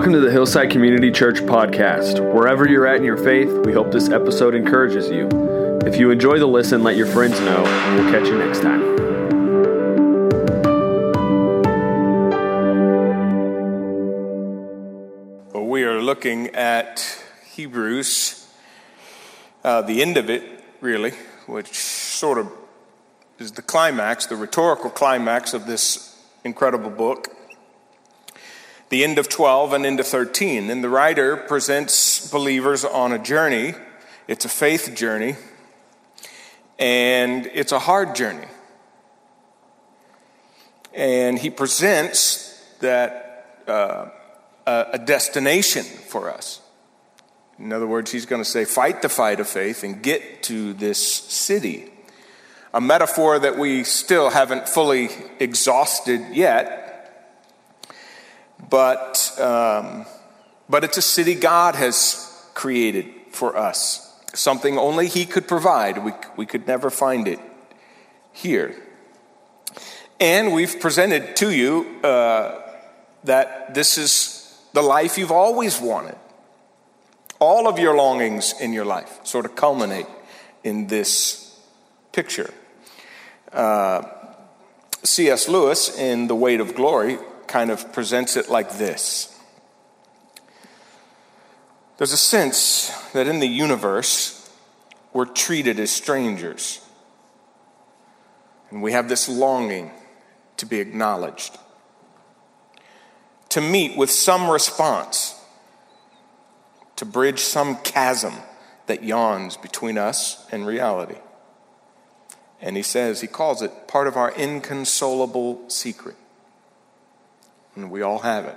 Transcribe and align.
Welcome 0.00 0.14
to 0.14 0.20
the 0.20 0.32
Hillside 0.32 0.70
Community 0.70 1.10
Church 1.10 1.42
podcast. 1.42 2.20
Wherever 2.32 2.66
you're 2.66 2.86
at 2.86 2.96
in 2.96 3.04
your 3.04 3.18
faith, 3.18 3.50
we 3.66 3.74
hope 3.74 3.92
this 3.92 4.08
episode 4.08 4.54
encourages 4.54 5.10
you. 5.10 5.28
If 5.84 5.98
you 5.98 6.10
enjoy 6.10 6.38
the 6.38 6.46
listen, 6.46 6.82
let 6.82 6.96
your 6.96 7.06
friends 7.06 7.38
know, 7.40 7.62
and 7.66 7.96
we'll 7.96 8.10
catch 8.10 8.26
you 8.26 8.38
next 8.38 8.62
time. 8.62 8.80
Well, 15.52 15.66
we 15.66 15.82
are 15.82 16.00
looking 16.00 16.46
at 16.54 17.22
Hebrews, 17.52 18.50
uh, 19.62 19.82
the 19.82 20.00
end 20.00 20.16
of 20.16 20.30
it, 20.30 20.64
really, 20.80 21.12
which 21.44 21.74
sort 21.74 22.38
of 22.38 22.50
is 23.38 23.52
the 23.52 23.60
climax, 23.60 24.24
the 24.24 24.36
rhetorical 24.36 24.88
climax 24.88 25.52
of 25.52 25.66
this 25.66 26.18
incredible 26.42 26.88
book 26.88 27.36
the 28.90 29.04
end 29.04 29.18
of 29.18 29.28
12 29.28 29.72
and 29.72 29.86
into 29.86 30.04
13. 30.04 30.68
And 30.68 30.84
the 30.84 30.88
writer 30.88 31.36
presents 31.36 32.30
believers 32.30 32.84
on 32.84 33.12
a 33.12 33.18
journey. 33.18 33.74
It's 34.28 34.44
a 34.44 34.48
faith 34.48 34.94
journey, 34.94 35.36
and 36.78 37.50
it's 37.52 37.72
a 37.72 37.80
hard 37.80 38.14
journey. 38.14 38.46
And 40.94 41.38
he 41.38 41.50
presents 41.50 42.62
that 42.80 43.62
uh, 43.66 44.10
a 44.66 44.98
destination 44.98 45.84
for 45.84 46.30
us. 46.30 46.60
In 47.58 47.72
other 47.72 47.86
words, 47.86 48.10
he's 48.10 48.26
going 48.26 48.42
to 48.42 48.48
say, 48.48 48.64
fight 48.64 49.02
the 49.02 49.08
fight 49.08 49.40
of 49.40 49.48
faith 49.48 49.84
and 49.84 50.02
get 50.02 50.44
to 50.44 50.72
this 50.74 51.04
city. 51.04 51.90
A 52.72 52.80
metaphor 52.80 53.38
that 53.38 53.58
we 53.58 53.84
still 53.84 54.30
haven't 54.30 54.68
fully 54.68 55.10
exhausted 55.38 56.20
yet 56.32 56.79
but, 58.68 59.32
um, 59.40 60.06
but 60.68 60.84
it's 60.84 60.96
a 60.96 61.02
city 61.02 61.34
God 61.34 61.74
has 61.74 62.26
created 62.54 63.06
for 63.30 63.56
us, 63.56 64.14
something 64.34 64.78
only 64.78 65.08
He 65.08 65.24
could 65.24 65.48
provide. 65.48 66.04
We, 66.04 66.12
we 66.36 66.46
could 66.46 66.66
never 66.66 66.90
find 66.90 67.26
it 67.26 67.38
here. 68.32 68.76
And 70.18 70.52
we've 70.52 70.78
presented 70.78 71.36
to 71.36 71.50
you 71.50 72.00
uh, 72.04 72.60
that 73.24 73.74
this 73.74 73.96
is 73.96 74.58
the 74.72 74.82
life 74.82 75.16
you've 75.16 75.32
always 75.32 75.80
wanted. 75.80 76.16
All 77.38 77.66
of 77.66 77.78
your 77.78 77.96
longings 77.96 78.54
in 78.60 78.74
your 78.74 78.84
life 78.84 79.20
sort 79.24 79.46
of 79.46 79.56
culminate 79.56 80.06
in 80.62 80.88
this 80.88 81.58
picture. 82.12 82.52
Uh, 83.50 84.02
C.S. 85.02 85.48
Lewis, 85.48 85.96
in 85.98 86.26
The 86.26 86.34
Weight 86.34 86.60
of 86.60 86.74
Glory, 86.74 87.18
kind 87.50 87.72
of 87.72 87.92
presents 87.92 88.36
it 88.36 88.48
like 88.48 88.78
this 88.78 89.36
There's 91.98 92.12
a 92.12 92.16
sense 92.16 92.90
that 93.12 93.26
in 93.26 93.40
the 93.40 93.48
universe, 93.48 94.48
we're 95.12 95.26
treated 95.26 95.78
as 95.78 95.90
strangers. 95.90 96.80
And 98.70 98.82
we 98.82 98.92
have 98.92 99.08
this 99.08 99.28
longing 99.28 99.90
to 100.58 100.64
be 100.64 100.78
acknowledged, 100.78 101.58
to 103.48 103.60
meet 103.60 103.96
with 103.96 104.10
some 104.10 104.48
response, 104.48 105.34
to 106.94 107.04
bridge 107.04 107.40
some 107.40 107.76
chasm 107.78 108.34
that 108.86 109.02
yawns 109.02 109.56
between 109.56 109.98
us 109.98 110.46
and 110.52 110.64
reality. 110.64 111.18
And 112.60 112.76
he 112.76 112.82
says, 112.84 113.20
he 113.20 113.26
calls 113.26 113.60
it 113.60 113.88
part 113.88 114.06
of 114.06 114.16
our 114.16 114.30
inconsolable 114.30 115.68
secret 115.68 116.16
and 117.82 117.90
we 117.90 118.02
all 118.02 118.20
have 118.20 118.44
it. 118.44 118.56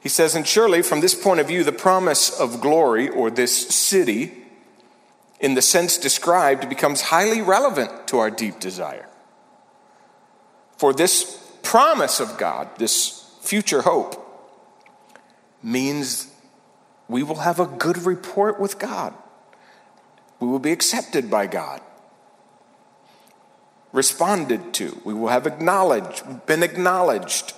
He 0.00 0.08
says, 0.08 0.34
and 0.34 0.46
surely 0.46 0.82
from 0.82 1.00
this 1.00 1.14
point 1.14 1.40
of 1.40 1.48
view, 1.48 1.62
the 1.62 1.72
promise 1.72 2.30
of 2.38 2.60
glory 2.60 3.08
or 3.08 3.30
this 3.30 3.68
city, 3.68 4.32
in 5.40 5.54
the 5.54 5.62
sense 5.62 5.98
described, 5.98 6.68
becomes 6.68 7.02
highly 7.02 7.42
relevant 7.42 8.08
to 8.08 8.18
our 8.18 8.30
deep 8.30 8.60
desire. 8.60 9.08
For 10.78 10.94
this 10.94 11.38
promise 11.62 12.18
of 12.20 12.38
God, 12.38 12.68
this 12.78 13.30
future 13.42 13.82
hope, 13.82 14.16
means 15.62 16.32
we 17.08 17.22
will 17.22 17.36
have 17.36 17.60
a 17.60 17.66
good 17.66 17.98
report 18.06 18.58
with 18.58 18.78
God. 18.78 19.12
We 20.38 20.48
will 20.48 20.58
be 20.58 20.72
accepted 20.72 21.30
by 21.30 21.46
God 21.46 21.82
responded 23.92 24.72
to. 24.74 25.00
We 25.04 25.14
will 25.14 25.28
have 25.28 25.46
acknowledged, 25.46 26.46
been 26.46 26.62
acknowledged, 26.62 27.54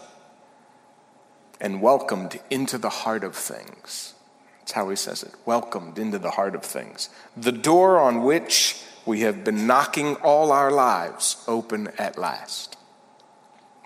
and 1.63 1.81
welcomed 1.81 2.41
into 2.51 2.77
the 2.77 2.91
heart 2.91 3.23
of 3.23 3.37
things. 3.37 4.15
That's 4.59 4.73
how 4.73 4.91
he 4.91 4.97
says 4.97 5.23
it 5.23 5.33
welcomed 5.47 5.97
into 5.97 6.19
the 6.19 6.33
heart 6.33 6.55
of 6.57 6.65
things. 6.65 7.09
The 7.37 7.53
door 7.53 7.99
on 7.99 8.25
which 8.25 8.83
we 9.07 9.21
have 9.21 9.45
been 9.45 9.67
knocking 9.67 10.17
all 10.17 10.51
our 10.53 10.73
lives 10.73 11.43
open 11.47 11.89
at 11.99 12.19
last. 12.19 12.77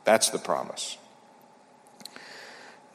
That's 0.05 0.31
the 0.31 0.39
promise. 0.39 0.97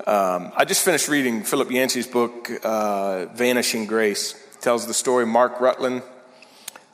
Um, 0.07 0.51
I 0.57 0.65
just 0.65 0.83
finished 0.83 1.07
reading 1.07 1.43
Philip 1.43 1.69
Yancey's 1.69 2.07
book, 2.07 2.49
uh, 2.63 3.27
Vanishing 3.27 3.85
Grace. 3.85 4.33
It 4.55 4.61
tells 4.61 4.87
the 4.87 4.95
story 4.95 5.27
Mark 5.27 5.61
Rutland 5.61 6.01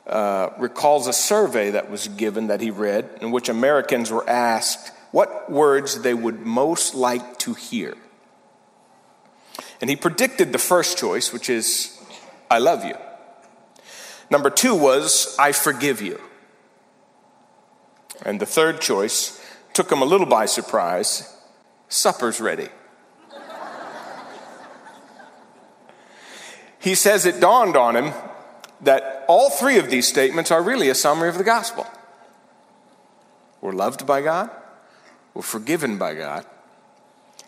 uh, 0.06 0.50
recalls 0.58 1.06
a 1.06 1.14
survey 1.14 1.70
that 1.70 1.90
was 1.90 2.08
given 2.08 2.48
that 2.48 2.60
he 2.60 2.70
read 2.70 3.08
in 3.22 3.30
which 3.30 3.48
Americans 3.48 4.10
were 4.10 4.28
asked 4.28 4.92
what 5.10 5.50
words 5.50 6.02
they 6.02 6.14
would 6.14 6.40
most 6.40 6.94
like 6.94 7.38
to 7.38 7.54
hear. 7.54 7.96
And 9.80 9.88
he 9.88 9.96
predicted 9.96 10.52
the 10.52 10.58
first 10.58 10.98
choice, 10.98 11.32
which 11.32 11.48
is, 11.48 11.98
I 12.50 12.58
love 12.58 12.84
you. 12.84 12.96
Number 14.30 14.50
two 14.50 14.74
was, 14.74 15.34
I 15.38 15.52
forgive 15.52 16.02
you. 16.02 16.20
And 18.24 18.40
the 18.40 18.46
third 18.46 18.80
choice 18.80 19.40
took 19.72 19.90
him 19.90 20.02
a 20.02 20.04
little 20.04 20.26
by 20.26 20.46
surprise 20.46 21.34
supper's 21.88 22.40
ready. 22.40 22.68
he 26.80 26.94
says 26.94 27.26
it 27.26 27.40
dawned 27.40 27.76
on 27.76 27.96
him 27.96 28.12
that 28.80 29.24
all 29.28 29.50
three 29.50 29.78
of 29.78 29.90
these 29.90 30.06
statements 30.06 30.50
are 30.50 30.62
really 30.62 30.88
a 30.88 30.94
summary 30.94 31.28
of 31.28 31.38
the 31.38 31.44
gospel. 31.44 31.86
We're 33.60 33.72
loved 33.72 34.06
by 34.06 34.22
God, 34.22 34.50
we're 35.34 35.42
forgiven 35.42 35.98
by 35.98 36.14
God, 36.14 36.46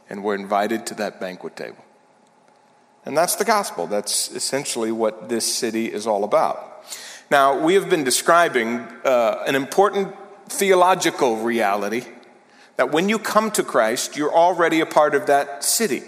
and 0.08 0.22
we're 0.22 0.34
invited 0.34 0.86
to 0.86 0.94
that 0.94 1.20
banquet 1.20 1.56
table. 1.56 1.84
And 3.04 3.16
that's 3.16 3.36
the 3.36 3.44
gospel. 3.44 3.86
That's 3.86 4.30
essentially 4.30 4.92
what 4.92 5.28
this 5.28 5.52
city 5.52 5.92
is 5.92 6.06
all 6.06 6.24
about. 6.24 6.84
Now, 7.30 7.58
we 7.58 7.74
have 7.74 7.88
been 7.88 8.04
describing 8.04 8.80
uh, 9.04 9.44
an 9.46 9.54
important 9.54 10.14
theological 10.48 11.36
reality 11.36 12.04
that 12.76 12.90
when 12.92 13.08
you 13.08 13.18
come 13.18 13.50
to 13.52 13.62
Christ, 13.62 14.16
you're 14.16 14.34
already 14.34 14.80
a 14.80 14.86
part 14.86 15.14
of 15.14 15.26
that 15.26 15.62
city. 15.62 16.02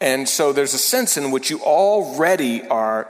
And 0.00 0.28
so 0.28 0.52
there's 0.52 0.74
a 0.74 0.78
sense 0.78 1.16
in 1.16 1.30
which 1.30 1.50
you 1.50 1.60
already 1.60 2.66
are 2.68 3.08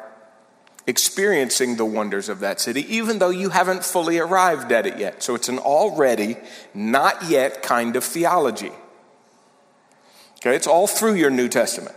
experiencing 0.87 1.77
the 1.77 1.85
wonders 1.85 2.29
of 2.29 2.41
that 2.41 2.61
city, 2.61 2.87
even 2.95 3.19
though 3.19 3.31
you 3.31 3.51
haven't 3.51 3.85
fully 3.85 4.19
arrived 4.19 4.71
at 4.71 4.87
it 4.87 4.99
yet. 4.99 5.23
So 5.23 5.35
it's 5.35 5.49
an 5.49 5.59
already, 5.59 6.37
not 6.75 7.29
yet 7.29 7.63
kind 7.63 7.97
of 7.97 8.05
theology. 8.05 8.73
Okay, 10.41 10.55
it's 10.55 10.67
all 10.67 10.87
through 10.87 11.15
your 11.15 11.31
New 11.31 11.49
Testament. 11.49 11.97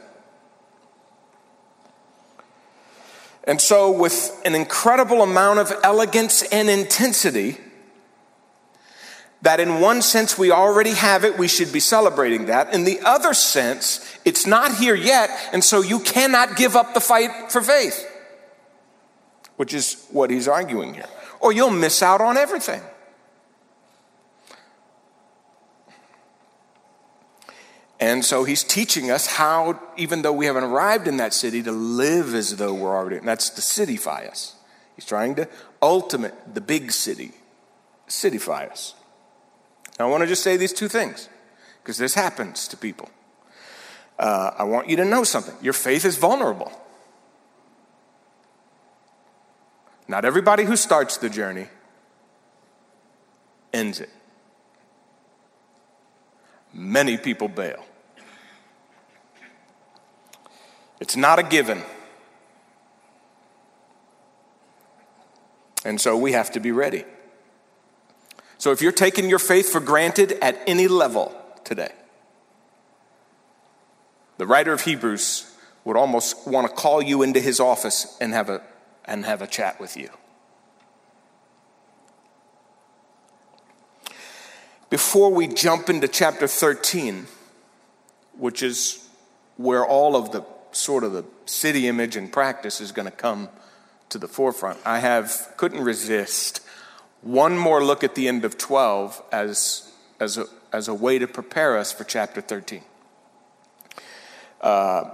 And 3.44 3.59
so, 3.59 3.91
with 3.91 4.39
an 4.45 4.53
incredible 4.53 5.23
amount 5.23 5.59
of 5.59 5.73
elegance 5.83 6.44
and 6.44 6.69
intensity, 6.69 7.57
that 9.41 9.59
in 9.59 9.80
one 9.80 10.01
sense 10.01 10.38
we 10.38 10.51
already 10.51 10.91
have 10.91 11.24
it, 11.24 11.38
we 11.38 11.47
should 11.47 11.71
be 11.71 11.80
celebrating 11.80 12.47
that. 12.47 12.74
In 12.74 12.83
the 12.83 13.00
other 13.01 13.33
sense, 13.33 14.06
it's 14.25 14.45
not 14.45 14.75
here 14.75 14.95
yet, 14.95 15.30
and 15.53 15.63
so 15.63 15.81
you 15.81 16.00
cannot 16.00 16.57
give 16.57 16.75
up 16.75 16.94
the 16.94 17.00
fight 17.00 17.51
for 17.51 17.62
faith, 17.62 18.06
which 19.59 19.73
is 19.73 20.06
what 20.11 20.29
he's 20.29 20.47
arguing 20.47 20.94
here. 20.94 21.09
Or 21.41 21.51
you'll 21.51 21.69
miss 21.69 22.01
out 22.01 22.21
on 22.21 22.38
everything. 22.38 22.81
And 28.00 28.23
so 28.23 28.45
he's 28.45 28.63
teaching 28.63 29.11
us 29.11 29.27
how, 29.27 29.77
even 29.97 30.21
though 30.21 30.31
we 30.31 30.45
haven't 30.45 30.63
arrived 30.63 31.09
in 31.09 31.17
that 31.17 31.33
city, 31.33 31.61
to 31.63 31.73
live 31.73 32.33
as 32.33 32.56
though 32.56 32.73
we're 32.73 32.95
already, 32.95 33.17
and 33.17 33.27
that's 33.27 33.50
to 33.50 33.61
cityfy 33.61 34.31
us. 34.31 34.56
He's 34.95 35.03
trying 35.03 35.35
to 35.35 35.50
ultimate 35.81 36.53
the 36.53 36.62
big 36.62 36.94
city, 36.94 37.33
cityfy 38.07 38.71
us. 38.71 38.95
Now, 40.00 40.07
I 40.07 40.09
want 40.09 40.21
to 40.21 40.27
just 40.27 40.41
say 40.41 40.55
these 40.55 40.71
two 40.71 40.88
things 40.88 41.27
because 41.83 41.97
this 41.97 42.13
happens 42.13 42.65
to 42.69 42.77
people. 42.77 43.09
Uh, 44.17 44.51
I 44.57 44.63
want 44.63 44.88
you 44.88 44.95
to 44.95 45.05
know 45.05 45.25
something 45.25 45.55
your 45.62 45.73
faith 45.73 46.05
is 46.05 46.17
vulnerable. 46.17 46.71
Not 50.09 50.25
everybody 50.25 50.65
who 50.65 50.75
starts 50.75 51.17
the 51.17 51.29
journey 51.29 51.67
ends 53.71 54.01
it. 54.01 54.09
Many 56.73 57.15
people 57.15 57.47
bail. 57.47 57.85
It's 61.00 61.15
not 61.15 61.38
a 61.38 61.44
given. 61.44 61.83
And 65.85 66.01
so 66.01 66.17
we 66.17 66.31
have 66.31 66.51
to 66.53 66.59
be 66.59 66.71
ready. 66.71 67.05
So 68.57 68.71
if 68.71 68.81
you're 68.81 68.91
taking 68.91 69.29
your 69.29 69.39
faith 69.39 69.71
for 69.71 69.79
granted 69.79 70.31
at 70.41 70.59
any 70.65 70.88
level 70.88 71.39
today, 71.63 71.94
the 74.39 74.47
writer 74.47 74.73
of 74.73 74.81
Hebrews 74.81 75.55
would 75.85 75.95
almost 75.95 76.47
want 76.47 76.67
to 76.67 76.73
call 76.73 77.00
you 77.00 77.21
into 77.21 77.39
his 77.39 77.59
office 77.59 78.17
and 78.19 78.33
have 78.33 78.50
a, 78.50 78.62
and 79.06 79.25
have 79.25 79.42
a 79.42 79.48
chat 79.48 79.80
with 79.80 79.98
you. 79.98 80.10
Before 84.90 85.31
we 85.31 85.48
jump 85.48 85.90
into 85.90 86.07
chapter 86.07 86.48
13, 86.48 87.28
which 88.38 88.63
is 88.63 89.07
where 89.57 89.86
all 89.86 90.16
of 90.16 90.31
the 90.31 90.44
sort 90.72 91.04
of 91.04 91.13
the 91.13 91.25
city 91.46 91.88
image 91.88 92.16
and 92.16 92.31
practice 92.31 92.81
is 92.81 92.92
going 92.92 93.06
to 93.06 93.16
come 93.16 93.50
to 94.10 94.18
the 94.18 94.28
forefront, 94.28 94.80
I 94.86 95.00
have 95.00 95.54
couldn't 95.57 95.84
resist 95.84 96.62
one 97.22 97.57
more 97.57 97.84
look 97.84 98.04
at 98.04 98.16
the 98.16 98.28
end 98.28 98.46
of 98.46 98.57
12 98.57 99.22
as, 99.31 99.92
as, 100.19 100.38
a, 100.38 100.46
as 100.72 100.88
a 100.88 100.94
way 100.94 101.19
to 101.19 101.28
prepare 101.28 101.78
us 101.78 101.92
for 101.92 102.04
chapter 102.04 102.42
13. 102.42 102.81
Uh, 104.62 105.12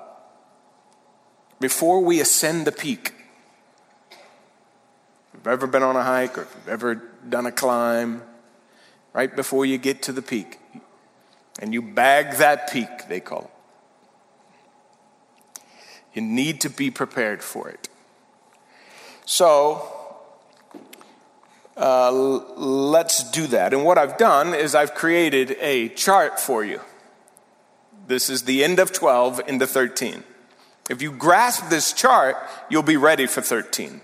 before 1.60 2.02
we 2.02 2.20
ascend 2.20 2.66
the 2.66 2.72
peak, 2.72 3.14
you've 5.46 5.54
ever 5.54 5.68
been 5.68 5.84
on 5.84 5.96
a 5.96 6.02
hike 6.02 6.40
or 6.40 6.42
if 6.42 6.56
you've 6.56 6.70
ever 6.70 6.96
done 7.30 7.46
a 7.46 7.52
climb, 7.52 8.24
right 9.14 9.36
before 9.36 9.64
you 9.64 9.78
get 9.78 10.02
to 10.02 10.12
the 10.12 10.24
peak, 10.24 10.60
and 11.60 11.72
you 11.72 11.84
bag 11.84 12.38
that 12.38 12.72
peak, 12.72 13.08
they 13.08 13.20
call 13.20 13.44
it. 13.44 13.52
You 16.16 16.24
need 16.24 16.62
to 16.62 16.70
be 16.70 16.90
prepared 16.90 17.44
for 17.44 17.70
it. 17.70 17.90
So, 19.26 19.88
uh, 21.78 22.12
let's 22.12 23.30
do 23.30 23.46
that. 23.48 23.72
And 23.72 23.86
what 23.86 24.00
I've 24.00 24.18
done 24.18 24.56
is 24.56 24.74
I've 24.74 24.96
created 24.96 25.58
a 25.60 25.90
chart 25.90 26.40
for 26.40 26.64
you. 26.64 26.82
This 28.08 28.32
is 28.32 28.44
the 28.44 28.64
end 28.64 28.80
of 28.80 28.92
12 28.92 29.42
into 29.48 29.68
13. 29.68 30.24
If 30.90 31.04
you 31.04 31.12
grasp 31.12 31.70
this 31.70 31.94
chart, 31.94 32.38
you'll 32.70 32.84
be 32.84 32.98
ready 32.98 33.28
for 33.28 33.42
13. 33.42 34.02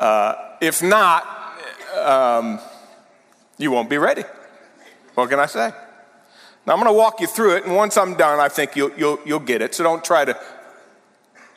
Uh, 0.00 0.56
if 0.62 0.82
not, 0.82 1.26
um, 1.94 2.58
you 3.58 3.70
won't 3.70 3.90
be 3.90 3.98
ready. 3.98 4.24
What 5.14 5.28
can 5.28 5.38
I 5.38 5.44
say? 5.44 5.70
Now, 6.66 6.72
I'm 6.72 6.80
going 6.80 6.86
to 6.86 6.96
walk 6.96 7.20
you 7.20 7.26
through 7.26 7.56
it, 7.56 7.64
and 7.64 7.76
once 7.76 7.98
I'm 7.98 8.14
done, 8.14 8.40
I 8.40 8.48
think 8.48 8.76
you'll, 8.76 8.92
you'll, 8.96 9.20
you'll 9.26 9.40
get 9.40 9.60
it. 9.60 9.74
So 9.74 9.84
don't 9.84 10.02
try 10.02 10.24
to 10.24 10.38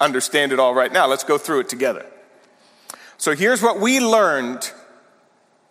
understand 0.02 0.52
it 0.52 0.60
all 0.60 0.74
right 0.74 0.92
now. 0.92 1.08
Let's 1.08 1.24
go 1.24 1.38
through 1.38 1.62
it 1.62 1.70
together. 1.70 2.06
So 3.18 3.34
here's 3.34 3.62
what 3.62 3.80
we 3.80 4.02
learned. 4.02 4.70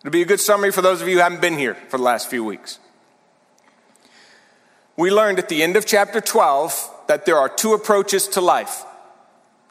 It'll 0.01 0.11
be 0.11 0.23
a 0.23 0.25
good 0.25 0.39
summary 0.39 0.71
for 0.71 0.81
those 0.81 0.99
of 0.99 1.07
you 1.07 1.17
who 1.17 1.21
haven't 1.21 1.41
been 1.41 1.57
here 1.57 1.75
for 1.89 1.97
the 1.97 2.03
last 2.03 2.27
few 2.27 2.43
weeks. 2.43 2.79
We 4.97 5.11
learned 5.11 5.37
at 5.37 5.47
the 5.49 5.61
end 5.61 5.75
of 5.75 5.85
chapter 5.85 6.21
12 6.21 6.89
that 7.07 7.27
there 7.27 7.37
are 7.37 7.49
two 7.49 7.73
approaches 7.73 8.27
to 8.29 8.41
life. 8.41 8.83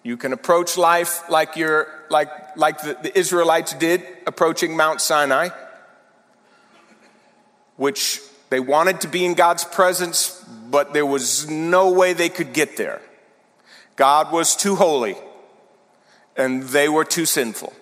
You 0.05 0.16
can 0.16 0.32
approach 0.32 0.76
life 0.76 1.28
like 1.28 1.56
you're 1.56 1.88
like 2.08 2.31
like 2.56 2.81
the, 2.82 2.96
the 3.02 3.19
Israelites 3.19 3.75
did 3.75 4.04
approaching 4.26 4.76
Mount 4.76 5.00
Sinai, 5.00 5.50
which 7.76 8.20
they 8.50 8.60
wanted 8.60 9.00
to 9.00 9.08
be 9.08 9.25
in 9.25 9.34
God's 9.34 9.64
presence, 9.64 10.44
but 10.70 10.93
there 10.93 11.06
was 11.06 11.49
no 11.49 11.90
way 11.90 12.12
they 12.12 12.28
could 12.28 12.52
get 12.52 12.76
there. 12.76 13.00
God 13.96 14.32
was 14.32 14.56
too 14.56 14.76
holy 14.76 15.16
and 16.37 16.62
they 16.64 16.88
were 16.88 17.04
too 17.04 17.26
sinful. 17.26 17.72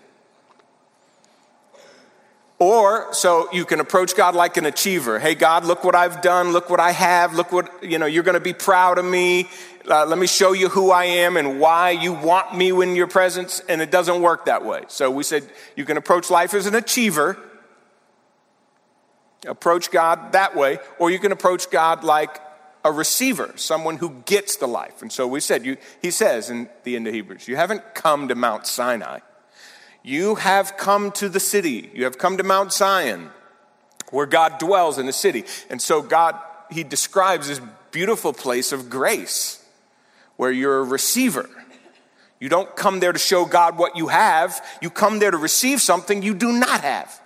Or, 2.62 3.12
so 3.14 3.48
you 3.54 3.64
can 3.64 3.80
approach 3.80 4.14
God 4.14 4.34
like 4.34 4.58
an 4.58 4.66
achiever. 4.66 5.18
Hey, 5.18 5.34
God, 5.34 5.64
look 5.64 5.82
what 5.82 5.94
I've 5.94 6.20
done. 6.20 6.52
Look 6.52 6.68
what 6.68 6.78
I 6.78 6.90
have. 6.92 7.34
Look 7.34 7.52
what, 7.52 7.82
you 7.82 7.98
know, 7.98 8.04
you're 8.04 8.22
going 8.22 8.34
to 8.34 8.40
be 8.40 8.52
proud 8.52 8.98
of 8.98 9.04
me. 9.06 9.48
Uh, 9.88 10.04
let 10.04 10.18
me 10.18 10.26
show 10.26 10.52
you 10.52 10.68
who 10.68 10.90
I 10.90 11.04
am 11.04 11.38
and 11.38 11.58
why 11.58 11.92
you 11.92 12.12
want 12.12 12.54
me 12.54 12.68
in 12.68 12.94
your 12.94 13.06
presence. 13.06 13.62
And 13.66 13.80
it 13.80 13.90
doesn't 13.90 14.20
work 14.20 14.44
that 14.44 14.62
way. 14.62 14.82
So 14.88 15.10
we 15.10 15.22
said 15.22 15.48
you 15.74 15.86
can 15.86 15.96
approach 15.96 16.28
life 16.28 16.52
as 16.52 16.66
an 16.66 16.74
achiever, 16.74 17.38
approach 19.46 19.90
God 19.90 20.32
that 20.32 20.54
way, 20.54 20.80
or 20.98 21.10
you 21.10 21.18
can 21.18 21.32
approach 21.32 21.70
God 21.70 22.04
like 22.04 22.42
a 22.84 22.92
receiver, 22.92 23.54
someone 23.56 23.96
who 23.96 24.22
gets 24.26 24.56
the 24.56 24.68
life. 24.68 25.00
And 25.00 25.10
so 25.10 25.26
we 25.26 25.40
said, 25.40 25.64
you, 25.64 25.78
he 26.02 26.10
says 26.10 26.50
in 26.50 26.68
the 26.84 26.94
end 26.94 27.06
of 27.06 27.14
Hebrews, 27.14 27.48
you 27.48 27.56
haven't 27.56 27.94
come 27.94 28.28
to 28.28 28.34
Mount 28.34 28.66
Sinai. 28.66 29.20
You 30.02 30.36
have 30.36 30.76
come 30.76 31.12
to 31.12 31.28
the 31.28 31.40
city. 31.40 31.90
You 31.94 32.04
have 32.04 32.18
come 32.18 32.36
to 32.38 32.42
Mount 32.42 32.72
Zion, 32.72 33.30
where 34.10 34.26
God 34.26 34.58
dwells 34.58 34.98
in 34.98 35.06
the 35.06 35.12
city. 35.12 35.44
And 35.68 35.80
so 35.80 36.02
God, 36.02 36.36
he 36.70 36.84
describes 36.84 37.48
this 37.48 37.60
beautiful 37.90 38.32
place 38.32 38.72
of 38.72 38.88
grace, 38.88 39.64
where 40.36 40.50
you're 40.50 40.78
a 40.78 40.84
receiver. 40.84 41.48
You 42.38 42.48
don't 42.48 42.74
come 42.74 43.00
there 43.00 43.12
to 43.12 43.18
show 43.18 43.44
God 43.44 43.76
what 43.76 43.96
you 43.96 44.08
have. 44.08 44.64
You 44.80 44.88
come 44.88 45.18
there 45.18 45.30
to 45.30 45.36
receive 45.36 45.82
something 45.82 46.22
you 46.22 46.34
do 46.34 46.52
not 46.52 46.80
have. 46.80 47.20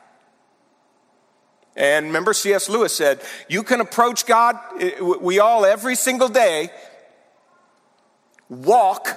And 1.76 2.06
remember, 2.06 2.32
C.S. 2.32 2.68
Lewis 2.68 2.94
said, 2.94 3.20
You 3.48 3.62
can 3.62 3.80
approach 3.80 4.26
God, 4.26 4.58
eh, 4.80 5.00
we 5.00 5.38
all 5.38 5.64
every 5.64 5.96
single 5.96 6.28
day 6.28 6.70
walk 8.48 9.08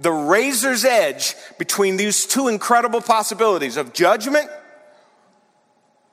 the 0.00 0.10
razor's 0.10 0.84
edge 0.84 1.34
between 1.58 1.98
these 1.98 2.24
two 2.24 2.48
incredible 2.48 3.02
possibilities 3.02 3.76
of 3.76 3.92
judgment 3.92 4.48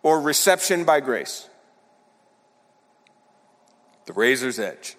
or 0.04 0.20
reception 0.20 0.84
by 0.84 1.00
grace. 1.00 1.48
The 4.06 4.14
razor's 4.14 4.60
edge. 4.60 4.98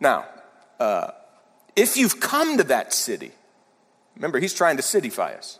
Now, 0.00 0.26
uh, 0.80 1.10
if 1.76 1.96
you've 1.96 2.18
come 2.18 2.56
to 2.56 2.64
that 2.64 2.94
city, 2.94 3.32
remember, 4.16 4.38
he's 4.38 4.54
trying 4.54 4.76
to 4.78 4.82
cityfy 4.82 5.36
us. 5.36 5.58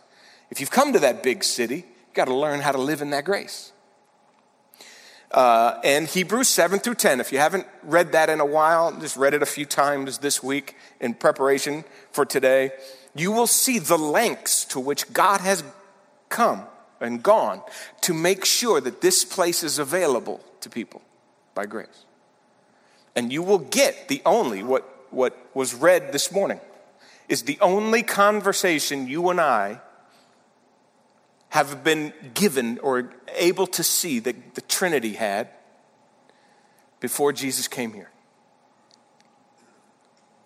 If 0.49 0.59
you've 0.59 0.71
come 0.71 0.93
to 0.93 0.99
that 0.99 1.21
big 1.21 1.43
city, 1.43 1.75
you've 1.75 2.13
got 2.13 2.25
to 2.25 2.35
learn 2.35 2.61
how 2.61 2.71
to 2.71 2.79
live 2.79 3.01
in 3.01 3.11
that 3.11 3.25
grace. 3.25 3.71
Uh, 5.31 5.79
and 5.83 6.07
Hebrews 6.07 6.49
7 6.49 6.79
through 6.79 6.95
10. 6.95 7.19
If 7.19 7.31
you 7.31 7.37
haven't 7.37 7.67
read 7.83 8.13
that 8.13 8.29
in 8.29 8.39
a 8.39 8.45
while, 8.45 8.91
just 8.99 9.15
read 9.15 9.33
it 9.33 9.43
a 9.43 9.47
few 9.47 9.65
times 9.65 10.19
this 10.19 10.41
week 10.41 10.75
in 10.99 11.13
preparation 11.13 11.83
for 12.11 12.25
today, 12.25 12.71
you 13.15 13.31
will 13.31 13.47
see 13.47 13.77
the 13.77 13.97
lengths 13.97 14.65
to 14.65 14.79
which 14.79 15.11
God 15.13 15.41
has 15.41 15.63
come 16.29 16.63
and 16.99 17.21
gone 17.21 17.61
to 18.01 18.13
make 18.13 18.43
sure 18.43 18.81
that 18.81 19.01
this 19.01 19.23
place 19.23 19.63
is 19.63 19.77
available 19.77 20.41
to 20.61 20.69
people 20.69 21.01
by 21.53 21.65
grace. 21.65 22.05
And 23.15 23.31
you 23.31 23.43
will 23.43 23.59
get 23.59 24.07
the 24.07 24.21
only, 24.25 24.63
what, 24.63 24.83
what 25.11 25.37
was 25.53 25.73
read 25.73 26.11
this 26.11 26.31
morning, 26.31 26.59
is 27.27 27.43
the 27.43 27.59
only 27.61 28.01
conversation 28.01 29.07
you 29.07 29.29
and 29.29 29.39
I 29.39 29.81
have 31.49 31.83
been 31.83 32.13
given 32.33 32.77
or 32.79 33.11
able 33.35 33.67
to 33.67 33.83
see 33.83 34.19
that 34.19 34.55
the 34.55 34.61
Trinity 34.61 35.13
had 35.13 35.49
before 36.99 37.33
Jesus 37.33 37.67
came 37.67 37.93
here. 37.93 38.11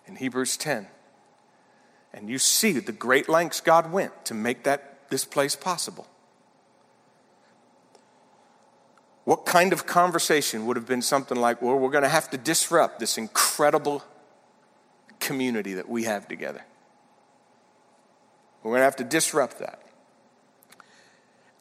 In 0.06 0.16
Hebrews 0.16 0.56
10. 0.56 0.86
And 2.12 2.30
you 2.30 2.38
see 2.38 2.72
the 2.72 2.92
great 2.92 3.28
lengths 3.28 3.60
God 3.60 3.90
went 3.90 4.24
to 4.26 4.34
make 4.34 4.64
that 4.64 5.10
this 5.10 5.24
place 5.24 5.56
possible. 5.56 6.06
What 9.24 9.46
kind 9.46 9.72
of 9.72 9.86
conversation 9.86 10.66
would 10.66 10.76
have 10.76 10.86
been 10.86 11.02
something 11.02 11.36
like, 11.36 11.60
well, 11.62 11.78
we're 11.78 11.90
going 11.90 12.02
to 12.04 12.08
have 12.08 12.30
to 12.30 12.38
disrupt 12.38 12.98
this 12.98 13.18
incredible 13.18 14.04
community 15.18 15.74
that 15.74 15.88
we 15.88 16.04
have 16.04 16.28
together? 16.28 16.64
We're 18.62 18.72
going 18.72 18.80
to 18.80 18.84
have 18.84 18.96
to 18.96 19.04
disrupt 19.04 19.58
that. 19.58 19.83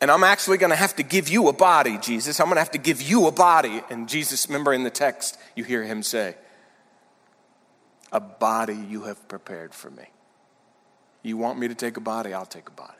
And 0.03 0.11
I'm 0.11 0.25
actually 0.25 0.57
going 0.57 0.71
to 0.71 0.75
have 0.75 0.97
to 0.97 1.03
give 1.03 1.29
you 1.29 1.47
a 1.47 1.53
body, 1.53 1.97
Jesus. 1.97 2.41
I'm 2.41 2.47
going 2.47 2.57
to 2.57 2.59
have 2.61 2.71
to 2.71 2.77
give 2.77 3.01
you 3.01 3.25
a 3.25 3.31
body. 3.31 3.81
And 3.89 4.09
Jesus, 4.09 4.49
remember 4.49 4.73
in 4.73 4.83
the 4.83 4.89
text, 4.89 5.39
you 5.55 5.63
hear 5.63 5.81
him 5.81 6.03
say, 6.03 6.35
A 8.11 8.19
body 8.19 8.75
you 8.75 9.03
have 9.03 9.25
prepared 9.29 9.73
for 9.73 9.89
me. 9.89 10.03
You 11.21 11.37
want 11.37 11.57
me 11.57 11.69
to 11.69 11.73
take 11.73 11.95
a 11.95 12.01
body? 12.01 12.33
I'll 12.33 12.45
take 12.45 12.67
a 12.67 12.73
body. 12.73 12.99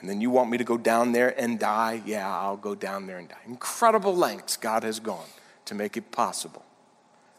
And 0.00 0.10
then 0.10 0.20
you 0.20 0.28
want 0.28 0.50
me 0.50 0.58
to 0.58 0.64
go 0.64 0.76
down 0.76 1.12
there 1.12 1.34
and 1.40 1.58
die? 1.58 2.02
Yeah, 2.04 2.30
I'll 2.30 2.58
go 2.58 2.74
down 2.74 3.06
there 3.06 3.16
and 3.16 3.26
die. 3.26 3.40
Incredible 3.46 4.14
lengths 4.14 4.58
God 4.58 4.82
has 4.82 5.00
gone 5.00 5.28
to 5.64 5.74
make 5.74 5.96
it 5.96 6.12
possible 6.12 6.66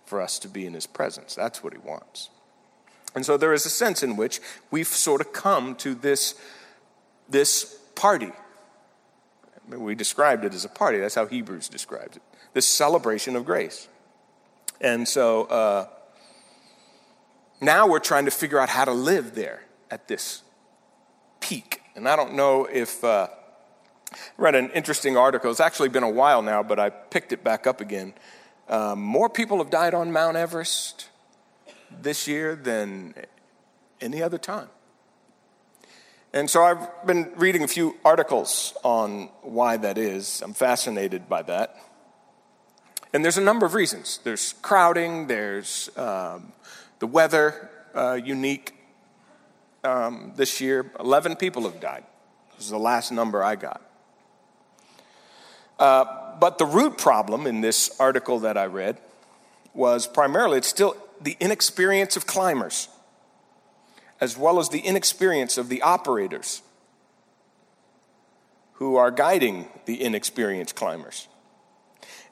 for 0.05 0.22
us 0.22 0.39
to 0.39 0.48
be 0.48 0.65
in 0.65 0.74
his 0.74 0.88
presence. 0.88 1.36
That's 1.36 1.63
what 1.63 1.72
he 1.72 1.77
wants. 1.77 2.31
And 3.13 3.24
so 3.24 3.38
there 3.38 3.53
is 3.53 3.67
a 3.67 3.70
sense 3.70 4.01
in 4.01 4.17
which 4.17 4.41
we've 4.72 4.88
sort 4.88 5.22
of 5.22 5.34
come 5.34 5.75
to 5.75 5.93
this, 5.93 6.34
this 7.29 7.77
party. 8.01 8.31
We 9.67 9.96
described 9.96 10.43
it 10.43 10.53
as 10.53 10.65
a 10.65 10.70
party. 10.70 10.98
That's 11.00 11.15
how 11.15 11.27
Hebrews 11.27 11.70
describes 11.70 12.17
it 12.17 12.24
this 12.53 12.67
celebration 12.67 13.36
of 13.38 13.46
grace. 13.46 13.88
And 14.81 15.08
so 15.08 15.46
uh, 15.46 15.88
now 17.62 17.88
we're 17.88 18.00
trying 18.00 18.25
to 18.25 18.31
figure 18.31 18.60
out 18.60 18.70
how 18.70 18.86
to 18.86 18.91
live 18.91 19.36
there 19.36 19.62
at 19.89 20.08
this 20.08 20.41
peak. 21.39 21.81
And 21.96 22.10
I 22.10 22.15
don't 22.15 22.34
know 22.34 22.65
if. 22.65 23.03
Uh, 23.03 23.27
read 24.38 24.55
an 24.55 24.70
interesting 24.72 25.15
article. 25.17 25.51
It's 25.51 25.60
actually 25.60 25.89
been 25.89 26.03
a 26.03 26.10
while 26.10 26.41
now, 26.41 26.63
but 26.63 26.79
I 26.79 26.89
picked 26.89 27.31
it 27.31 27.43
back 27.43 27.65
up 27.65 27.81
again. 27.81 28.13
Um, 28.67 29.01
more 29.01 29.29
people 29.29 29.58
have 29.60 29.70
died 29.70 29.93
on 29.93 30.12
Mount 30.12 30.38
Everest 30.38 31.10
this 31.89 32.27
year 32.27 32.55
than 32.55 33.13
any 34.00 34.22
other 34.22 34.38
time. 34.38 34.70
And 36.33 36.50
so 36.50 36.63
I've 36.63 37.05
been 37.05 37.33
reading 37.35 37.63
a 37.63 37.67
few 37.67 37.97
articles 38.05 38.73
on 38.83 39.29
why 39.41 39.75
that 39.75 39.97
is. 39.97 40.41
I'm 40.41 40.53
fascinated 40.53 41.27
by 41.27 41.41
that. 41.43 41.75
And 43.13 43.23
there's 43.23 43.38
a 43.38 43.41
number 43.41 43.65
of 43.65 43.73
reasons. 43.73 44.19
There's 44.23 44.53
crowding, 44.61 45.27
there's 45.27 45.89
um, 45.97 46.53
the 47.00 47.07
weather, 47.07 47.69
uh, 47.93 48.13
unique. 48.13 48.75
Um, 49.83 50.31
this 50.38 50.61
year, 50.61 50.91
11 51.00 51.35
people 51.35 51.63
have 51.63 51.81
died. 51.81 52.05
This 52.55 52.65
is 52.65 52.71
the 52.71 52.79
last 52.79 53.11
number 53.11 53.43
I 53.43 53.55
got. 53.55 53.81
Uh, 55.77 56.38
but 56.39 56.59
the 56.59 56.65
root 56.65 56.97
problem 56.97 57.45
in 57.45 57.59
this 57.59 57.89
article 58.00 58.39
that 58.39 58.57
I 58.57 58.67
read 58.67 59.00
was 59.73 60.07
primarily 60.07 60.59
it's 60.59 60.67
still 60.67 60.95
the 61.19 61.35
inexperience 61.39 62.15
of 62.15 62.25
climbers, 62.25 62.88
as 64.21 64.37
well 64.37 64.59
as 64.59 64.69
the 64.69 64.79
inexperience 64.79 65.57
of 65.57 65.67
the 65.67 65.81
operators 65.81 66.61
who 68.73 68.95
are 68.95 69.11
guiding 69.11 69.67
the 69.85 70.01
inexperienced 70.01 70.75
climbers. 70.75 71.27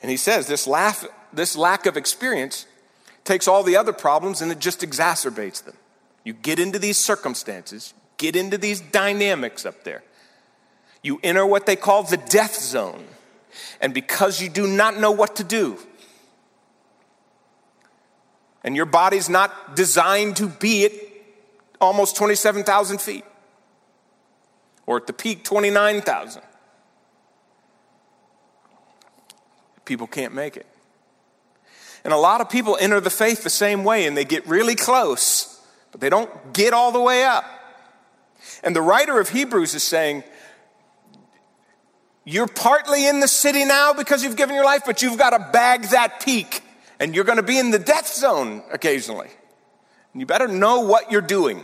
And 0.02 0.10
he 0.10 0.18
says 0.18 0.48
this, 0.48 0.68
laugh, 0.68 1.06
this 1.34 1.58
lack 1.58 1.88
of 1.88 1.98
experience 1.98 2.68
takes 3.24 3.48
all 3.48 3.64
the 3.64 3.76
other 3.76 3.92
problems 3.92 4.42
and 4.42 4.52
it 4.52 4.60
just 4.60 4.82
exacerbates 4.82 5.64
them. 5.64 5.76
You 6.24 6.34
get 6.34 6.60
into 6.60 6.80
these 6.80 6.98
circumstances, 6.98 7.94
get 8.18 8.36
into 8.36 8.58
these 8.58 8.82
dynamics 8.82 9.66
up 9.66 9.84
there. 9.84 10.04
You 11.02 11.20
enter 11.24 11.46
what 11.46 11.66
they 11.66 11.76
call 11.76 12.04
the 12.04 12.18
death 12.18 12.56
zone. 12.56 13.06
And 13.82 13.94
because 13.94 14.42
you 14.42 14.50
do 14.50 14.68
not 14.68 14.98
know 14.98 15.12
what 15.12 15.38
to 15.38 15.44
do, 15.44 15.78
and 18.64 18.76
your 18.76 18.86
body's 18.86 19.30
not 19.30 19.76
designed 19.76 20.36
to 20.38 20.48
be 20.48 20.86
at 20.86 20.92
almost 21.80 22.16
27,000 22.16 23.00
feet 23.00 23.26
or 24.86 24.98
at 24.98 25.08
the 25.08 25.14
peak 25.14 25.44
29,000. 25.44 26.42
People 29.86 30.08
can't 30.08 30.34
make 30.34 30.58
it. 30.58 30.68
And 32.04 32.14
a 32.14 32.18
lot 32.18 32.42
of 32.42 32.50
people 32.50 32.78
enter 32.80 33.00
the 33.00 33.10
faith 33.10 33.44
the 33.44 33.50
same 33.50 33.84
way 33.84 34.06
and 34.06 34.16
they 34.16 34.26
get 34.26 34.48
really 34.48 34.76
close, 34.76 35.62
but 35.92 36.02
they 36.02 36.10
don't 36.10 36.54
get 36.54 36.74
all 36.74 36.92
the 36.92 37.02
way 37.02 37.24
up. 37.24 37.46
And 38.64 38.76
the 38.76 38.82
writer 38.82 39.20
of 39.20 39.30
Hebrews 39.30 39.76
is 39.76 39.84
saying, 39.84 40.24
You're 42.24 42.48
partly 42.48 43.08
in 43.08 43.20
the 43.20 43.28
city 43.28 43.66
now 43.66 43.94
because 43.94 44.24
you've 44.24 44.38
given 44.38 44.56
your 44.56 44.66
life, 44.66 44.84
but 44.86 45.02
you've 45.02 45.18
got 45.18 45.32
to 45.32 45.52
bag 45.52 45.84
that 45.90 46.22
peak 46.22 46.62
and 47.00 47.16
you're 47.16 47.26
going 47.26 47.38
to 47.38 47.44
be 47.44 47.58
in 47.58 47.72
the 47.72 47.80
death 47.80 48.08
zone 48.08 48.64
occasionally. 48.72 49.30
And 50.14 50.22
you 50.22 50.26
better 50.26 50.48
know 50.48 50.82
what 50.82 51.12
you're 51.12 51.22
doing. 51.22 51.64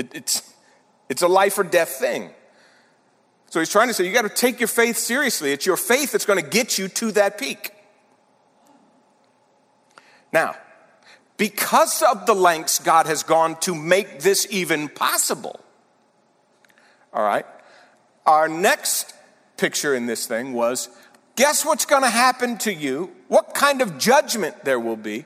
It, 0.00 0.14
it's, 0.14 0.54
it's 1.08 1.22
a 1.22 1.28
life 1.28 1.58
or 1.58 1.62
death 1.62 1.90
thing. 1.90 2.30
So 3.50 3.58
he's 3.58 3.68
trying 3.68 3.88
to 3.88 3.94
say 3.94 4.06
you 4.06 4.12
got 4.12 4.22
to 4.22 4.28
take 4.28 4.60
your 4.60 4.68
faith 4.68 4.96
seriously. 4.96 5.52
It's 5.52 5.66
your 5.66 5.76
faith 5.76 6.12
that's 6.12 6.24
going 6.24 6.42
to 6.42 6.48
get 6.48 6.78
you 6.78 6.88
to 6.88 7.12
that 7.12 7.38
peak. 7.38 7.72
Now, 10.32 10.56
because 11.36 12.02
of 12.02 12.26
the 12.26 12.34
lengths 12.34 12.78
God 12.78 13.06
has 13.06 13.22
gone 13.22 13.58
to 13.60 13.74
make 13.74 14.20
this 14.20 14.46
even 14.50 14.88
possible, 14.88 15.60
all 17.12 17.24
right, 17.24 17.44
our 18.24 18.48
next 18.48 19.12
picture 19.56 19.94
in 19.94 20.06
this 20.06 20.26
thing 20.26 20.52
was 20.52 20.88
Guess 21.36 21.64
what's 21.64 21.86
going 21.86 22.02
to 22.02 22.10
happen 22.10 22.58
to 22.58 22.74
you? 22.74 23.10
What 23.28 23.54
kind 23.54 23.80
of 23.80 23.96
judgment 23.96 24.62
there 24.64 24.78
will 24.78 24.96
be? 24.96 25.24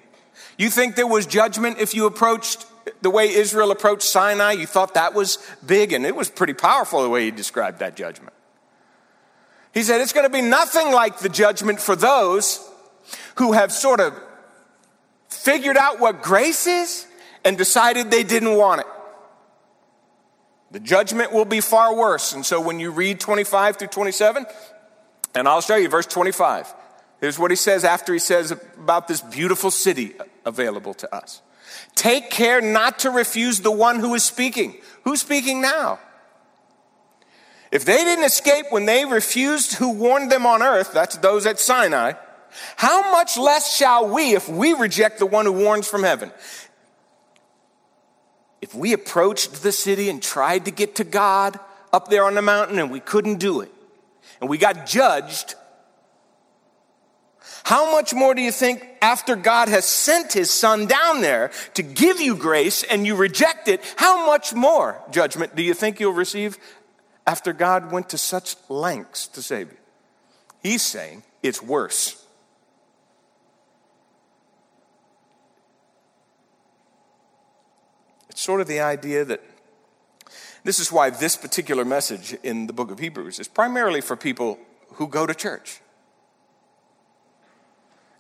You 0.56 0.70
think 0.70 0.94
there 0.94 1.08
was 1.08 1.26
judgment 1.26 1.78
if 1.78 1.92
you 1.92 2.06
approached 2.06 2.66
the 3.04 3.10
way 3.10 3.28
Israel 3.28 3.70
approached 3.70 4.02
Sinai? 4.02 4.52
You 4.52 4.66
thought 4.66 4.94
that 4.94 5.14
was 5.14 5.38
big, 5.64 5.92
and 5.92 6.04
it 6.04 6.16
was 6.16 6.28
pretty 6.28 6.54
powerful 6.54 7.02
the 7.02 7.08
way 7.08 7.26
he 7.26 7.30
described 7.30 7.78
that 7.78 7.94
judgment. 7.94 8.32
He 9.72 9.82
said 9.82 10.00
it's 10.00 10.12
going 10.12 10.26
to 10.26 10.32
be 10.32 10.42
nothing 10.42 10.90
like 10.90 11.18
the 11.18 11.28
judgment 11.28 11.80
for 11.80 11.94
those 11.94 12.66
who 13.36 13.52
have 13.52 13.70
sort 13.72 14.00
of 14.00 14.18
figured 15.28 15.76
out 15.76 16.00
what 16.00 16.22
grace 16.22 16.66
is 16.66 17.06
and 17.44 17.58
decided 17.58 18.10
they 18.10 18.22
didn't 18.22 18.56
want 18.56 18.80
it. 18.80 18.86
The 20.70 20.80
judgment 20.80 21.32
will 21.32 21.44
be 21.44 21.60
far 21.60 21.94
worse. 21.94 22.32
And 22.32 22.44
so 22.44 22.60
when 22.60 22.80
you 22.80 22.90
read 22.90 23.20
25 23.20 23.76
through 23.76 23.88
27, 23.88 24.46
and 25.34 25.46
I'll 25.46 25.60
show 25.60 25.76
you 25.76 25.88
verse 25.88 26.06
25. 26.06 26.72
Here's 27.20 27.38
what 27.38 27.50
he 27.50 27.56
says 27.56 27.84
after 27.84 28.12
he 28.12 28.18
says 28.18 28.50
about 28.50 29.08
this 29.08 29.20
beautiful 29.20 29.70
city 29.70 30.14
available 30.44 30.94
to 30.94 31.14
us. 31.14 31.42
Take 31.94 32.30
care 32.30 32.60
not 32.60 33.00
to 33.00 33.10
refuse 33.10 33.60
the 33.60 33.70
one 33.70 34.00
who 34.00 34.14
is 34.14 34.24
speaking. 34.24 34.76
Who's 35.04 35.20
speaking 35.20 35.60
now? 35.60 35.98
If 37.70 37.84
they 37.84 37.96
didn't 37.96 38.24
escape 38.24 38.66
when 38.70 38.86
they 38.86 39.04
refused 39.04 39.74
who 39.74 39.90
warned 39.90 40.30
them 40.30 40.46
on 40.46 40.62
earth, 40.62 40.92
that's 40.92 41.16
those 41.16 41.44
at 41.44 41.58
Sinai, 41.58 42.12
how 42.76 43.10
much 43.10 43.36
less 43.36 43.76
shall 43.76 44.08
we 44.08 44.34
if 44.34 44.48
we 44.48 44.74
reject 44.74 45.18
the 45.18 45.26
one 45.26 45.44
who 45.44 45.52
warns 45.52 45.88
from 45.88 46.04
heaven? 46.04 46.30
If 48.62 48.74
we 48.74 48.92
approached 48.92 49.62
the 49.62 49.72
city 49.72 50.08
and 50.08 50.22
tried 50.22 50.66
to 50.66 50.70
get 50.70 50.94
to 50.96 51.04
God 51.04 51.58
up 51.92 52.08
there 52.08 52.24
on 52.24 52.34
the 52.34 52.42
mountain 52.42 52.78
and 52.78 52.90
we 52.90 53.00
couldn't 53.00 53.38
do 53.38 53.60
it, 53.60 53.70
and 54.40 54.48
we 54.48 54.56
got 54.56 54.86
judged, 54.86 55.54
how 57.64 57.90
much 57.90 58.12
more 58.12 58.34
do 58.34 58.42
you 58.42 58.52
think 58.52 58.86
after 59.00 59.36
God 59.36 59.68
has 59.68 59.86
sent 59.86 60.34
his 60.34 60.50
son 60.50 60.86
down 60.86 61.22
there 61.22 61.50
to 61.72 61.82
give 61.82 62.20
you 62.20 62.36
grace 62.36 62.82
and 62.82 63.06
you 63.06 63.16
reject 63.16 63.68
it, 63.68 63.80
how 63.96 64.26
much 64.26 64.52
more 64.54 65.02
judgment 65.10 65.56
do 65.56 65.62
you 65.62 65.72
think 65.72 65.98
you'll 65.98 66.12
receive 66.12 66.58
after 67.26 67.54
God 67.54 67.90
went 67.90 68.10
to 68.10 68.18
such 68.18 68.56
lengths 68.68 69.26
to 69.28 69.40
save 69.40 69.72
you? 69.72 69.78
He's 70.62 70.82
saying 70.82 71.22
it's 71.42 71.62
worse. 71.62 72.22
It's 78.28 78.42
sort 78.42 78.60
of 78.60 78.66
the 78.66 78.80
idea 78.80 79.24
that 79.24 79.40
this 80.64 80.78
is 80.78 80.92
why 80.92 81.08
this 81.08 81.34
particular 81.34 81.86
message 81.86 82.36
in 82.42 82.66
the 82.66 82.74
book 82.74 82.90
of 82.90 82.98
Hebrews 82.98 83.38
is 83.38 83.48
primarily 83.48 84.02
for 84.02 84.16
people 84.16 84.58
who 84.94 85.08
go 85.08 85.24
to 85.24 85.34
church. 85.34 85.80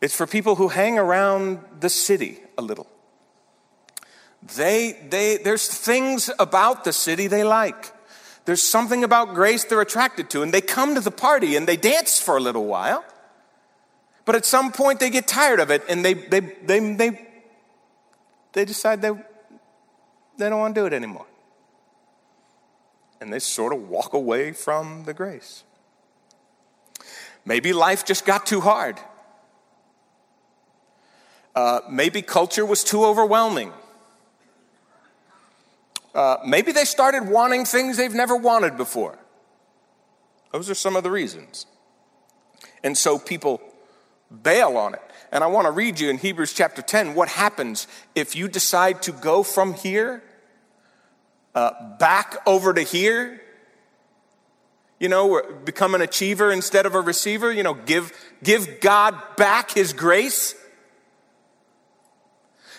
It's 0.04 0.14
for 0.14 0.26
people 0.26 0.56
who 0.56 0.68
hang 0.68 0.98
around 0.98 1.64
the 1.80 1.88
city 1.88 2.38
a 2.58 2.62
little. 2.62 2.86
They, 4.54 4.98
they, 5.08 5.38
there's 5.38 5.66
things 5.66 6.28
about 6.38 6.84
the 6.84 6.92
city 6.92 7.26
they 7.26 7.42
like. 7.42 7.90
There's 8.44 8.62
something 8.62 9.02
about 9.02 9.32
grace 9.32 9.64
they're 9.64 9.80
attracted 9.80 10.28
to, 10.28 10.42
and 10.42 10.52
they 10.52 10.60
come 10.60 10.94
to 10.94 11.00
the 11.00 11.10
party 11.10 11.56
and 11.56 11.66
they 11.66 11.78
dance 11.78 12.20
for 12.20 12.36
a 12.36 12.40
little 12.40 12.66
while. 12.66 13.02
But 14.26 14.34
at 14.34 14.44
some 14.44 14.72
point, 14.72 15.00
they 15.00 15.08
get 15.08 15.26
tired 15.26 15.58
of 15.58 15.70
it 15.70 15.82
and 15.88 16.04
they, 16.04 16.12
they, 16.12 16.40
they, 16.40 16.94
they, 16.94 17.28
they 18.52 18.66
decide 18.66 19.00
they, 19.00 19.12
they 20.36 20.50
don't 20.50 20.58
want 20.58 20.74
to 20.74 20.82
do 20.82 20.86
it 20.86 20.92
anymore 20.92 21.24
and 23.22 23.32
they 23.32 23.38
sort 23.38 23.72
of 23.72 23.88
walk 23.88 24.12
away 24.12 24.52
from 24.52 25.04
the 25.04 25.14
grace. 25.14 25.64
Maybe 27.46 27.72
life 27.72 28.04
just 28.04 28.26
got 28.26 28.44
too 28.44 28.60
hard. 28.60 29.00
Uh, 31.54 31.80
maybe 31.88 32.22
culture 32.22 32.66
was 32.66 32.82
too 32.82 33.04
overwhelming. 33.04 33.72
Uh, 36.14 36.38
maybe 36.46 36.72
they 36.72 36.84
started 36.84 37.28
wanting 37.28 37.64
things 37.64 37.96
they've 37.96 38.14
never 38.14 38.36
wanted 38.36 38.76
before. 38.76 39.18
Those 40.52 40.70
are 40.70 40.74
some 40.74 40.94
of 40.94 41.02
the 41.02 41.10
reasons. 41.10 41.66
And 42.84 42.96
so 42.96 43.18
people 43.18 43.60
bail 44.42 44.76
on 44.76 44.94
it. 44.94 45.02
And 45.32 45.42
I 45.42 45.48
want 45.48 45.66
to 45.66 45.72
read 45.72 45.98
you 45.98 46.10
in 46.10 46.18
Hebrews 46.18 46.52
chapter 46.52 46.82
10 46.82 47.14
what 47.14 47.28
happens 47.28 47.88
if 48.14 48.36
you 48.36 48.46
decide 48.46 49.02
to 49.02 49.12
go 49.12 49.42
from 49.42 49.74
here 49.74 50.22
uh, 51.54 51.96
back 51.98 52.36
over 52.46 52.72
to 52.72 52.82
here. 52.82 53.40
You 55.00 55.08
know, 55.08 55.42
become 55.64 55.94
an 55.96 56.02
achiever 56.02 56.52
instead 56.52 56.86
of 56.86 56.94
a 56.94 57.00
receiver. 57.00 57.52
You 57.52 57.64
know, 57.64 57.74
give, 57.74 58.12
give 58.44 58.80
God 58.80 59.20
back 59.36 59.72
his 59.72 59.92
grace. 59.92 60.54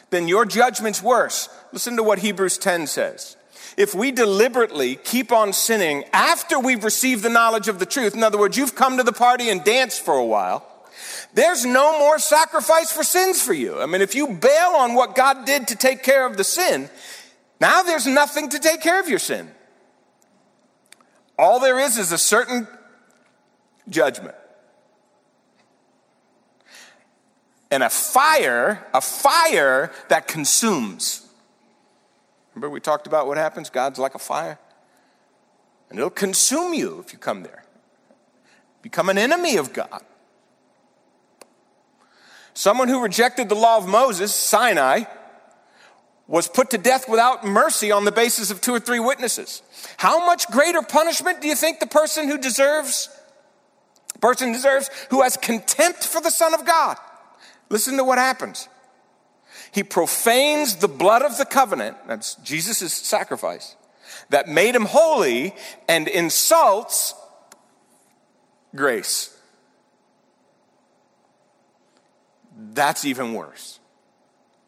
Then 0.09 0.27
your 0.27 0.45
judgment's 0.45 1.01
worse. 1.01 1.49
Listen 1.71 1.97
to 1.97 2.03
what 2.03 2.19
Hebrews 2.19 2.57
10 2.57 2.87
says. 2.87 3.37
if 3.77 3.93
we 3.93 4.11
deliberately 4.11 4.95
keep 4.95 5.31
on 5.31 5.51
sinning 5.51 6.05
after 6.13 6.59
we've 6.59 6.83
received 6.83 7.23
the 7.23 7.29
knowledge 7.29 7.67
of 7.67 7.79
the 7.79 7.85
truth, 7.85 8.15
in 8.15 8.23
other 8.23 8.37
words, 8.37 8.57
you've 8.57 8.75
come 8.75 8.97
to 8.97 9.03
the 9.03 9.11
party 9.11 9.49
and 9.49 9.63
danced 9.63 10.03
for 10.03 10.13
a 10.13 10.25
while, 10.25 10.65
there's 11.33 11.65
no 11.65 11.99
more 11.99 12.17
sacrifice 12.19 12.91
for 12.91 13.03
sins 13.03 13.41
for 13.41 13.53
you. 13.53 13.79
I 13.81 13.85
mean, 13.85 14.01
if 14.01 14.15
you 14.15 14.27
bail 14.27 14.71
on 14.77 14.93
what 14.93 15.15
God 15.15 15.45
did 15.45 15.67
to 15.69 15.75
take 15.75 16.03
care 16.03 16.25
of 16.25 16.37
the 16.37 16.43
sin, 16.43 16.89
now 17.59 17.83
there's 17.83 18.07
nothing 18.07 18.49
to 18.49 18.59
take 18.59 18.81
care 18.81 18.99
of 18.99 19.09
your 19.09 19.19
sin. 19.19 19.51
All 21.37 21.59
there 21.59 21.79
is 21.79 21.97
is 21.97 22.13
a 22.13 22.17
certain 22.17 22.67
judgment. 23.89 24.35
And 27.75 27.83
a 27.83 27.89
fire, 27.89 28.87
a 28.93 29.01
fire 29.01 29.91
that 30.07 30.29
consumes. 30.29 31.27
Remember, 32.53 32.69
we 32.69 32.79
talked 32.79 33.05
about 33.05 33.27
what 33.27 33.35
happens? 33.35 33.69
God's 33.69 33.99
like 33.99 34.15
a 34.15 34.19
fire. 34.19 34.57
And 35.89 35.99
it'll 35.99 36.09
consume 36.09 36.73
you 36.73 37.03
if 37.05 37.11
you 37.11 37.19
come 37.19 37.43
there. 37.43 37.65
Become 38.81 39.09
an 39.09 39.17
enemy 39.17 39.57
of 39.57 39.73
God. 39.73 40.01
Someone 42.53 42.87
who 42.87 43.03
rejected 43.03 43.49
the 43.49 43.55
law 43.55 43.75
of 43.75 43.89
Moses, 43.89 44.33
Sinai, 44.33 45.03
was 46.27 46.47
put 46.47 46.69
to 46.69 46.77
death 46.77 47.09
without 47.09 47.45
mercy 47.45 47.91
on 47.91 48.05
the 48.05 48.11
basis 48.13 48.51
of 48.51 48.61
two 48.61 48.73
or 48.73 48.79
three 48.79 49.01
witnesses. 49.01 49.61
How 49.97 50.25
much 50.25 50.47
greater 50.47 50.81
punishment 50.81 51.41
do 51.41 51.49
you 51.49 51.55
think 51.55 51.81
the 51.81 51.87
person 51.87 52.29
who 52.29 52.37
deserves 52.37 53.09
person 54.21 54.53
deserves 54.53 54.89
who 55.09 55.23
has 55.23 55.35
contempt 55.35 56.05
for 56.05 56.21
the 56.21 56.31
son 56.31 56.53
of 56.53 56.65
God? 56.65 56.95
Listen 57.69 57.97
to 57.97 58.03
what 58.03 58.17
happens. 58.17 58.67
He 59.71 59.83
profanes 59.83 60.77
the 60.77 60.87
blood 60.87 61.21
of 61.21 61.37
the 61.37 61.45
covenant, 61.45 61.97
that's 62.07 62.35
Jesus' 62.35 62.93
sacrifice, 62.93 63.75
that 64.29 64.47
made 64.47 64.75
him 64.75 64.85
holy 64.85 65.55
and 65.87 66.07
insults 66.07 67.13
grace. 68.75 69.35
That's 72.73 73.05
even 73.05 73.33
worse. 73.33 73.79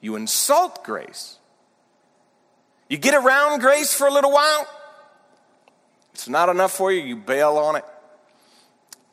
You 0.01 0.16
insult 0.16 0.84
grace. 0.84 1.38
You 2.89 2.98
get 2.98 3.13
around 3.13 3.60
grace 3.60 3.94
for 3.94 4.08
a 4.08 4.12
little 4.12 4.32
while, 4.32 4.68
it's 6.13 6.27
not 6.27 6.50
enough 6.50 6.72
for 6.72 6.92
you, 6.92 7.04
you 7.04 7.16
bail 7.16 7.58
on 7.58 7.75
it, 7.75 7.86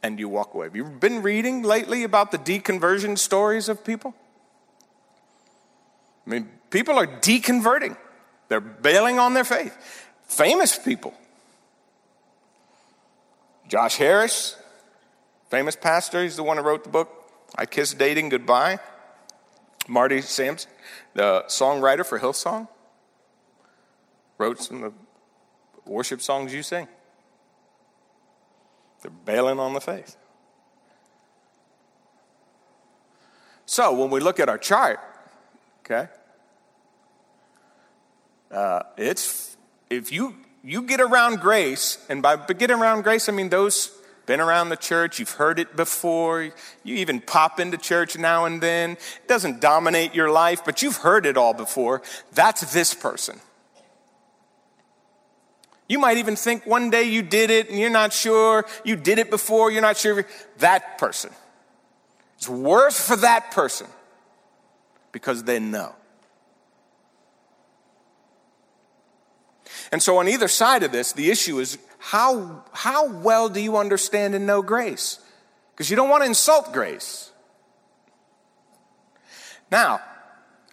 and 0.05 0.21
you 0.21 0.29
walk 0.29 0.53
away. 0.53 0.67
Have 0.67 0.77
you 0.77 0.85
been 0.85 1.23
reading 1.23 1.63
lately 1.63 2.03
about 2.03 2.31
the 2.31 2.37
deconversion 2.37 3.17
stories 3.17 3.71
of 3.71 3.83
people? 3.83 4.15
I 6.27 6.31
mean, 6.31 6.51
people 6.69 6.99
are 6.99 7.07
deconverting, 7.07 7.97
they're 8.49 8.61
bailing 8.61 9.19
on 9.19 9.33
their 9.33 9.45
faith. 9.45 9.75
Famous 10.27 10.79
people. 10.79 11.15
Josh 13.67 13.97
Harris, 13.97 14.57
famous 15.49 15.75
pastor, 15.75 16.23
he's 16.23 16.37
the 16.37 16.43
one 16.43 16.59
who 16.59 16.63
wrote 16.63 16.85
the 16.85 16.91
book, 16.91 17.09
I 17.57 17.65
Kiss 17.65 17.95
Dating 17.95 18.29
Goodbye. 18.29 18.79
Marty 19.89 20.21
Sampson, 20.21 20.71
the 21.15 21.45
songwriter 21.49 22.05
for 22.05 22.19
Hillsong, 22.19 22.69
wrote 24.37 24.61
some 24.61 24.83
of 24.83 24.93
the 24.93 25.91
worship 25.91 26.21
songs 26.21 26.53
you 26.53 26.63
sing. 26.63 26.89
They're 29.05 29.13
bailing 29.27 29.61
on 29.61 29.75
the 29.75 29.83
faith. 29.83 30.17
So 33.67 33.93
when 33.93 34.09
we 34.09 34.19
look 34.19 34.41
at 34.41 34.49
our 34.49 34.57
chart, 34.57 34.99
okay, 35.81 36.09
uh, 38.51 38.85
it's 38.97 39.59
if 39.91 40.11
you 40.11 40.37
you 40.63 40.83
get 40.83 41.03
around 41.03 41.41
grace, 41.41 41.99
and 42.09 42.23
by 42.23 42.37
get 42.37 42.71
around 42.71 43.03
grace, 43.03 43.29
I 43.29 43.33
mean 43.33 43.51
those 43.51 43.91
been 44.25 44.41
around 44.41 44.71
the 44.71 44.77
church, 44.77 45.19
you've 45.19 45.33
heard 45.33 45.59
it 45.59 45.77
before, 45.77 46.45
you 46.83 46.97
even 46.97 47.21
pop 47.21 47.61
into 47.61 47.77
church 47.77 48.17
now 48.17 48.47
and 48.47 48.63
then. 48.63 48.93
It 48.93 49.29
doesn't 49.29 49.61
dominate 49.61 50.15
your 50.15 50.31
life, 50.31 50.65
but 50.65 50.81
you've 50.81 50.97
heard 50.97 51.27
it 51.27 51.37
all 51.37 51.53
before. 51.53 52.01
That's 52.33 52.73
this 52.73 52.95
person. 52.95 53.43
You 55.89 55.99
might 55.99 56.17
even 56.17 56.37
think 56.37 56.67
one 56.67 56.91
day 56.91 57.05
you 57.05 57.23
did 57.23 57.51
it 57.51 57.69
and 57.69 57.79
you're 57.79 57.91
not 57.91 58.13
sure. 58.13 58.65
You 58.85 58.97
did 58.97 59.19
it 59.19 59.31
before, 59.31 59.71
you're 59.71 59.83
not 59.83 59.97
sure. 59.97 60.27
That 60.59 60.99
person. 60.99 61.31
It's 62.37 62.49
worse 62.49 62.99
for 62.99 63.17
that 63.17 63.51
person 63.51 63.87
because 65.13 65.45
they 65.45 65.59
know. 65.59 65.95
And 69.93 70.03
so, 70.03 70.19
on 70.19 70.29
either 70.29 70.49
side 70.49 70.83
of 70.83 70.93
this, 70.93 71.13
the 71.13 71.31
issue 71.31 71.61
is 71.61 71.79
how, 71.99 72.65
how 72.73 73.09
well 73.09 73.49
do 73.49 73.61
you 73.61 73.77
understand 73.77 74.35
and 74.35 74.47
know 74.47 74.61
grace? 74.61 75.21
Because 75.73 75.91
you 75.91 75.97
don't 75.97 76.09
want 76.09 76.23
to 76.23 76.27
insult 76.27 76.73
grace. 76.73 77.31
Now, 79.71 80.01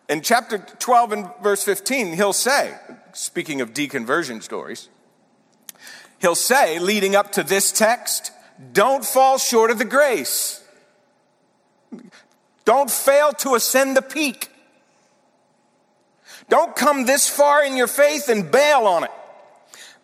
in 0.09 0.21
chapter 0.21 0.57
12 0.57 1.11
and 1.11 1.29
verse 1.41 1.63
15, 1.63 2.13
he'll 2.13 2.33
say, 2.33 2.75
speaking 3.13 3.61
of 3.61 3.73
deconversion 3.73 4.43
stories, 4.43 4.89
he'll 6.21 6.35
say, 6.35 6.79
leading 6.79 7.15
up 7.15 7.31
to 7.33 7.43
this 7.43 7.71
text, 7.71 8.31
don't 8.73 9.03
fall 9.03 9.37
short 9.37 9.71
of 9.71 9.77
the 9.77 9.85
grace. 9.85 10.63
Don't 12.63 12.91
fail 12.91 13.31
to 13.33 13.55
ascend 13.55 13.97
the 13.97 14.01
peak. 14.01 14.49
Don't 16.47 16.75
come 16.75 17.05
this 17.05 17.29
far 17.29 17.63
in 17.63 17.75
your 17.75 17.87
faith 17.87 18.29
and 18.29 18.51
bail 18.51 18.85
on 18.85 19.03
it. 19.03 19.11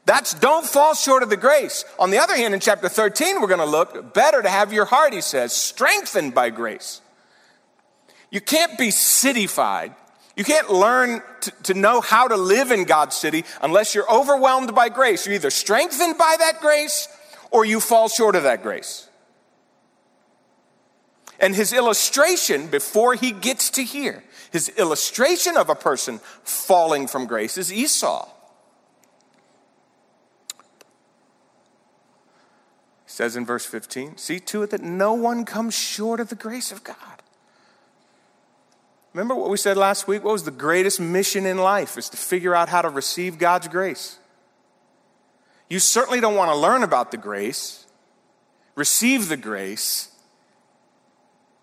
That's 0.05 0.33
don't 0.33 0.65
fall 0.65 0.95
short 0.95 1.21
of 1.21 1.29
the 1.29 1.37
grace. 1.37 1.83
On 1.99 2.11
the 2.11 2.17
other 2.17 2.35
hand, 2.35 2.53
in 2.53 2.61
chapter 2.61 2.87
13, 2.87 3.41
we're 3.41 3.47
going 3.47 3.59
to 3.59 3.65
look 3.65 4.13
better 4.13 4.41
to 4.41 4.49
have 4.49 4.71
your 4.71 4.85
heart, 4.85 5.13
he 5.13 5.19
says, 5.19 5.51
strengthened 5.51 6.33
by 6.33 6.49
grace. 6.49 7.01
You 8.31 8.39
can't 8.39 8.77
be 8.77 8.87
cityfied. 8.87 9.93
You 10.37 10.43
can't 10.43 10.71
learn 10.71 11.23
to, 11.41 11.51
to, 11.63 11.73
know 11.73 11.99
how 11.99 12.27
to 12.27 12.37
live 12.37 12.71
in 12.71 12.83
God's 12.83 13.15
city 13.15 13.43
unless 13.59 13.95
you're 13.95 14.09
overwhelmed 14.09 14.75
by 14.75 14.87
grace. 14.87 15.25
You're 15.25 15.33
either 15.33 15.49
strengthened 15.49 16.15
by 16.19 16.35
that 16.37 16.61
grace 16.61 17.07
or 17.49 17.65
you 17.65 17.79
fall 17.79 18.07
short 18.07 18.35
of 18.35 18.43
that 18.43 18.61
grace. 18.61 19.09
And 21.39 21.55
his 21.55 21.73
illustration 21.73 22.67
before 22.67 23.15
he 23.15 23.31
gets 23.31 23.71
to 23.71 23.83
here, 23.83 24.23
his 24.51 24.69
illustration 24.69 25.57
of 25.57 25.69
a 25.69 25.75
person 25.75 26.19
falling 26.43 27.07
from 27.07 27.25
grace 27.25 27.57
is 27.57 27.73
Esau. 27.73 28.29
He 33.05 33.11
says 33.11 33.35
in 33.35 33.43
verse 33.43 33.65
15, 33.65 34.17
see 34.17 34.39
to 34.41 34.61
it 34.61 34.69
that 34.69 34.83
no 34.83 35.13
one 35.13 35.45
comes 35.45 35.73
short 35.73 36.19
of 36.19 36.29
the 36.29 36.35
grace 36.35 36.71
of 36.71 36.83
God. 36.83 37.16
Remember 39.17 39.33
what 39.33 39.49
we 39.49 39.57
said 39.57 39.77
last 39.77 40.07
week? 40.07 40.23
What 40.23 40.33
was 40.33 40.43
the 40.43 40.51
greatest 40.51 40.99
mission 40.99 41.47
in 41.47 41.57
life? 41.57 41.97
Is 41.97 42.07
to 42.09 42.17
figure 42.17 42.53
out 42.53 42.69
how 42.69 42.83
to 42.83 42.89
receive 42.89 43.39
God's 43.39 43.67
grace. 43.67 44.19
You 45.71 45.79
certainly 45.79 46.21
don't 46.21 46.35
want 46.35 46.51
to 46.51 46.55
learn 46.55 46.83
about 46.83 47.09
the 47.09 47.17
grace, 47.17 47.87
receive 48.75 49.27
the 49.27 49.35
grace, 49.35 50.11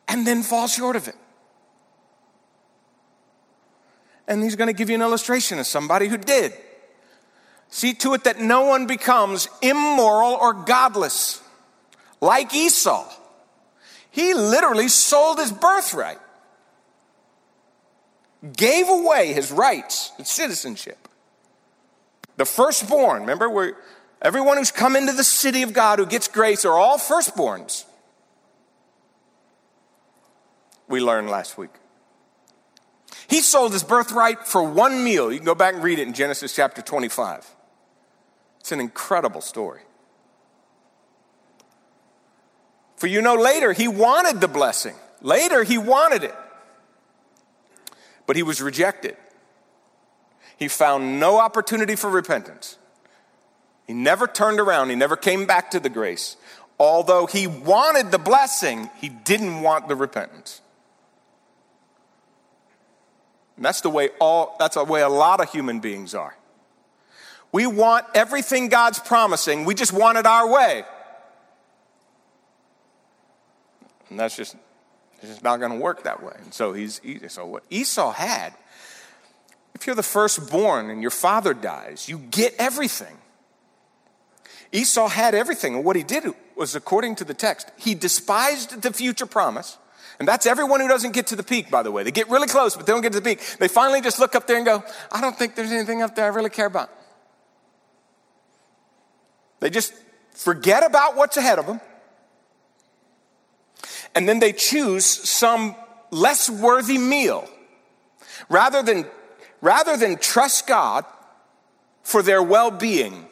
and 0.09 0.27
then 0.27 0.43
fall 0.43 0.67
short 0.67 0.97
of 0.97 1.07
it. 1.07 1.15
And 4.27 4.43
he's 4.43 4.57
going 4.57 4.67
to 4.67 4.75
give 4.75 4.89
you 4.89 4.97
an 4.97 5.03
illustration 5.03 5.61
of 5.61 5.67
somebody 5.69 6.09
who 6.09 6.17
did. 6.17 6.55
See 7.69 7.95
to 7.95 8.15
it 8.15 8.25
that 8.25 8.41
no 8.41 8.63
one 8.63 8.89
becomes 8.89 9.47
immoral 9.63 10.33
or 10.33 10.55
godless, 10.55 11.41
like 12.21 12.53
Esau. 12.53 13.09
He 14.11 14.35
literally 14.35 14.89
sold 14.89 15.39
his 15.39 15.53
birthright, 15.53 16.19
gave 18.53 18.89
away 18.89 19.33
his 19.33 19.51
rights 19.51 20.13
and 20.19 20.27
citizenship. 20.27 21.09
The 22.37 22.45
firstborn, 22.45 23.23
remember, 23.23 23.49
where 23.49 23.77
everyone 24.21 24.59
who's 24.59 24.73
come 24.73 24.97
into 24.97 25.13
the 25.13 25.25
city 25.25 25.63
of 25.63 25.73
God 25.73 25.99
who 25.99 26.07
gets 26.07 26.29
grace 26.29 26.65
are 26.65 26.77
all 26.77 26.99
firstborns. 26.99 27.85
We 30.89 31.01
learned 31.01 31.31
last 31.31 31.57
week. 31.57 31.71
He 33.27 33.41
sold 33.41 33.73
his 33.73 33.83
birthright 33.83 34.47
for 34.47 34.63
one 34.63 35.03
meal. 35.03 35.33
You 35.33 35.39
can 35.39 35.47
go 35.47 35.55
back 35.55 35.75
and 35.75 35.83
read 35.83 35.99
it 35.99 36.07
in 36.07 36.13
Genesis 36.13 36.55
chapter 36.55 36.83
25. 36.83 37.47
It's 38.61 38.73
an 38.73 38.81
incredible 38.81 39.41
story. 39.41 39.81
For 42.97 43.07
you 43.07 43.23
know, 43.23 43.35
later 43.35 43.73
he 43.73 43.89
wanted 43.89 44.41
the 44.41 44.49
blessing. 44.49 44.95
Later 45.21 45.65
he 45.65 45.79
wanted 45.79 46.25
it. 46.25 46.35
But 48.27 48.37
he 48.37 48.43
was 48.43 48.63
rejected. 48.63 49.17
He 50.57 50.69
found 50.69 51.21
no 51.21 51.39
opportunity 51.39 51.97
for 51.97 52.09
repentance. 52.09 52.79
He 53.87 53.93
never 53.93 54.27
turned 54.27 54.61
around, 54.61 54.91
he 54.91 54.97
never 54.97 55.17
came 55.17 55.47
back 55.47 55.71
to 55.73 55.81
the 55.81 55.91
grace. 55.91 56.37
Although 56.79 57.27
he 57.27 57.47
wanted 57.47 58.11
the 58.11 58.19
blessing, 58.19 58.91
he 59.01 59.09
didn't 59.09 59.63
want 59.63 59.89
the 59.89 59.95
repentance. 59.95 60.61
And 63.57 63.65
that's 63.65 63.81
the 63.83 63.91
way 63.91 64.11
all 64.21 64.57
that's 64.59 64.75
the 64.75 64.85
way 64.85 65.03
a 65.03 65.09
lot 65.09 65.41
of 65.41 65.51
human 65.53 65.81
beings 65.81 66.15
are. 66.15 66.37
We 67.53 67.67
want 67.69 68.07
everything 68.15 68.69
God's 68.69 68.99
promising, 68.99 69.65
we 69.65 69.75
just 69.75 69.93
want 69.93 70.19
it 70.19 70.27
our 70.27 70.49
way. 70.49 70.85
And 74.11 74.19
that's 74.19 74.37
just, 74.37 74.57
it's 75.25 75.33
just 75.33 75.45
not 75.45 75.59
going 75.59 75.73
to 75.73 75.79
work 75.79 76.05
that 76.05 76.23
way. 76.23 76.35
And 76.39 76.53
so 76.53 76.73
he's, 76.73 77.01
so 77.29 77.47
what 77.47 77.65
Esau 77.71 78.13
had, 78.13 78.53
if 79.75 79.87
you're 79.87 79.97
the 79.97 80.03
firstborn 80.03 80.91
and 80.91 81.01
your 81.01 81.11
father 81.11 81.55
dies, 81.55 82.09
you 82.09 82.19
get 82.19 82.55
everything. 82.59 83.17
Esau 84.71 85.09
had 85.09 85.35
everything, 85.35 85.75
and 85.77 85.85
what 85.85 85.97
he 85.97 86.03
did 86.03 86.25
was 86.57 86.75
according 86.75 87.15
to 87.17 87.25
the 87.25 87.35
text, 87.35 87.71
he 87.77 87.95
despised 87.95 88.83
the 88.83 88.93
future 88.93 89.27
promise. 89.27 89.79
And 90.19 90.29
that's 90.29 90.47
everyone 90.47 90.81
who 90.81 90.89
doesn't 90.89 91.13
get 91.13 91.29
to 91.29 91.37
the 91.37 91.43
peak, 91.43 91.71
by 91.71 91.83
the 91.83 91.91
way. 91.91 92.03
They 92.03 92.11
get 92.11 92.29
really 92.29 92.47
close, 92.47 92.77
but 92.77 92.87
they 92.87 92.93
don't 92.93 93.03
get 93.03 93.13
to 93.13 93.21
the 93.21 93.25
peak. 93.25 93.41
They 93.59 93.69
finally 93.69 94.01
just 94.01 94.19
look 94.19 94.35
up 94.35 94.47
there 94.47 94.57
and 94.57 94.67
go, 94.67 94.85
I 95.11 95.21
don't 95.21 95.37
think 95.37 95.57
there's 95.57 95.73
anything 95.73 96.03
up 96.03 96.15
there 96.15 96.25
I 96.25 96.29
really 96.29 96.51
care 96.51 96.67
about. 96.67 96.91
They 99.61 99.71
just 99.71 99.95
forget 100.33 100.85
about 100.85 101.17
what's 101.17 101.37
ahead 101.37 101.59
of 101.59 101.67
them. 101.67 101.81
And 104.15 104.29
then 104.29 104.39
they 104.39 104.53
choose 104.53 105.05
some 105.05 105.75
less 106.11 106.49
worthy 106.49 106.99
meal. 106.99 107.49
Rather 108.49 108.83
than, 108.83 109.07
rather 109.61 109.97
than 109.97 110.17
trust 110.17 110.67
God 110.67 111.05
for 112.03 112.23
their 112.23 112.43
well 112.43 112.71
being, 112.71 113.27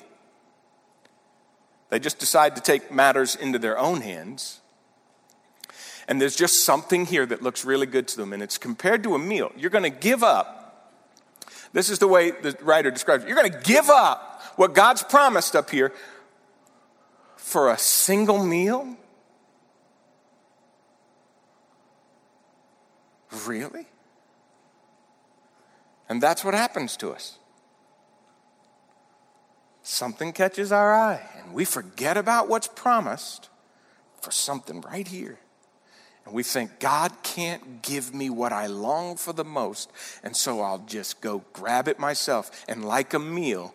they 1.91 1.99
just 1.99 2.19
decide 2.19 2.57
to 2.57 2.63
take 2.63 2.91
matters 2.91 3.37
into 3.37 3.59
their 3.59 3.79
own 3.79 4.01
hands. 4.01 4.61
And 6.09 6.21
there's 6.21 6.35
just 6.35 6.65
something 6.65 7.07
here 7.07 7.27
that 7.27 7.43
looks 7.43 7.65
really 7.65 7.87
good 7.87 8.09
to 8.09 8.17
them, 8.17 8.33
and 8.33 8.43
it's 8.43 8.59
compared 8.59 9.03
to 9.05 9.15
a 9.15 9.19
meal. 9.19 9.53
You're 9.57 9.71
going 9.71 9.85
to 9.85 9.91
give 9.91 10.23
up. 10.23 10.59
This 11.73 11.91
is 11.91 11.99
the 12.01 12.09
way 12.09 12.33
the 12.33 12.57
writer 12.61 12.91
describes 12.91 13.25
it. 13.25 13.29
You're 13.29 13.37
going 13.37 13.53
to 13.53 13.61
give 13.61 13.89
up 13.89 14.43
what 14.57 14.75
God's 14.75 15.03
promised 15.03 15.55
up 15.55 15.71
here 15.71 15.93
for 17.37 17.71
a 17.71 17.79
single 17.79 18.45
meal? 18.45 18.97
Really? 23.47 23.87
And 26.09 26.23
that's 26.23 26.45
what 26.45 26.55
happens 26.55 26.97
to 26.99 27.11
us 27.11 27.39
something 29.83 30.33
catches 30.33 30.71
our 30.71 30.95
eye 30.95 31.29
and 31.43 31.53
we 31.53 31.65
forget 31.65 32.17
about 32.17 32.49
what's 32.49 32.69
promised 32.69 33.49
for 34.21 34.31
something 34.31 34.81
right 34.83 35.09
here. 35.09 35.39
And 36.25 36.33
we 36.33 36.45
think, 36.45 36.79
God 36.79 37.13
can't 37.25 37.83
give 37.83 38.15
me 38.15 38.31
what 38.31 38.53
I 38.53 38.67
long 38.69 39.17
for 39.17 39.33
the 39.33 39.45
most, 39.45 39.91
and 40.23 40.37
so 40.37 40.61
I'll 40.61 40.79
just 40.79 41.21
go 41.21 41.43
grab 41.53 41.89
it 41.89 41.99
myself. 41.99 42.65
And 42.69 42.85
like 42.85 43.13
a 43.13 43.19
meal, 43.19 43.75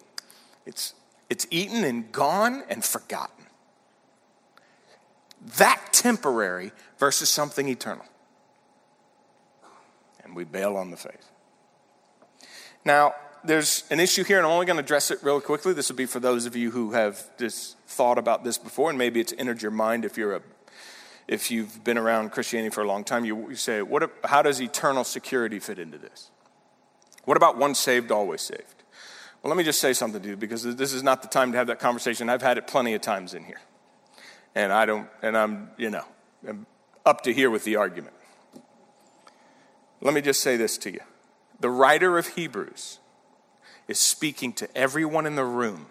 it's, 0.66 0.94
it's 1.30 1.46
eaten 1.52 1.84
and 1.84 2.10
gone 2.10 2.64
and 2.70 2.86
forgotten. 2.86 3.48
That 5.58 5.90
temporary 5.92 6.72
versus 6.98 7.30
something 7.30 7.68
eternal. 7.68 8.06
And 10.28 10.36
we 10.36 10.44
bail 10.44 10.76
on 10.76 10.92
the 10.92 10.98
faith. 10.98 11.32
Now, 12.86 13.16
there's 13.44 13.84
an 13.90 14.00
issue 14.00 14.24
here, 14.24 14.38
and 14.38 14.46
I'm 14.46 14.52
only 14.52 14.66
going 14.66 14.78
to 14.78 14.84
address 14.84 15.10
it 15.10 15.24
real 15.24 15.42
quickly. 15.42 15.74
This 15.74 15.90
will 15.90 15.96
be 15.96 16.06
for 16.06 16.20
those 16.20 16.46
of 16.46 16.56
you 16.56 16.72
who 16.72 16.92
have 16.92 17.36
just 17.38 17.78
thought 17.88 18.18
about 18.18 18.44
this 18.44 18.58
before, 18.58 18.90
and 18.90 18.98
maybe 18.98 19.20
it's 19.20 19.34
entered 19.38 19.62
your 19.62 19.72
mind 19.72 20.06
if 20.06 20.18
you're 20.18 20.36
a 20.36 20.42
if 21.28 21.52
you've 21.52 21.84
been 21.84 21.98
around 21.98 22.32
Christianity 22.32 22.74
for 22.74 22.82
a 22.84 22.88
long 22.88 23.04
time, 23.04 23.26
you, 23.26 23.50
you 23.50 23.56
say, 23.56 23.82
what, 23.82 24.10
how 24.24 24.42
does 24.42 24.62
eternal 24.62 25.04
security 25.04 25.60
fit 25.60 25.78
into 25.78 25.98
this? 25.98 26.32
What 27.26 27.36
about 27.36 27.58
once 27.58 27.80
saved, 27.80 28.12
always 28.12 28.42
saved? 28.42 28.84
Well, 29.44 29.50
let 29.50 29.58
me 29.58 29.64
just 29.64 29.82
say 29.82 29.92
something 29.92 30.22
to 30.22 30.30
you 30.30 30.38
because 30.38 30.64
this 30.76 30.94
is 30.94 31.04
not 31.04 31.22
the 31.22 31.28
time 31.28 31.52
to 31.52 31.58
have 31.58 31.68
that 31.68 31.80
conversation. 31.80 32.30
I've 32.30 32.42
had 32.42 32.58
it 32.58 32.66
plenty 32.66 32.94
of 32.94 33.02
times 33.02 33.34
in 33.34 33.44
here. 33.44 33.60
And 34.56 34.72
I 34.72 34.86
don't, 34.86 35.10
and 35.22 35.38
I'm, 35.38 35.70
you 35.78 35.90
know, 35.90 36.06
I'm 36.48 36.66
up 37.06 37.22
to 37.24 37.34
here 37.34 37.50
with 37.50 37.66
the 37.66 37.76
argument. 37.76 38.16
Let 40.02 40.14
me 40.14 40.22
just 40.22 40.42
say 40.42 40.58
this 40.58 40.78
to 40.80 40.92
you. 40.92 41.00
The 41.60 41.70
writer 41.70 42.18
of 42.18 42.28
Hebrews 42.28 43.00
is 43.88 44.00
speaking 44.00 44.54
to 44.54 44.78
everyone 44.78 45.26
in 45.26 45.36
the 45.36 45.44
room 45.44 45.88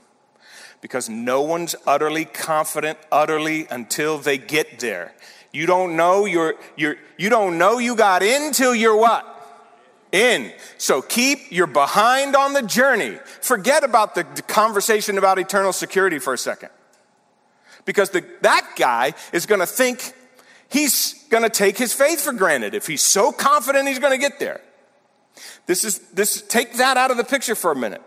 because 0.80 1.08
no 1.08 1.42
one's 1.42 1.74
utterly 1.86 2.24
confident 2.24 2.98
utterly 3.10 3.66
until 3.70 4.18
they 4.18 4.38
get 4.38 4.78
there. 4.78 5.14
You 5.52 5.66
don't 5.66 5.96
know 5.96 6.26
you're, 6.26 6.54
you're, 6.76 6.96
you 7.16 7.30
don't 7.30 7.58
know 7.58 7.78
you 7.78 7.96
got 7.96 8.22
in 8.22 8.52
till 8.52 8.74
you're 8.74 8.96
what? 8.96 9.32
In. 10.12 10.52
So 10.78 11.02
keep 11.02 11.50
your 11.50 11.66
behind 11.66 12.36
on 12.36 12.52
the 12.52 12.62
journey. 12.62 13.18
Forget 13.40 13.82
about 13.82 14.14
the, 14.14 14.24
the 14.34 14.42
conversation 14.42 15.18
about 15.18 15.38
eternal 15.38 15.72
security 15.72 16.18
for 16.18 16.34
a 16.34 16.38
second. 16.38 16.68
Because 17.84 18.10
the, 18.10 18.24
that 18.42 18.74
guy 18.76 19.14
is 19.32 19.46
going 19.46 19.60
to 19.60 19.66
think 19.66 20.12
he's 20.76 21.24
going 21.30 21.42
to 21.42 21.48
take 21.48 21.78
his 21.78 21.94
faith 21.94 22.20
for 22.20 22.34
granted 22.34 22.74
if 22.74 22.86
he's 22.86 23.02
so 23.02 23.32
confident 23.32 23.88
he's 23.88 23.98
going 23.98 24.12
to 24.12 24.18
get 24.18 24.38
there. 24.38 24.60
This 25.64 25.84
is 25.84 25.98
this 26.10 26.42
take 26.42 26.74
that 26.74 26.96
out 26.96 27.10
of 27.10 27.16
the 27.16 27.24
picture 27.24 27.54
for 27.54 27.72
a 27.72 27.76
minute. 27.76 28.02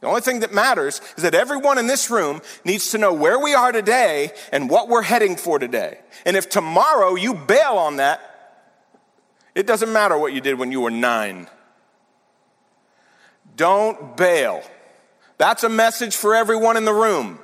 The 0.00 0.06
only 0.06 0.20
thing 0.20 0.40
that 0.40 0.52
matters 0.52 1.00
is 1.16 1.22
that 1.22 1.34
everyone 1.34 1.78
in 1.78 1.86
this 1.86 2.10
room 2.10 2.40
needs 2.64 2.90
to 2.92 2.98
know 2.98 3.12
where 3.12 3.38
we 3.38 3.54
are 3.54 3.72
today 3.72 4.32
and 4.52 4.70
what 4.70 4.88
we're 4.88 5.02
heading 5.02 5.36
for 5.36 5.58
today. 5.58 6.00
And 6.24 6.36
if 6.36 6.48
tomorrow 6.48 7.16
you 7.16 7.34
bail 7.34 7.74
on 7.74 7.96
that, 7.96 8.20
it 9.54 9.66
doesn't 9.66 9.92
matter 9.92 10.16
what 10.16 10.32
you 10.32 10.40
did 10.40 10.58
when 10.58 10.72
you 10.72 10.80
were 10.80 10.90
nine. 10.90 11.48
Don't 13.56 14.16
bail. 14.16 14.62
That's 15.36 15.64
a 15.64 15.68
message 15.68 16.16
for 16.16 16.34
everyone 16.34 16.76
in 16.76 16.84
the 16.84 16.94
room. 16.94 17.38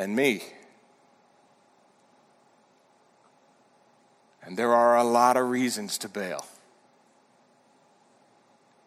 And 0.00 0.16
me. 0.16 0.42
And 4.42 4.56
there 4.56 4.72
are 4.72 4.96
a 4.96 5.04
lot 5.04 5.36
of 5.36 5.50
reasons 5.50 5.98
to 5.98 6.08
bail. 6.08 6.46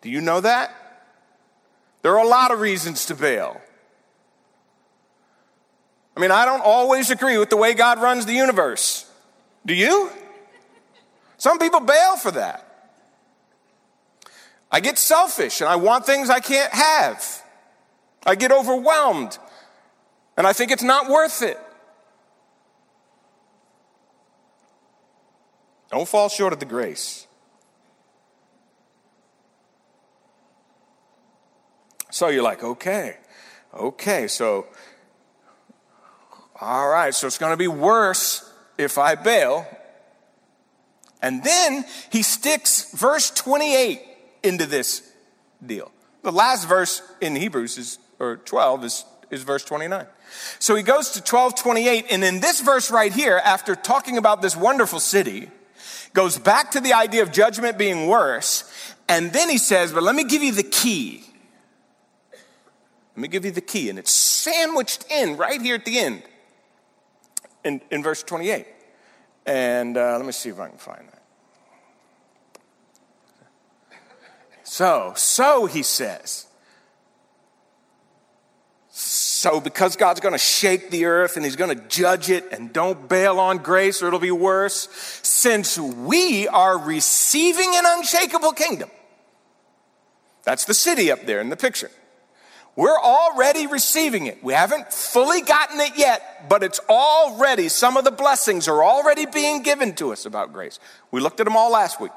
Do 0.02 0.10
you 0.10 0.22
know 0.22 0.42
that? 0.42 0.76
There 2.02 2.18
are 2.18 2.26
a 2.26 2.28
lot 2.28 2.50
of 2.50 2.60
reasons 2.60 3.06
to 3.06 3.16
bail. 3.16 3.62
I 6.18 6.20
mean, 6.20 6.32
I 6.32 6.46
don't 6.46 6.64
always 6.66 7.12
agree 7.12 7.38
with 7.38 7.52
the 7.52 7.58
way 7.58 7.76
God 7.76 8.02
runs 8.02 8.26
the 8.26 8.34
universe. 8.34 9.08
Do 9.68 9.76
you? 9.76 10.10
Some 11.38 11.60
people 11.60 11.82
bail 11.82 12.18
for 12.18 12.32
that. 12.32 12.90
I 14.72 14.80
get 14.80 14.98
selfish 14.98 15.62
and 15.62 15.70
I 15.70 15.76
want 15.76 16.08
things 16.08 16.32
I 16.32 16.40
can't 16.40 16.74
have. 16.74 17.44
I 18.26 18.34
get 18.34 18.52
overwhelmed 18.52 19.38
and 20.38 20.48
I 20.48 20.54
think 20.54 20.72
it's 20.72 20.84
not 20.84 21.10
worth 21.10 21.42
it. 21.42 21.60
Don't 25.92 26.08
fall 26.08 26.28
short 26.28 26.54
of 26.54 26.60
the 26.60 26.66
grace. 26.66 27.28
So 32.10 32.30
you're 32.30 32.44
like, 32.44 32.64
okay, 32.64 33.18
okay, 33.74 34.28
so, 34.28 34.68
all 36.62 36.88
right, 36.90 37.14
so 37.14 37.28
it's 37.28 37.38
going 37.38 37.54
to 37.54 37.58
be 37.58 37.68
worse 37.68 38.52
if 38.78 38.98
I 38.98 39.16
bail. 39.16 39.68
And 41.22 41.44
then 41.44 41.86
he 42.12 42.22
sticks 42.22 42.92
verse 42.92 43.30
28 43.32 44.02
into 44.44 44.66
this 44.66 45.12
deal. 45.66 45.92
The 46.22 46.32
last 46.32 46.68
verse 46.68 47.02
in 47.22 47.36
Hebrews 47.36 47.78
is, 47.78 48.00
or 48.20 48.38
12 48.38 48.84
is, 48.84 49.06
is 49.32 49.44
verse 49.44 49.64
29. 49.64 50.06
So 50.60 50.76
he 50.76 50.84
goes 50.84 51.12
to 51.12 51.24
12, 51.24 51.56
28, 51.56 52.06
and 52.12 52.24
in 52.24 52.40
this 52.40 52.62
verse 52.62 52.92
right 52.92 53.12
here, 53.12 53.42
after 53.44 53.76
talking 53.76 54.18
about 54.18 54.42
this 54.42 54.56
wonderful 54.56 55.00
city, 55.00 55.50
goes 56.14 56.38
back 56.38 56.72
to 56.72 56.80
the 56.80 56.94
idea 56.94 57.24
of 57.24 57.32
judgment 57.32 57.78
being 57.78 58.08
worse, 58.08 58.64
and 59.10 59.34
then 59.34 59.50
he 59.50 59.58
says, 59.58 59.92
but 59.92 60.04
let 60.04 60.16
me 60.16 60.24
give 60.24 60.44
you 60.44 60.52
the 60.52 60.64
key. 60.64 61.24
Let 62.32 63.22
me 63.22 63.28
give 63.28 63.46
you 63.46 63.52
the 63.52 63.62
key, 63.62 63.90
and 63.90 64.00
it's 64.00 64.12
sandwiched 64.12 65.06
in 65.12 65.38
right 65.38 65.62
here 65.62 65.76
at 65.76 65.86
the 65.86 66.00
end 66.00 66.24
in, 67.64 67.82
in 67.92 68.04
verse 68.04 68.24
28. 68.24 68.66
And 69.46 69.98
uh, 69.98 70.18
let 70.18 70.26
me 70.26 70.32
see 70.32 70.50
if 70.50 70.60
I 70.60 70.70
can 70.70 70.78
find 70.78 71.08
that. 71.08 71.22
So, 74.64 75.14
so 75.16 75.66
he 75.66 75.84
says. 75.84 76.48
So, 79.44 79.60
because 79.60 79.98
God's 79.98 80.22
going 80.22 80.32
to 80.32 80.38
shake 80.38 80.90
the 80.90 81.04
earth 81.04 81.36
and 81.36 81.44
he's 81.44 81.58
going 81.58 81.78
to 81.78 81.88
judge 81.90 82.30
it, 82.30 82.46
and 82.54 82.72
don't 82.72 83.10
bail 83.10 83.42
on 83.42 83.58
grace 83.58 84.02
or 84.02 84.08
it'll 84.08 84.18
be 84.18 84.32
worse, 84.32 84.88
since 85.22 85.78
we 85.78 86.48
are 86.48 86.78
receiving 86.78 87.76
an 87.76 87.84
unshakable 87.86 88.54
kingdom. 88.54 88.90
That's 90.44 90.64
the 90.64 90.74
city 90.74 91.12
up 91.12 91.26
there 91.26 91.42
in 91.42 91.50
the 91.50 91.58
picture. 91.58 91.92
We're 92.78 92.98
already 92.98 93.68
receiving 93.68 94.28
it. 94.28 94.42
We 94.42 94.54
haven't 94.54 94.94
fully 94.94 95.42
gotten 95.42 95.78
it 95.82 95.98
yet, 95.98 96.48
but 96.48 96.64
it's 96.64 96.80
already, 96.88 97.68
some 97.68 97.98
of 97.98 98.06
the 98.06 98.12
blessings 98.12 98.70
are 98.70 98.82
already 98.82 99.26
being 99.26 99.62
given 99.62 99.94
to 99.96 100.14
us 100.14 100.26
about 100.26 100.54
grace. 100.54 100.80
We 101.12 101.20
looked 101.20 101.42
at 101.42 101.44
them 101.44 101.58
all 101.58 101.70
last 101.70 102.00
week. 102.00 102.14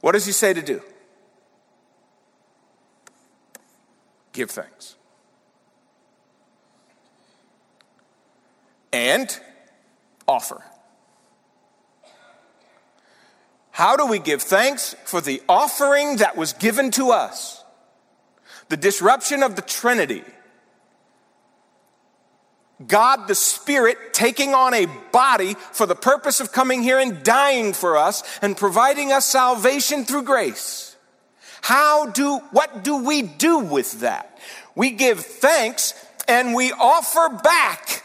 What 0.00 0.12
does 0.14 0.26
he 0.26 0.32
say 0.32 0.52
to 0.52 0.62
do? 0.62 0.82
Give 4.32 4.50
thanks. 4.50 4.96
And 8.92 9.38
offer. 10.28 10.62
How 13.70 13.96
do 13.96 14.06
we 14.06 14.18
give 14.18 14.42
thanks 14.42 14.94
for 15.04 15.20
the 15.20 15.42
offering 15.48 16.16
that 16.16 16.36
was 16.36 16.52
given 16.52 16.90
to 16.92 17.10
us? 17.10 17.64
The 18.68 18.76
disruption 18.76 19.42
of 19.42 19.56
the 19.56 19.62
Trinity. 19.62 20.24
God 22.86 23.28
the 23.28 23.34
Spirit 23.34 24.12
taking 24.12 24.54
on 24.54 24.74
a 24.74 24.86
body 25.10 25.54
for 25.72 25.86
the 25.86 25.94
purpose 25.94 26.40
of 26.40 26.52
coming 26.52 26.82
here 26.82 26.98
and 26.98 27.22
dying 27.22 27.72
for 27.72 27.96
us 27.96 28.22
and 28.42 28.56
providing 28.56 29.12
us 29.12 29.24
salvation 29.24 30.04
through 30.04 30.24
grace. 30.24 30.96
How 31.62 32.06
do, 32.06 32.38
what 32.50 32.82
do 32.82 33.04
we 33.04 33.22
do 33.22 33.58
with 33.58 34.00
that? 34.00 34.38
We 34.74 34.90
give 34.90 35.20
thanks 35.20 35.94
and 36.28 36.54
we 36.54 36.72
offer 36.72 37.28
back 37.42 38.01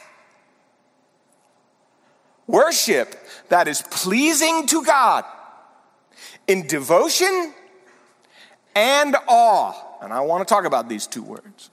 worship 2.48 3.16
that 3.50 3.68
is 3.68 3.82
pleasing 3.82 4.66
to 4.68 4.84
God 4.84 5.26
in 6.48 6.66
devotion 6.66 7.54
and 8.76 9.16
awe. 9.28 9.74
And 10.02 10.14
I 10.14 10.22
want 10.22 10.48
to 10.48 10.52
talk 10.52 10.66
about 10.66 10.90
these 10.90 11.06
two 11.08 11.24
words. 11.24 11.70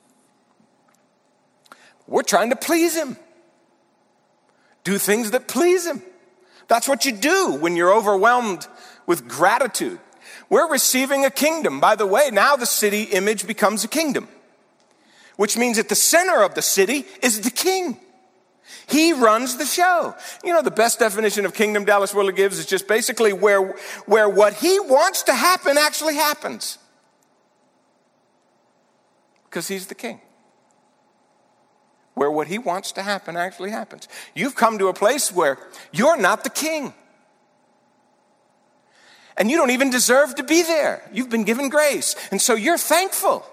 We're 2.07 2.23
trying 2.23 2.51
to 2.51 2.57
please 2.57 2.97
Him, 2.97 3.17
do 4.83 4.99
things 4.99 5.31
that 5.31 5.49
please 5.49 5.87
Him. 5.87 6.03
That's 6.69 6.89
what 6.89 7.05
you 7.05 7.13
do 7.13 7.57
when 7.61 7.77
you're 7.77 7.95
overwhelmed 7.95 8.67
with 9.07 9.29
gratitude. 9.29 9.99
We're 10.49 10.71
receiving 10.71 11.25
a 11.25 11.31
kingdom. 11.31 11.81
By 11.81 11.95
the 11.95 12.07
way, 12.07 12.31
now 12.33 12.57
the 12.57 12.67
city 12.67 13.05
image 13.05 13.47
becomes 13.47 13.85
a 13.85 13.89
kingdom, 13.89 14.29
which 15.37 15.57
means 15.57 15.79
at 15.79 15.89
the 15.89 15.95
center 15.95 16.43
of 16.43 16.55
the 16.55 16.63
city 16.63 17.07
is 17.23 17.41
the 17.41 17.51
king. 17.51 17.99
He 18.87 19.13
runs 19.13 19.57
the 19.57 19.65
show. 19.65 20.15
You 20.43 20.53
know, 20.53 20.63
the 20.63 20.71
best 20.71 20.99
definition 20.99 21.47
of 21.47 21.55
kingdom 21.55 21.85
Dallas 21.85 22.15
Willard 22.15 22.37
gives 22.37 22.59
is 22.59 22.67
just 22.67 22.87
basically 22.87 23.33
where, 23.33 23.75
where 24.07 24.29
what 24.29 24.55
he 24.55 24.79
wants 24.81 25.23
to 25.25 25.35
happen 25.35 25.79
actually 25.79 26.15
happens. 26.15 26.79
Because 29.45 29.69
he's 29.69 29.87
the 29.87 29.95
king. 29.95 30.21
Where 32.15 32.31
what 32.31 32.47
he 32.47 32.59
wants 32.59 32.93
to 32.93 33.03
happen 33.03 33.37
actually 33.37 33.71
happens. 33.71 34.09
You've 34.35 34.55
come 34.55 34.79
to 34.79 34.89
a 34.89 34.95
place 34.95 35.33
where 35.33 35.59
you're 35.93 36.17
not 36.17 36.45
the 36.45 36.51
king. 36.51 36.95
And 39.37 39.51
you 39.51 39.57
don't 39.57 39.71
even 39.71 39.91
deserve 39.91 40.37
to 40.37 40.45
be 40.45 40.63
there. 40.63 41.03
You've 41.13 41.31
been 41.31 41.45
given 41.45 41.69
grace. 41.69 42.15
And 42.31 42.41
so 42.41 42.55
you're 42.55 42.79
thankful. 42.79 43.45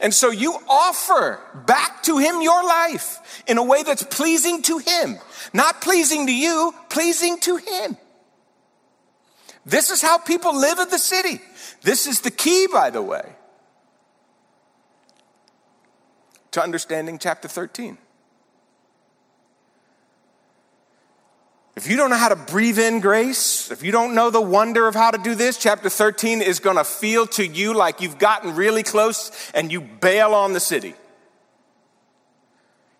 And 0.00 0.12
so 0.12 0.30
you 0.30 0.58
offer 0.68 1.40
back 1.66 2.02
to 2.04 2.18
him 2.18 2.42
your 2.42 2.62
life 2.62 3.42
in 3.46 3.58
a 3.58 3.64
way 3.64 3.82
that's 3.82 4.02
pleasing 4.02 4.62
to 4.62 4.78
him, 4.78 5.18
not 5.52 5.80
pleasing 5.80 6.26
to 6.26 6.34
you, 6.34 6.74
pleasing 6.90 7.38
to 7.40 7.56
him. 7.56 7.96
This 9.64 9.90
is 9.90 10.02
how 10.02 10.18
people 10.18 10.58
live 10.58 10.78
in 10.78 10.88
the 10.90 10.98
city. 10.98 11.40
This 11.82 12.06
is 12.06 12.20
the 12.20 12.30
key, 12.30 12.66
by 12.72 12.90
the 12.90 13.02
way, 13.02 13.32
to 16.50 16.62
understanding 16.62 17.18
chapter 17.18 17.48
13. 17.48 17.96
If 21.74 21.88
you 21.88 21.96
don't 21.96 22.10
know 22.10 22.16
how 22.16 22.28
to 22.28 22.36
breathe 22.36 22.78
in 22.78 23.00
grace, 23.00 23.70
if 23.70 23.82
you 23.82 23.92
don't 23.92 24.14
know 24.14 24.28
the 24.28 24.42
wonder 24.42 24.86
of 24.86 24.94
how 24.94 25.10
to 25.10 25.16
do 25.16 25.34
this, 25.34 25.56
chapter 25.56 25.88
13 25.88 26.42
is 26.42 26.60
going 26.60 26.76
to 26.76 26.84
feel 26.84 27.26
to 27.28 27.46
you 27.46 27.72
like 27.72 28.02
you've 28.02 28.18
gotten 28.18 28.54
really 28.54 28.82
close 28.82 29.50
and 29.54 29.72
you 29.72 29.80
bail 29.80 30.34
on 30.34 30.52
the 30.52 30.60
city. 30.60 30.94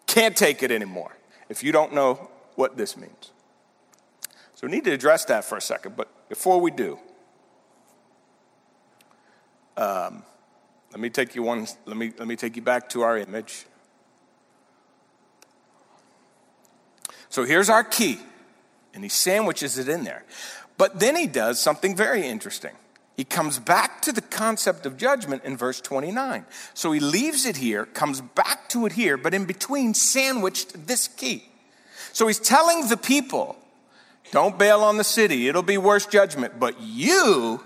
Can't 0.06 0.36
take 0.36 0.62
it 0.62 0.70
anymore 0.70 1.14
if 1.50 1.62
you 1.62 1.70
don't 1.70 1.92
know 1.92 2.30
what 2.54 2.78
this 2.78 2.96
means. 2.96 3.32
So 4.54 4.66
we 4.66 4.70
need 4.70 4.84
to 4.84 4.92
address 4.92 5.26
that 5.26 5.44
for 5.44 5.58
a 5.58 5.60
second, 5.60 5.96
but 5.96 6.28
before 6.30 6.58
we 6.58 6.70
do, 6.70 6.98
um, 9.76 10.22
let 10.92 11.00
me 11.00 11.10
take 11.10 11.34
you 11.34 11.42
one, 11.42 11.66
let 11.84 11.96
me, 11.96 12.12
let 12.18 12.26
me 12.26 12.36
take 12.36 12.56
you 12.56 12.62
back 12.62 12.88
to 12.90 13.02
our 13.02 13.18
image. 13.18 13.66
So 17.28 17.44
here's 17.44 17.68
our 17.68 17.84
key 17.84 18.18
and 18.94 19.02
he 19.02 19.08
sandwiches 19.08 19.78
it 19.78 19.88
in 19.88 20.04
there. 20.04 20.24
But 20.78 21.00
then 21.00 21.16
he 21.16 21.26
does 21.26 21.60
something 21.60 21.96
very 21.96 22.26
interesting. 22.26 22.72
He 23.16 23.24
comes 23.24 23.58
back 23.58 24.00
to 24.02 24.12
the 24.12 24.22
concept 24.22 24.86
of 24.86 24.96
judgment 24.96 25.44
in 25.44 25.56
verse 25.56 25.80
29. 25.80 26.46
So 26.74 26.92
he 26.92 27.00
leaves 27.00 27.44
it 27.44 27.58
here, 27.58 27.84
comes 27.86 28.20
back 28.20 28.68
to 28.70 28.86
it 28.86 28.92
here, 28.92 29.16
but 29.16 29.34
in 29.34 29.44
between 29.44 29.94
sandwiched 29.94 30.86
this 30.86 31.08
key. 31.08 31.44
So 32.12 32.26
he's 32.26 32.40
telling 32.40 32.88
the 32.88 32.96
people, 32.96 33.56
don't 34.30 34.58
bail 34.58 34.80
on 34.80 34.96
the 34.96 35.04
city, 35.04 35.48
it'll 35.48 35.62
be 35.62 35.78
worse 35.78 36.06
judgment. 36.06 36.58
But 36.58 36.80
you, 36.80 37.62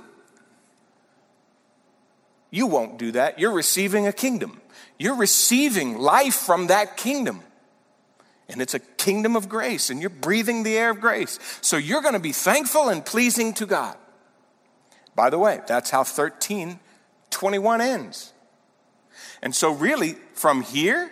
you 2.50 2.66
won't 2.66 2.98
do 2.98 3.12
that. 3.12 3.38
You're 3.38 3.52
receiving 3.52 4.06
a 4.06 4.12
kingdom. 4.12 4.60
You're 4.98 5.16
receiving 5.16 5.98
life 5.98 6.34
from 6.34 6.68
that 6.68 6.96
kingdom. 6.96 7.42
And 8.48 8.62
it's 8.62 8.74
a 8.74 8.78
kingdom 8.78 9.35
of 9.35 9.48
grace, 9.48 9.90
and 9.90 10.00
you're 10.00 10.11
breathing 10.11 10.62
the 10.62 10.76
air 10.76 10.90
of 10.90 11.00
grace. 11.00 11.38
So 11.62 11.76
you're 11.76 12.02
going 12.02 12.14
to 12.14 12.20
be 12.20 12.32
thankful 12.32 12.88
and 12.88 13.04
pleasing 13.04 13.52
to 13.54 13.66
God. 13.66 13.96
By 15.16 15.30
the 15.30 15.38
way, 15.38 15.61
that's 15.66 15.90
how 15.90 16.04
13 16.04 16.78
21 17.30 17.80
ends. 17.80 18.32
And 19.42 19.54
so, 19.54 19.70
really, 19.72 20.16
from 20.32 20.62
here 20.62 21.11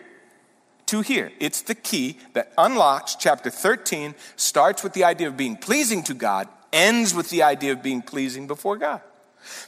to 0.87 1.01
here, 1.01 1.33
it's 1.39 1.63
the 1.63 1.75
key 1.75 2.19
that 2.33 2.53
unlocks 2.57 3.15
chapter 3.15 3.51
13, 3.51 4.15
starts 4.37 4.83
with 4.83 4.93
the 4.93 5.05
idea 5.05 5.29
of 5.29 5.37
being 5.37 5.57
pleasing 5.57 6.03
to 6.05 6.15
God, 6.15 6.49
ends 6.73 7.15
with 7.15 7.31
the 7.31 7.43
idea 7.43 7.73
of 7.73 7.83
being 7.83 8.01
pleasing 8.01 8.47
before 8.47 8.77
God. 8.77 9.03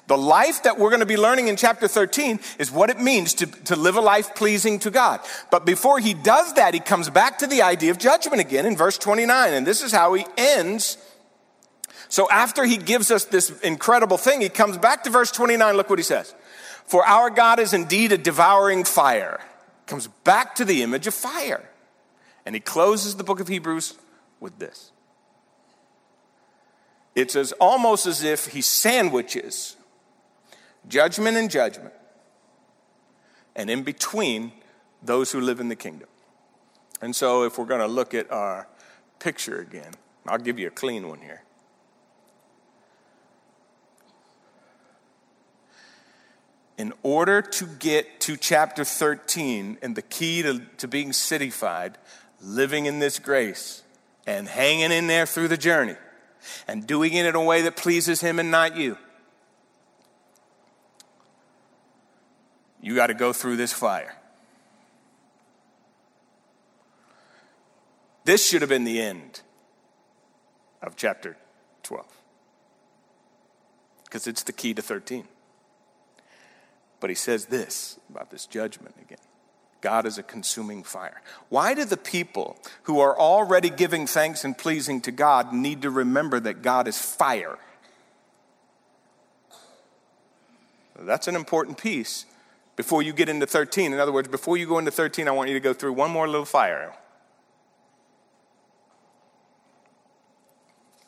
The 0.06 0.16
life 0.16 0.62
that 0.62 0.78
we're 0.78 0.90
going 0.90 1.00
to 1.00 1.06
be 1.06 1.16
learning 1.16 1.48
in 1.48 1.56
chapter 1.56 1.88
13 1.88 2.40
is 2.58 2.70
what 2.70 2.90
it 2.90 3.00
means 3.00 3.34
to, 3.34 3.46
to 3.46 3.76
live 3.76 3.96
a 3.96 4.00
life 4.00 4.34
pleasing 4.34 4.78
to 4.80 4.90
God. 4.90 5.20
But 5.50 5.66
before 5.66 5.98
he 5.98 6.14
does 6.14 6.54
that, 6.54 6.74
he 6.74 6.80
comes 6.80 7.10
back 7.10 7.38
to 7.38 7.46
the 7.46 7.62
idea 7.62 7.90
of 7.90 7.98
judgment 7.98 8.40
again 8.40 8.66
in 8.66 8.76
verse 8.76 8.98
29. 8.98 9.52
And 9.52 9.66
this 9.66 9.82
is 9.82 9.92
how 9.92 10.14
he 10.14 10.26
ends. 10.36 10.98
So 12.08 12.30
after 12.30 12.64
he 12.64 12.76
gives 12.76 13.10
us 13.10 13.24
this 13.24 13.50
incredible 13.60 14.16
thing, 14.16 14.40
he 14.40 14.48
comes 14.48 14.78
back 14.78 15.04
to 15.04 15.10
verse 15.10 15.30
29. 15.32 15.76
Look 15.76 15.90
what 15.90 15.98
he 15.98 16.04
says. 16.04 16.34
For 16.84 17.04
our 17.04 17.30
God 17.30 17.58
is 17.58 17.72
indeed 17.72 18.12
a 18.12 18.18
devouring 18.18 18.84
fire. 18.84 19.40
Comes 19.86 20.08
back 20.24 20.54
to 20.56 20.64
the 20.64 20.82
image 20.82 21.06
of 21.06 21.14
fire. 21.14 21.68
And 22.44 22.54
he 22.54 22.60
closes 22.60 23.16
the 23.16 23.24
book 23.24 23.40
of 23.40 23.48
Hebrews 23.48 23.94
with 24.38 24.58
this. 24.58 24.92
It's 27.16 27.35
as 27.35 27.52
almost 27.52 28.07
as 28.07 28.22
if 28.22 28.48
he 28.48 28.61
sandwiches 28.61 29.76
judgment 30.87 31.38
and 31.38 31.50
judgment, 31.50 31.94
and 33.57 33.70
in 33.70 33.83
between, 33.83 34.52
those 35.02 35.33
who 35.33 35.40
live 35.40 35.59
in 35.59 35.68
the 35.68 35.76
kingdom. 35.76 36.09
And 37.00 37.16
so, 37.16 37.44
if 37.44 37.59
we're 37.59 37.64
going 37.64 37.81
to 37.81 37.87
look 37.87 38.12
at 38.12 38.31
our 38.31 38.68
picture 39.18 39.61
again, 39.61 39.92
I'll 40.26 40.38
give 40.38 40.59
you 40.59 40.68
a 40.68 40.70
clean 40.70 41.09
one 41.09 41.20
here. 41.20 41.42
In 46.76 46.92
order 47.02 47.40
to 47.40 47.64
get 47.64 48.20
to 48.20 48.37
chapter 48.37 48.85
13 48.85 49.79
and 49.81 49.96
the 49.96 50.02
key 50.02 50.42
to, 50.42 50.61
to 50.76 50.87
being 50.87 51.11
cityfied, 51.11 51.94
living 52.42 52.85
in 52.85 52.98
this 52.98 53.18
grace 53.18 53.83
and 54.26 54.46
hanging 54.46 54.92
in 54.92 55.07
there 55.07 55.24
through 55.24 55.48
the 55.48 55.57
journey, 55.57 55.96
and 56.66 56.87
doing 56.87 57.12
it 57.12 57.26
in 57.26 57.35
a 57.35 57.42
way 57.42 57.62
that 57.62 57.76
pleases 57.76 58.20
Him 58.20 58.38
and 58.38 58.50
not 58.50 58.76
you. 58.76 58.98
You 62.80 62.94
got 62.94 63.09
to 63.09 63.14
go 63.14 63.32
through 63.32 63.56
this 63.56 63.72
fire. 63.72 64.16
This 68.24 68.46
should 68.46 68.61
have 68.61 68.68
been 68.68 68.85
the 68.85 69.00
end 69.00 69.40
of 70.82 70.96
chapter 70.96 71.37
12 71.85 72.06
because 74.04 74.26
it's 74.26 74.42
the 74.42 74.52
key 74.52 74.74
to 74.74 74.82
13. 74.82 75.24
But 76.98 77.11
he 77.11 77.16
says 77.16 77.46
this 77.46 78.00
about 78.11 78.30
this 78.30 78.46
judgment 78.46 78.94
again. 79.00 79.18
God 79.80 80.06
is 80.06 80.18
a 80.18 80.22
consuming 80.22 80.82
fire. 80.82 81.20
Why 81.48 81.74
do 81.74 81.84
the 81.84 81.96
people 81.96 82.58
who 82.84 83.00
are 83.00 83.18
already 83.18 83.70
giving 83.70 84.06
thanks 84.06 84.44
and 84.44 84.56
pleasing 84.56 85.00
to 85.02 85.12
God 85.12 85.52
need 85.52 85.82
to 85.82 85.90
remember 85.90 86.40
that 86.40 86.62
God 86.62 86.88
is 86.88 86.98
fire? 86.98 87.58
That's 90.98 91.28
an 91.28 91.36
important 91.36 91.78
piece 91.78 92.24
before 92.74 93.02
you 93.02 93.12
get 93.12 93.28
into 93.28 93.46
13. 93.46 93.92
In 93.92 94.00
other 94.00 94.12
words, 94.12 94.28
before 94.28 94.56
you 94.56 94.66
go 94.66 94.78
into 94.78 94.90
13, 94.90 95.28
I 95.28 95.30
want 95.30 95.48
you 95.48 95.54
to 95.54 95.60
go 95.60 95.72
through 95.72 95.92
one 95.92 96.10
more 96.10 96.26
little 96.26 96.46
fire. 96.46 96.94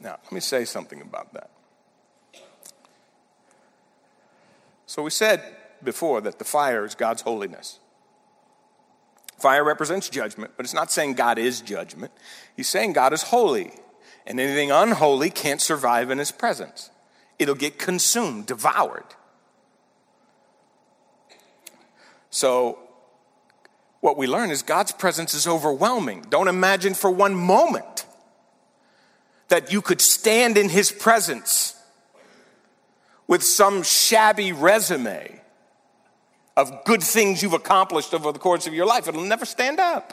Now, 0.00 0.18
let 0.22 0.33
me 0.33 0.40
say 0.40 0.64
something 0.64 1.00
about 1.00 1.33
that. 1.35 1.50
So 4.87 5.02
we 5.02 5.11
said 5.11 5.42
before 5.83 6.20
that 6.22 6.38
the 6.38 6.44
fire 6.44 6.85
is 6.85 6.94
God's 6.94 7.22
holiness. 7.22 7.78
Fire 9.38 9.62
represents 9.62 10.09
judgment, 10.09 10.53
but 10.57 10.66
it's 10.66 10.74
not 10.74 10.90
saying 10.90 11.14
God 11.14 11.38
is 11.38 11.61
judgment. 11.61 12.12
He's 12.57 12.68
saying 12.68 12.92
God 12.92 13.12
is 13.12 13.22
holy, 13.22 13.72
and 14.27 14.40
anything 14.40 14.70
unholy 14.70 15.31
can't 15.31 15.61
survive 15.61 16.11
in 16.11 16.18
his 16.18 16.33
presence. 16.33 16.90
It'll 17.38 17.55
get 17.55 17.79
consumed, 17.79 18.46
devoured. 18.46 19.05
So, 22.31 22.79
what 24.01 24.16
we 24.16 24.27
learn 24.27 24.51
is 24.51 24.62
God's 24.62 24.92
presence 24.92 25.35
is 25.35 25.46
overwhelming. 25.46 26.27
Don't 26.29 26.48
imagine 26.48 26.94
for 26.94 27.11
one 27.11 27.35
moment 27.35 28.07
that 29.48 29.72
you 29.72 29.81
could 29.81 30.01
stand 30.01 30.59
in 30.59 30.68
his 30.68 30.92
presence 30.92 31.74
with 33.27 33.42
some 33.42 33.83
shabby 33.83 34.53
resume 34.53 35.40
of 36.59 36.85
good 36.85 37.05
things 37.05 37.40
you've 37.40 37.53
accomplished 37.53 38.12
over 38.12 38.33
the 38.33 38.38
course 38.40 38.66
of 38.66 38.75
your 38.75 38.85
life. 38.85 39.07
It'll 39.07 39.23
never 39.23 39.44
stand 39.44 39.79
up. 39.79 40.12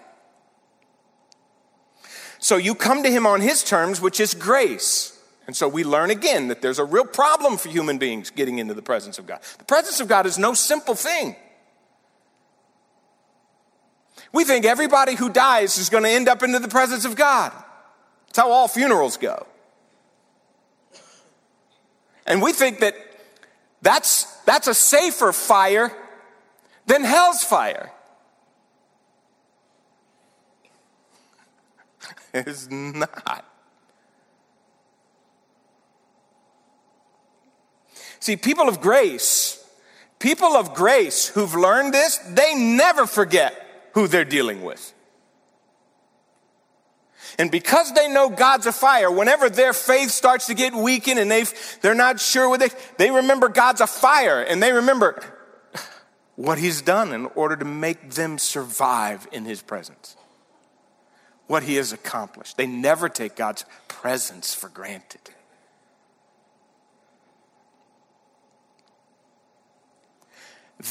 So 2.38 2.58
you 2.58 2.76
come 2.76 3.02
to 3.02 3.10
him 3.10 3.26
on 3.26 3.42
his 3.42 3.64
terms, 3.64 4.00
which 4.00 4.20
is 4.20 4.36
grace. 4.36 5.20
And 5.48 5.56
so 5.56 5.68
we 5.68 5.84
learn 5.84 6.12
again 6.12 6.50
that 6.50 6.62
there's 6.62 6.78
a 6.78 6.86
real 6.86 7.06
problem 7.06 7.58
for 7.58 7.70
human 7.70 7.98
beings 7.98 8.30
getting 8.30 8.60
into 8.60 8.76
the 8.76 8.84
presence 8.84 9.18
of 9.18 9.26
God. 9.26 9.40
The 9.58 9.66
presence 9.66 10.00
of 10.00 10.08
God 10.08 10.28
is 10.28 10.38
no 10.38 10.54
simple 10.54 10.94
thing. 10.94 11.36
We 14.32 14.44
think 14.44 14.66
everybody 14.66 15.16
who 15.16 15.32
dies 15.32 15.80
is 15.80 15.90
going 15.90 16.04
to 16.04 16.10
end 16.10 16.30
up 16.30 16.44
into 16.44 16.60
the 16.60 16.68
presence 16.68 17.06
of 17.06 17.16
God. 17.16 17.54
That's 18.28 18.38
how 18.38 18.52
all 18.52 18.68
funerals 18.68 19.18
go. 19.18 19.48
And 22.28 22.40
we 22.40 22.54
think 22.54 22.82
that 22.82 22.94
that's, 23.82 24.26
that's 24.44 24.68
a 24.68 24.76
safer 24.76 25.32
fire 25.32 25.92
than 26.86 27.04
hell's 27.04 27.44
fire. 27.44 27.92
It's 32.34 32.70
not. 32.70 33.46
See, 38.20 38.36
people 38.36 38.68
of 38.68 38.82
grace, 38.82 39.64
people 40.20 40.58
of 40.58 40.74
grace 40.74 41.28
who've 41.28 41.54
learned 41.54 41.94
this, 41.94 42.18
they 42.18 42.56
never 42.56 43.06
forget 43.06 43.54
who 43.94 44.08
they're 44.08 44.26
dealing 44.26 44.64
with. 44.64 44.94
And 47.38 47.52
because 47.52 47.94
they 47.94 48.08
know 48.08 48.30
God's 48.30 48.66
a 48.66 48.72
fire, 48.72 49.12
whenever 49.12 49.50
their 49.50 49.74
faith 49.74 50.10
starts 50.10 50.48
to 50.48 50.54
get 50.54 50.74
weakened 50.74 51.20
and 51.20 51.30
they 51.30 51.46
they're 51.82 51.94
not 51.94 52.20
sure 52.20 52.50
what 52.50 52.60
they, 52.60 52.70
they 52.98 53.12
remember 53.12 53.50
God's 53.50 53.82
a 53.82 53.88
fire 53.88 54.42
and 54.42 54.62
they 54.62 54.72
remember 54.72 55.22
what 56.36 56.58
he's 56.58 56.82
done 56.82 57.14
in 57.14 57.26
order 57.28 57.56
to 57.56 57.66
make 57.66 58.12
them 58.12 58.38
survive 58.38 59.28
in 59.32 59.46
his 59.46 59.62
presence. 59.62 60.16
What 61.48 61.64
he 61.64 61.76
has 61.76 61.94
accomplished. 61.94 62.58
They 62.58 62.68
never 62.68 63.08
take 63.08 63.36
God's 63.36 63.66
presence 63.88 64.54
for 64.54 64.68
granted. 64.68 65.22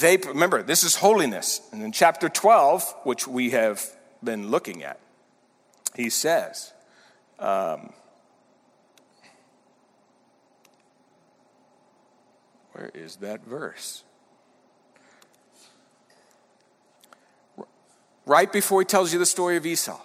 They 0.01 0.17
remember 0.17 0.63
this 0.63 0.83
is 0.83 0.97
holiness. 0.97 1.61
And 1.73 1.83
in 1.83 1.93
chapter 1.93 2.29
12, 2.29 2.95
which 3.03 3.27
we 3.27 3.51
have 3.51 3.85
been 4.23 4.51
looking 4.51 4.83
at, 4.83 4.99
he 5.95 6.09
says, 6.09 6.73
um, 7.39 7.93
where 12.73 12.91
is 12.95 13.17
that 13.17 13.45
verse? 13.45 14.05
Right 18.27 18.51
before 18.51 18.81
he 18.81 18.85
tells 18.87 19.13
you 19.13 19.19
the 19.19 19.27
story 19.27 19.57
of 19.57 19.67
Esau, 19.67 19.99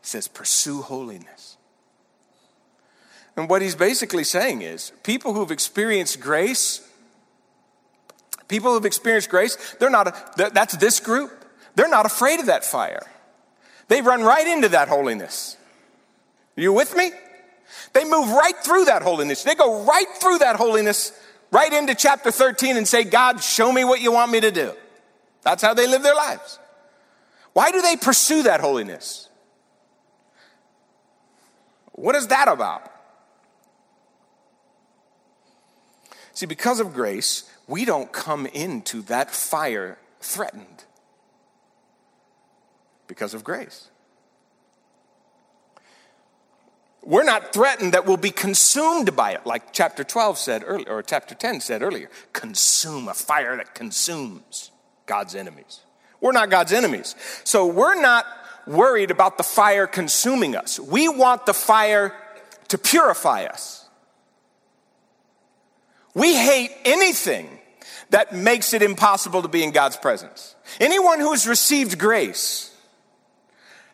he 0.00 0.06
says, 0.06 0.28
Pursue 0.28 0.82
holiness. 0.82 1.56
And 3.36 3.50
what 3.50 3.60
he's 3.60 3.74
basically 3.74 4.24
saying 4.24 4.62
is 4.62 4.92
people 5.02 5.34
who've 5.34 5.50
experienced 5.50 6.20
grace, 6.20 6.80
people 8.48 8.72
who've 8.72 8.86
experienced 8.86 9.28
grace, 9.28 9.76
they're 9.78 9.90
not, 9.90 10.08
a, 10.08 10.50
that's 10.54 10.76
this 10.78 11.00
group. 11.00 11.44
They're 11.74 11.88
not 11.88 12.06
afraid 12.06 12.40
of 12.40 12.46
that 12.46 12.64
fire. 12.64 13.06
They 13.88 14.00
run 14.00 14.22
right 14.22 14.46
into 14.46 14.70
that 14.70 14.88
holiness. 14.88 15.56
Are 16.56 16.62
you 16.62 16.72
with 16.72 16.96
me? 16.96 17.10
They 17.92 18.04
move 18.04 18.30
right 18.30 18.56
through 18.56 18.86
that 18.86 19.02
holiness. 19.02 19.42
They 19.42 19.54
go 19.54 19.84
right 19.84 20.08
through 20.20 20.38
that 20.38 20.56
holiness, 20.56 21.12
right 21.50 21.72
into 21.72 21.94
chapter 21.94 22.30
13 22.30 22.78
and 22.78 22.88
say, 22.88 23.04
God, 23.04 23.42
show 23.42 23.70
me 23.70 23.84
what 23.84 24.00
you 24.00 24.12
want 24.12 24.32
me 24.32 24.40
to 24.40 24.50
do. 24.50 24.72
That's 25.46 25.62
how 25.62 25.74
they 25.74 25.86
live 25.86 26.02
their 26.02 26.16
lives. 26.16 26.58
Why 27.52 27.70
do 27.70 27.80
they 27.80 27.94
pursue 27.94 28.42
that 28.42 28.60
holiness? 28.60 29.28
What 31.92 32.16
is 32.16 32.26
that 32.26 32.48
about? 32.48 32.90
See, 36.32 36.46
because 36.46 36.80
of 36.80 36.92
grace, 36.92 37.48
we 37.68 37.84
don't 37.84 38.10
come 38.10 38.46
into 38.46 39.02
that 39.02 39.30
fire 39.30 39.98
threatened 40.20 40.82
because 43.06 43.32
of 43.32 43.44
grace. 43.44 43.88
We're 47.04 47.22
not 47.22 47.52
threatened 47.52 47.94
that 47.94 48.04
we'll 48.04 48.16
be 48.16 48.32
consumed 48.32 49.14
by 49.14 49.30
it, 49.30 49.46
like 49.46 49.72
chapter 49.72 50.02
12 50.02 50.38
said 50.38 50.64
earlier, 50.66 50.88
or 50.88 51.04
chapter 51.04 51.36
10 51.36 51.60
said 51.60 51.82
earlier. 51.84 52.10
Consume, 52.32 53.06
a 53.06 53.14
fire 53.14 53.56
that 53.56 53.76
consumes 53.76 54.72
God's 55.06 55.34
enemies. 55.34 55.80
We're 56.20 56.32
not 56.32 56.50
God's 56.50 56.72
enemies. 56.72 57.14
So 57.44 57.66
we're 57.66 58.00
not 58.00 58.26
worried 58.66 59.10
about 59.10 59.38
the 59.38 59.44
fire 59.44 59.86
consuming 59.86 60.56
us. 60.56 60.78
We 60.80 61.08
want 61.08 61.46
the 61.46 61.54
fire 61.54 62.12
to 62.68 62.78
purify 62.78 63.44
us. 63.44 63.88
We 66.14 66.34
hate 66.34 66.72
anything 66.84 67.48
that 68.10 68.34
makes 68.34 68.72
it 68.72 68.82
impossible 68.82 69.42
to 69.42 69.48
be 69.48 69.62
in 69.62 69.70
God's 69.70 69.96
presence. 69.96 70.54
Anyone 70.80 71.20
who 71.20 71.32
has 71.32 71.46
received 71.46 71.98
grace, 71.98 72.74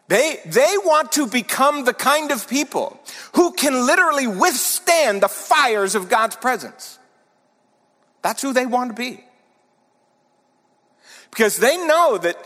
they, 0.09 0.41
they 0.47 0.75
want 0.85 1.13
to 1.13 1.27
become 1.27 1.85
the 1.85 1.95
kind 1.95 2.31
of 2.31 2.49
people 2.49 3.01
who 3.35 3.53
can 3.53 3.87
literally 3.87 4.27
withstand 4.27 5.23
the 5.23 5.29
fires 5.29 5.95
of 5.95 6.09
God's 6.09 6.37
presence. 6.37 6.99
That's 8.23 8.41
who 8.41 8.53
they 8.53 8.67
want 8.67 8.91
to 8.91 8.95
be. 8.95 9.25
Because 11.33 11.57
they 11.57 11.79
know 11.79 12.19
that 12.19 12.37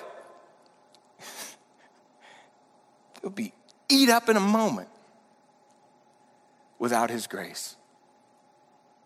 they'll 3.21 3.31
be 3.31 3.53
eat 3.89 4.09
up 4.09 4.29
in 4.29 4.37
a 4.37 4.41
moment 4.41 4.89
without 6.79 7.11
His 7.11 7.27
grace. 7.27 7.75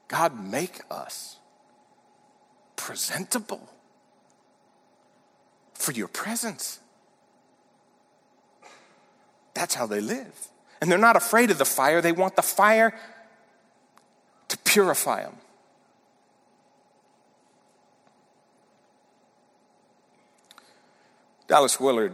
God, 0.07 0.39
make 0.39 0.81
us 0.91 1.39
presentable 2.77 3.69
for 5.73 5.93
your 5.93 6.09
presence. 6.09 6.81
That's 9.55 9.75
how 9.75 9.87
they 9.87 10.01
live. 10.01 10.49
And 10.81 10.91
they're 10.91 10.99
not 10.99 11.17
afraid 11.17 11.51
of 11.51 11.59
the 11.59 11.65
fire, 11.65 12.03
they 12.03 12.13
want 12.13 12.37
the 12.37 12.43
fire 12.43 12.95
to 14.49 14.59
purify 14.59 15.23
them. 15.23 15.37
Dallas 21.51 21.81
Willard 21.81 22.13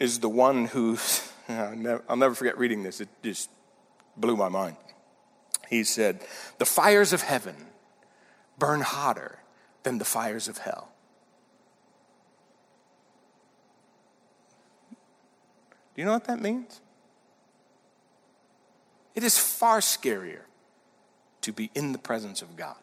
is 0.00 0.20
the 0.20 0.30
one 0.30 0.64
who, 0.64 0.96
I'll 2.08 2.16
never 2.16 2.34
forget 2.34 2.56
reading 2.56 2.82
this, 2.82 3.02
it 3.02 3.10
just 3.22 3.50
blew 4.16 4.34
my 4.34 4.48
mind. 4.48 4.78
He 5.68 5.84
said, 5.84 6.22
The 6.56 6.64
fires 6.64 7.12
of 7.12 7.20
heaven 7.20 7.54
burn 8.58 8.80
hotter 8.80 9.40
than 9.82 9.98
the 9.98 10.06
fires 10.06 10.48
of 10.48 10.56
hell. 10.56 10.88
Do 15.94 16.00
you 16.00 16.06
know 16.06 16.14
what 16.14 16.24
that 16.24 16.40
means? 16.40 16.80
It 19.14 19.22
is 19.22 19.38
far 19.38 19.80
scarier 19.80 20.44
to 21.42 21.52
be 21.52 21.70
in 21.74 21.92
the 21.92 21.98
presence 21.98 22.40
of 22.40 22.56
God 22.56 22.76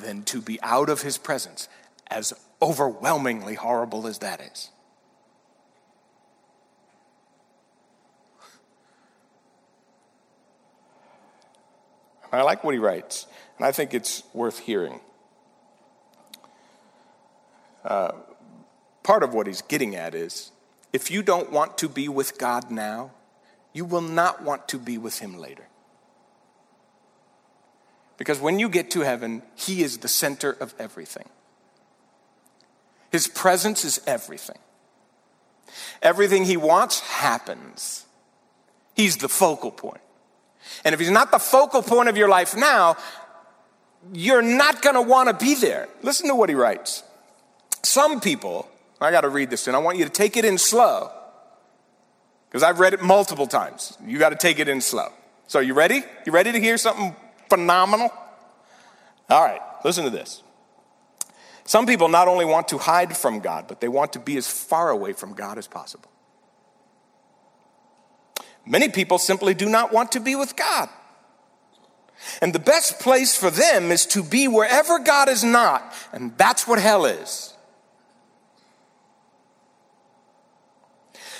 than 0.00 0.24
to 0.24 0.40
be 0.40 0.60
out 0.62 0.88
of 0.88 1.02
his 1.02 1.16
presence 1.16 1.68
as 2.12 2.32
overwhelmingly 2.60 3.54
horrible 3.54 4.06
as 4.06 4.18
that 4.18 4.40
is. 4.40 4.70
I 12.30 12.42
like 12.42 12.64
what 12.64 12.72
he 12.72 12.78
writes, 12.78 13.26
and 13.58 13.66
I 13.66 13.72
think 13.72 13.92
it's 13.92 14.22
worth 14.32 14.60
hearing. 14.60 15.00
Uh, 17.84 18.12
part 19.02 19.22
of 19.22 19.34
what 19.34 19.46
he's 19.46 19.60
getting 19.60 19.96
at 19.96 20.14
is 20.14 20.52
if 20.92 21.10
you 21.10 21.22
don't 21.22 21.50
want 21.50 21.78
to 21.78 21.88
be 21.88 22.08
with 22.08 22.38
God 22.38 22.70
now, 22.70 23.10
you 23.72 23.84
will 23.84 24.02
not 24.02 24.42
want 24.42 24.68
to 24.68 24.78
be 24.78 24.98
with 24.98 25.18
Him 25.18 25.38
later. 25.38 25.66
Because 28.18 28.40
when 28.40 28.58
you 28.58 28.68
get 28.68 28.90
to 28.92 29.00
heaven, 29.00 29.42
He 29.54 29.82
is 29.82 29.98
the 29.98 30.08
center 30.08 30.52
of 30.52 30.74
everything. 30.78 31.28
His 33.12 33.28
presence 33.28 33.84
is 33.84 34.00
everything. 34.06 34.58
Everything 36.00 36.44
He 36.44 36.56
wants 36.56 37.00
happens. 37.00 38.06
He's 38.94 39.18
the 39.18 39.28
focal 39.28 39.70
point. 39.70 40.00
And 40.84 40.94
if 40.94 41.00
He's 41.00 41.10
not 41.10 41.30
the 41.30 41.38
focal 41.38 41.82
point 41.82 42.08
of 42.08 42.16
your 42.16 42.28
life 42.28 42.56
now, 42.56 42.96
you're 44.12 44.42
not 44.42 44.82
going 44.82 44.96
to 44.96 45.02
want 45.02 45.28
to 45.28 45.44
be 45.44 45.54
there. 45.54 45.88
Listen 46.02 46.26
to 46.28 46.34
what 46.34 46.48
He 46.48 46.54
writes. 46.54 47.04
Some 47.82 48.20
people, 48.20 48.68
I 49.00 49.10
got 49.10 49.20
to 49.20 49.28
read 49.28 49.50
this 49.50 49.66
and 49.66 49.76
I 49.76 49.78
want 49.78 49.98
you 49.98 50.04
to 50.04 50.10
take 50.10 50.36
it 50.38 50.44
in 50.44 50.56
slow 50.56 51.10
because 52.48 52.62
I've 52.62 52.80
read 52.80 52.94
it 52.94 53.02
multiple 53.02 53.46
times. 53.46 53.96
You 54.06 54.18
got 54.18 54.30
to 54.30 54.36
take 54.36 54.58
it 54.58 54.68
in 54.68 54.80
slow. 54.80 55.12
So, 55.48 55.58
you 55.60 55.74
ready? 55.74 56.02
You 56.24 56.32
ready 56.32 56.50
to 56.52 56.60
hear 56.60 56.78
something 56.78 57.14
phenomenal? 57.50 58.10
All 59.28 59.44
right, 59.44 59.60
listen 59.84 60.04
to 60.04 60.10
this. 60.10 60.42
Some 61.64 61.86
people 61.86 62.08
not 62.08 62.28
only 62.28 62.44
want 62.44 62.68
to 62.68 62.78
hide 62.78 63.16
from 63.16 63.40
God, 63.40 63.66
but 63.68 63.80
they 63.80 63.88
want 63.88 64.14
to 64.14 64.18
be 64.18 64.36
as 64.36 64.48
far 64.48 64.90
away 64.90 65.12
from 65.12 65.34
God 65.34 65.58
as 65.58 65.66
possible. 65.66 66.10
Many 68.66 68.88
people 68.88 69.18
simply 69.18 69.54
do 69.54 69.68
not 69.68 69.92
want 69.92 70.12
to 70.12 70.20
be 70.20 70.34
with 70.34 70.56
God. 70.56 70.88
And 72.40 72.52
the 72.52 72.60
best 72.60 73.00
place 73.00 73.36
for 73.36 73.50
them 73.50 73.90
is 73.90 74.06
to 74.06 74.22
be 74.22 74.46
wherever 74.46 74.98
God 75.00 75.28
is 75.28 75.42
not, 75.42 75.92
and 76.12 76.36
that's 76.38 76.68
what 76.68 76.78
hell 76.78 77.04
is. 77.04 77.54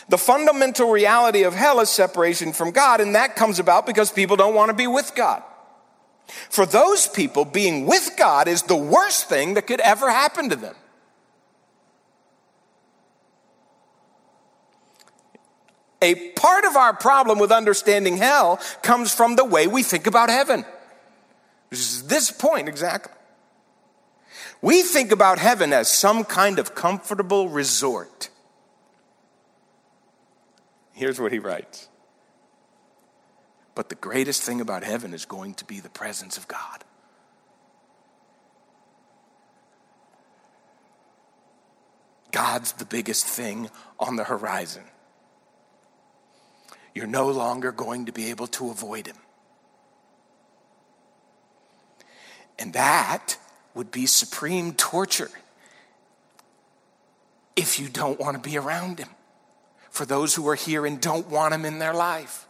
The 0.09 0.19
fundamental 0.19 0.91
reality 0.91 1.45
of 1.45 1.55
hell 1.55 1.79
is 1.81 1.89
separation 1.89 2.53
from 2.53 2.73
God, 2.73 3.01
and 3.01 3.15
that 3.15 3.37
comes 3.37 3.61
about 3.61 3.87
because 3.87 4.11
people 4.11 4.37
don't 4.37 4.55
want 4.55 4.71
to 4.71 4.75
be 4.75 4.89
with 4.89 5.15
God. 5.15 5.43
For 6.27 6.67
those 6.67 7.07
people, 7.07 7.45
being 7.45 7.87
with 7.87 8.13
God 8.17 8.49
is 8.49 8.63
the 8.63 8.77
worst 8.77 9.29
thing 9.29 9.55
that 9.55 9.67
could 9.67 9.81
ever 9.81 10.11
happen 10.11 10.49
to 10.51 10.57
them. 10.57 10.75
A 16.03 16.15
part 16.33 16.65
of 16.65 16.77
our 16.77 16.93
problem 16.93 17.39
with 17.39 17.53
understanding 17.53 18.17
hell 18.17 18.61
comes 18.83 19.15
from 19.15 19.37
the 19.37 19.45
way 19.45 19.69
we 19.69 19.85
think 19.85 20.07
about 20.07 20.31
heaven. 20.31 20.65
Which 21.71 21.81
is 21.81 22.07
this 22.09 22.31
point 22.31 22.69
exactly. 22.69 23.13
We 24.61 24.83
think 24.83 25.13
about 25.13 25.39
heaven 25.39 25.73
as 25.73 25.89
some 25.89 26.25
kind 26.25 26.59
of 26.59 26.75
comfortable 26.75 27.49
resort. 27.49 28.31
Here's 30.93 31.21
what 31.21 31.33
he 31.33 31.39
writes 31.39 31.89
But 33.75 33.89
the 33.89 33.95
greatest 33.95 34.43
thing 34.43 34.61
about 34.61 34.85
heaven 34.85 35.15
is 35.15 35.25
going 35.25 35.55
to 35.55 35.65
be 35.65 35.81
the 35.81 35.89
presence 35.89 36.37
of 36.37 36.47
God. 36.47 36.85
God's 42.31 42.73
the 42.73 42.85
biggest 42.85 43.27
thing 43.27 43.71
on 44.01 44.17
the 44.17 44.25
horizon. 44.25 44.85
You're 46.95 47.07
no 47.07 47.29
longer 47.29 47.73
going 47.73 48.07
to 48.07 48.13
be 48.13 48.31
able 48.31 48.47
to 48.49 48.71
avoid 48.71 49.07
him. 49.07 49.17
And 52.59 52.73
that 52.75 53.37
would 53.75 53.91
be 53.91 54.07
supreme 54.07 54.75
torture 54.75 55.31
if 57.57 57.79
you 57.81 57.89
don't 57.89 58.19
want 58.21 58.43
to 58.43 58.51
be 58.51 58.57
around 58.57 58.99
him 58.99 59.09
for 59.91 60.05
those 60.05 60.35
who 60.35 60.49
are 60.49 60.55
here 60.55 60.87
and 60.87 61.01
don't 61.01 61.29
want 61.29 61.55
him 61.55 61.65
in 61.65 61.79
their 61.79 61.95
life. 61.95 62.47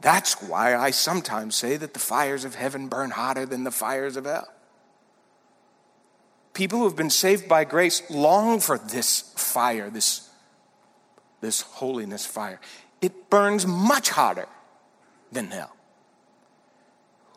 That's 0.00 0.40
why 0.42 0.76
I 0.76 0.90
sometimes 0.90 1.56
say 1.56 1.76
that 1.76 1.94
the 1.94 2.00
fires 2.00 2.44
of 2.44 2.54
heaven 2.54 2.88
burn 2.88 3.10
hotter 3.10 3.46
than 3.46 3.64
the 3.64 3.70
fires 3.70 4.16
of 4.16 4.24
hell. 4.24 4.48
People 6.52 6.78
who 6.78 6.84
have 6.84 6.96
been 6.96 7.10
saved 7.10 7.48
by 7.48 7.64
grace 7.64 8.02
long 8.10 8.60
for 8.60 8.78
this 8.78 9.32
fire, 9.36 9.90
this, 9.90 10.28
this 11.40 11.62
holiness 11.62 12.24
fire. 12.24 12.60
It 13.00 13.30
burns 13.30 13.66
much 13.66 14.10
hotter 14.10 14.46
than 15.32 15.50
hell. 15.50 15.74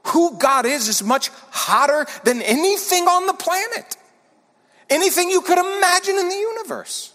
Who 0.07 0.37
God 0.37 0.65
is 0.65 0.87
is 0.87 1.03
much 1.03 1.29
hotter 1.51 2.05
than 2.23 2.41
anything 2.41 3.03
on 3.07 3.27
the 3.27 3.33
planet 3.33 3.97
anything 4.89 5.29
you 5.29 5.41
could 5.41 5.57
imagine 5.57 6.17
in 6.17 6.29
the 6.29 6.35
universe. 6.35 7.13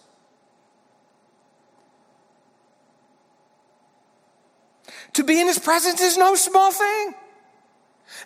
To 5.14 5.24
be 5.24 5.40
in 5.40 5.46
his 5.46 5.58
presence 5.58 6.00
is 6.00 6.16
no 6.16 6.34
small 6.34 6.72
thing. 6.72 7.14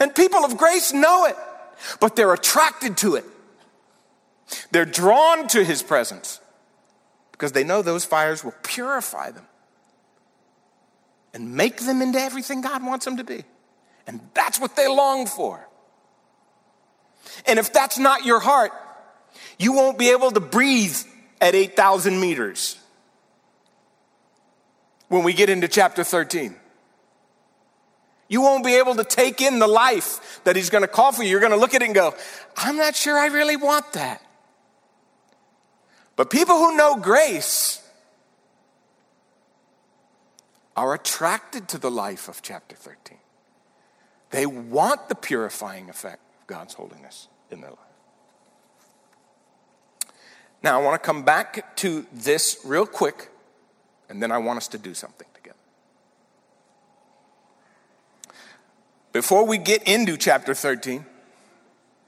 And 0.00 0.14
people 0.14 0.44
of 0.44 0.56
grace 0.56 0.92
know 0.92 1.26
it, 1.26 1.36
but 2.00 2.16
they're 2.16 2.32
attracted 2.32 2.96
to 2.98 3.16
it. 3.16 3.24
They're 4.70 4.84
drawn 4.84 5.48
to 5.48 5.64
his 5.64 5.82
presence 5.82 6.40
because 7.32 7.52
they 7.52 7.64
know 7.64 7.82
those 7.82 8.04
fires 8.04 8.42
will 8.42 8.54
purify 8.62 9.30
them 9.30 9.46
and 11.34 11.54
make 11.54 11.78
them 11.78 12.02
into 12.02 12.18
everything 12.18 12.62
God 12.62 12.84
wants 12.84 13.04
them 13.04 13.18
to 13.18 13.24
be. 13.24 13.44
And 14.06 14.20
that's 14.34 14.58
what 14.58 14.74
they 14.74 14.88
long 14.88 15.26
for. 15.26 15.68
And 17.46 17.58
if 17.58 17.72
that's 17.72 17.98
not 17.98 18.24
your 18.24 18.40
heart, 18.40 18.72
you 19.58 19.72
won't 19.74 19.98
be 19.98 20.10
able 20.10 20.30
to 20.30 20.40
breathe 20.40 20.96
at 21.40 21.54
8,000 21.54 22.18
meters 22.18 22.78
when 25.08 25.22
we 25.22 25.34
get 25.34 25.50
into 25.50 25.68
chapter 25.68 26.02
13. 26.02 26.56
You 28.28 28.42
won't 28.42 28.64
be 28.64 28.76
able 28.76 28.94
to 28.96 29.04
take 29.04 29.40
in 29.40 29.58
the 29.58 29.66
life 29.66 30.40
that 30.44 30.54
he's 30.54 30.70
going 30.70 30.82
to 30.82 30.88
call 30.88 31.12
for 31.12 31.22
you. 31.22 31.30
You're 31.30 31.40
going 31.40 31.52
to 31.52 31.58
look 31.58 31.74
at 31.74 31.82
it 31.82 31.86
and 31.86 31.94
go, 31.94 32.14
I'm 32.56 32.76
not 32.76 32.94
sure 32.94 33.18
I 33.18 33.26
really 33.26 33.56
want 33.56 33.92
that. 33.94 34.22
But 36.14 36.30
people 36.30 36.56
who 36.58 36.76
know 36.76 36.96
grace 36.96 37.82
are 40.76 40.94
attracted 40.94 41.68
to 41.68 41.78
the 41.78 41.90
life 41.90 42.28
of 42.28 42.42
chapter 42.42 42.76
13. 42.76 43.18
They 44.30 44.46
want 44.46 45.08
the 45.08 45.14
purifying 45.14 45.88
effect 45.88 46.22
of 46.40 46.46
God's 46.46 46.74
holiness 46.74 47.28
in 47.50 47.60
their 47.60 47.70
life. 47.70 47.78
Now, 50.62 50.80
I 50.80 50.82
want 50.82 51.00
to 51.00 51.06
come 51.06 51.22
back 51.22 51.76
to 51.76 52.06
this 52.12 52.58
real 52.64 52.86
quick, 52.86 53.30
and 54.08 54.22
then 54.22 54.32
I 54.32 54.38
want 54.38 54.56
us 54.56 54.68
to 54.68 54.78
do 54.78 54.92
something 54.92 55.26
together. 55.34 55.56
Before 59.12 59.46
we 59.46 59.56
get 59.56 59.84
into 59.84 60.18
chapter 60.18 60.52
13, 60.52 61.04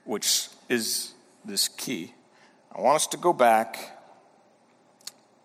which 0.04 0.48
is 0.68 1.14
this 1.44 1.66
key, 1.66 2.12
I 2.76 2.82
want 2.82 2.96
us 2.96 3.06
to 3.08 3.16
go 3.16 3.32
back 3.32 3.78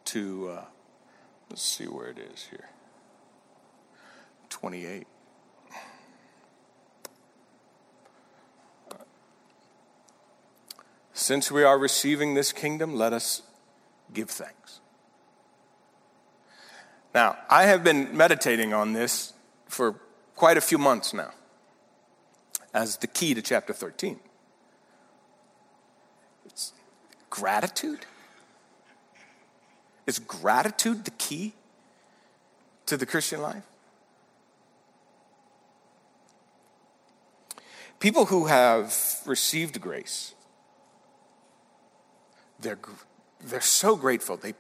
to, 0.05 0.49
uh, 0.49 0.65
let's 1.49 1.61
see 1.61 1.85
where 1.85 2.07
it 2.07 2.17
is 2.19 2.47
here 2.49 2.69
28. 4.49 5.07
Since 11.13 11.49
we 11.49 11.63
are 11.63 11.79
receiving 11.79 12.33
this 12.33 12.51
kingdom, 12.51 12.95
let 12.95 13.13
us 13.13 13.41
give 14.13 14.29
thanks. 14.29 14.81
Now, 17.13 17.37
I 17.49 17.63
have 17.63 17.81
been 17.81 18.15
meditating 18.15 18.73
on 18.73 18.91
this 18.91 19.31
for 19.67 19.95
quite 20.35 20.57
a 20.57 20.61
few 20.61 20.77
months 20.77 21.13
now 21.13 21.31
as 22.75 22.97
the 22.97 23.07
key 23.07 23.33
to 23.33 23.41
chapter 23.41 23.71
13. 23.71 24.19
It's 26.45 26.73
gratitude. 27.29 28.05
Is 30.05 30.19
gratitude 30.19 31.05
the 31.05 31.11
key 31.11 31.53
to 32.85 32.97
the 32.97 33.05
Christian 33.05 33.41
life? 33.41 33.63
People 37.99 38.25
who 38.25 38.45
have 38.45 38.93
received 39.25 39.79
grace 39.79 40.33
they're, 42.59 42.79
they're 43.43 43.61
so 43.61 43.95
grateful. 43.95 44.37
They, 44.37 44.53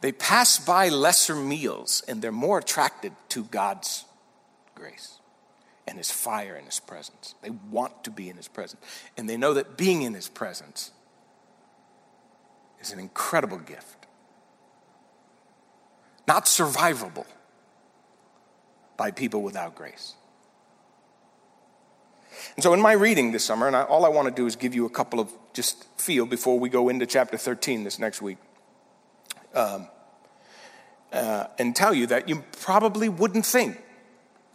they 0.00 0.12
pass 0.12 0.58
by 0.58 0.88
lesser 0.88 1.34
meals 1.34 2.02
and 2.08 2.20
they're 2.20 2.32
more 2.32 2.58
attracted 2.58 3.12
to 3.30 3.44
God's 3.44 4.06
grace 4.74 5.18
and 5.86 5.98
His 5.98 6.10
fire 6.10 6.54
and 6.54 6.66
His 6.66 6.80
presence. 6.80 7.34
They 7.42 7.50
want 7.50 8.04
to 8.04 8.10
be 8.10 8.28
in 8.28 8.36
His 8.36 8.48
presence. 8.48 8.82
And 9.16 9.28
they 9.28 9.36
know 9.36 9.54
that 9.54 9.76
being 9.76 10.02
in 10.02 10.14
His 10.14 10.28
presence 10.28 10.92
is 12.80 12.92
an 12.92 12.98
incredible 12.98 13.58
gift, 13.58 14.06
not 16.26 16.44
survivable 16.46 17.26
by 18.96 19.10
people 19.10 19.42
without 19.42 19.74
grace. 19.74 20.14
And 22.56 22.62
so, 22.62 22.72
in 22.74 22.80
my 22.80 22.92
reading 22.92 23.32
this 23.32 23.44
summer, 23.44 23.66
and 23.66 23.76
I, 23.76 23.82
all 23.82 24.04
I 24.04 24.08
want 24.08 24.28
to 24.28 24.34
do 24.34 24.46
is 24.46 24.56
give 24.56 24.74
you 24.74 24.86
a 24.86 24.90
couple 24.90 25.20
of 25.20 25.30
just 25.52 25.84
feel 25.98 26.26
before 26.26 26.58
we 26.58 26.68
go 26.68 26.88
into 26.88 27.06
chapter 27.06 27.36
13 27.36 27.84
this 27.84 27.98
next 27.98 28.20
week, 28.20 28.38
um, 29.54 29.88
uh, 31.12 31.46
and 31.58 31.74
tell 31.74 31.94
you 31.94 32.06
that 32.08 32.28
you 32.28 32.44
probably 32.60 33.08
wouldn't 33.08 33.46
think 33.46 33.80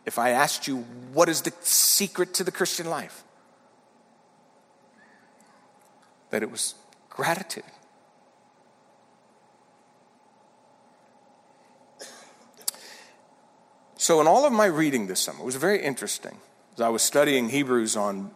if 0.06 0.18
I 0.18 0.32
asked 0.32 0.68
you, 0.68 0.78
what 1.14 1.30
is 1.30 1.42
the 1.42 1.54
secret 1.62 2.34
to 2.36 2.44
the 2.44 2.52
Christian 2.52 2.90
life? 2.90 3.24
That 6.32 6.44
it 6.44 6.52
was 6.52 6.76
gratitude. 7.10 7.64
So, 13.98 14.22
in 14.22 14.28
all 14.28 14.46
of 14.46 14.54
my 14.54 14.66
reading 14.66 15.08
this 15.08 15.20
summer, 15.20 15.42
it 15.42 15.46
was 15.46 15.56
very 15.56 15.84
interesting. 15.84 16.38
As 16.76 16.82
I 16.82 16.90
was 16.90 17.02
studying 17.02 17.50
Hebrews 17.50 17.98
on, 17.98 18.32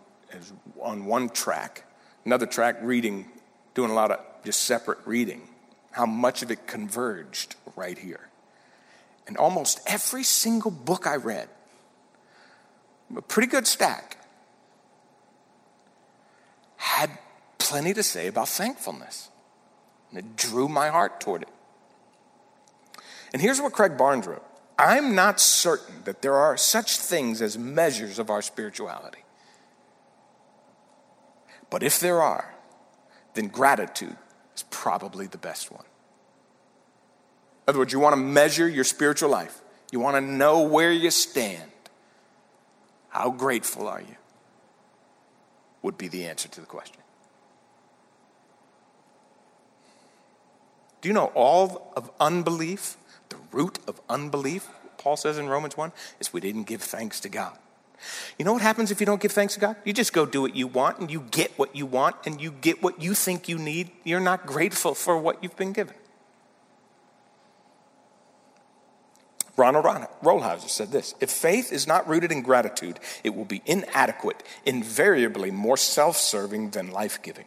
on 0.81 1.05
one 1.05 1.29
track, 1.29 1.85
another 2.25 2.45
track 2.45 2.77
reading, 2.81 3.25
doing 3.73 3.89
a 3.89 3.93
lot 3.93 4.11
of 4.11 4.19
just 4.43 4.65
separate 4.65 4.99
reading, 5.05 5.47
how 5.91 6.05
much 6.05 6.43
of 6.43 6.51
it 6.51 6.67
converged 6.67 7.55
right 7.75 7.97
here. 7.97 8.29
And 9.27 9.37
almost 9.37 9.79
every 9.85 10.23
single 10.23 10.71
book 10.71 11.07
I 11.07 11.15
read, 11.15 11.47
a 13.15 13.21
pretty 13.21 13.47
good 13.47 13.67
stack, 13.67 14.17
had 16.77 17.17
plenty 17.57 17.93
to 17.93 18.03
say 18.03 18.27
about 18.27 18.49
thankfulness. 18.49 19.29
And 20.09 20.19
it 20.19 20.35
drew 20.35 20.67
my 20.67 20.89
heart 20.89 21.21
toward 21.21 21.43
it. 21.43 21.49
And 23.31 23.41
here's 23.41 23.59
what 23.59 23.73
Craig 23.73 23.97
Barnes 23.97 24.27
wrote 24.27 24.43
I'm 24.77 25.15
not 25.15 25.39
certain 25.39 26.03
that 26.03 26.21
there 26.21 26.35
are 26.35 26.57
such 26.57 26.97
things 26.97 27.41
as 27.41 27.57
measures 27.57 28.19
of 28.19 28.29
our 28.29 28.41
spirituality. 28.41 29.23
But 31.69 31.83
if 31.83 31.99
there 31.99 32.21
are, 32.21 32.53
then 33.33 33.47
gratitude 33.47 34.15
is 34.55 34.63
probably 34.69 35.25
the 35.27 35.37
best 35.37 35.71
one. 35.71 35.85
In 37.65 37.71
other 37.71 37.79
words, 37.79 37.93
you 37.93 37.99
want 37.99 38.13
to 38.13 38.21
measure 38.21 38.67
your 38.67 38.83
spiritual 38.83 39.29
life, 39.29 39.61
you 39.91 39.99
want 39.99 40.17
to 40.17 40.21
know 40.21 40.63
where 40.63 40.91
you 40.91 41.11
stand. 41.11 41.71
How 43.09 43.29
grateful 43.29 43.87
are 43.87 44.01
you? 44.01 44.15
Would 45.83 45.97
be 45.97 46.07
the 46.07 46.25
answer 46.25 46.49
to 46.49 46.61
the 46.61 46.65
question. 46.65 46.97
Do 51.01 51.09
you 51.09 51.13
know 51.13 51.31
all 51.35 51.93
of 51.95 52.09
unbelief, 52.19 52.97
the 53.29 53.35
root 53.51 53.77
of 53.87 54.01
unbelief, 54.09 54.67
Paul 54.97 55.17
says 55.17 55.37
in 55.37 55.47
Romans 55.47 55.77
1, 55.77 55.91
is 56.19 56.33
we 56.33 56.39
didn't 56.39 56.63
give 56.63 56.81
thanks 56.81 57.19
to 57.19 57.29
God. 57.29 57.57
You 58.39 58.45
know 58.45 58.53
what 58.53 58.61
happens 58.61 58.89
if 58.89 58.99
you 58.99 59.05
don't 59.05 59.21
give 59.21 59.31
thanks 59.31 59.53
to 59.55 59.59
God? 59.59 59.75
You 59.83 59.93
just 59.93 60.13
go 60.13 60.25
do 60.25 60.41
what 60.41 60.55
you 60.55 60.67
want 60.67 60.99
and 60.99 61.11
you 61.11 61.21
get 61.31 61.57
what 61.59 61.75
you 61.75 61.85
want 61.85 62.15
and 62.25 62.41
you 62.41 62.51
get 62.51 62.81
what 62.81 63.01
you 63.01 63.13
think 63.13 63.47
you 63.47 63.57
need. 63.57 63.91
You're 64.03 64.19
not 64.19 64.45
grateful 64.45 64.95
for 64.95 65.17
what 65.17 65.43
you've 65.43 65.55
been 65.55 65.73
given. 65.73 65.95
Ronald 69.55 69.85
Rolheiser 70.23 70.69
said 70.69 70.91
this 70.91 71.15
If 71.19 71.29
faith 71.29 71.71
is 71.71 71.87
not 71.87 72.07
rooted 72.07 72.31
in 72.31 72.41
gratitude, 72.41 72.99
it 73.23 73.35
will 73.35 73.45
be 73.45 73.61
inadequate, 73.65 74.43
invariably 74.65 75.51
more 75.51 75.77
self 75.77 76.17
serving 76.17 76.71
than 76.71 76.91
life 76.91 77.21
giving. 77.21 77.45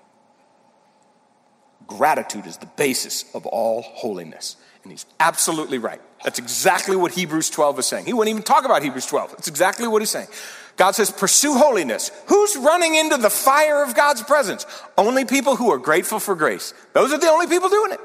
Gratitude 1.87 2.47
is 2.47 2.57
the 2.57 2.67
basis 2.67 3.25
of 3.35 3.47
all 3.47 3.83
holiness. 3.83 4.57
And 4.83 4.93
he's 4.93 5.07
absolutely 5.19 5.79
right. 5.79 6.01
That's 6.23 6.39
exactly 6.39 6.97
what 6.97 7.13
Hebrews 7.13 7.51
12 7.51 7.81
is 7.81 7.87
saying. 7.87 8.07
He 8.07 8.13
wouldn't 8.13 8.31
even 8.31 8.43
talk 8.45 8.65
about 8.65 8.83
Hebrews 8.83 9.07
12. 9.07 9.35
It's 9.39 9.49
exactly 9.49 9.89
what 9.89 10.01
he's 10.01 10.11
saying. 10.11 10.29
God 10.77 10.95
says, 10.95 11.11
pursue 11.11 11.55
holiness. 11.55 12.11
Who's 12.27 12.57
running 12.57 12.95
into 12.95 13.17
the 13.17 13.31
fire 13.31 13.83
of 13.83 13.97
God's 13.97 14.23
presence? 14.23 14.65
Only 14.97 15.25
people 15.25 15.57
who 15.57 15.73
are 15.73 15.79
grateful 15.79 16.21
for 16.21 16.35
grace. 16.35 16.73
Those 16.93 17.13
are 17.13 17.19
the 17.19 17.29
only 17.29 17.47
people 17.47 17.69
doing 17.69 17.93
it. 17.93 18.01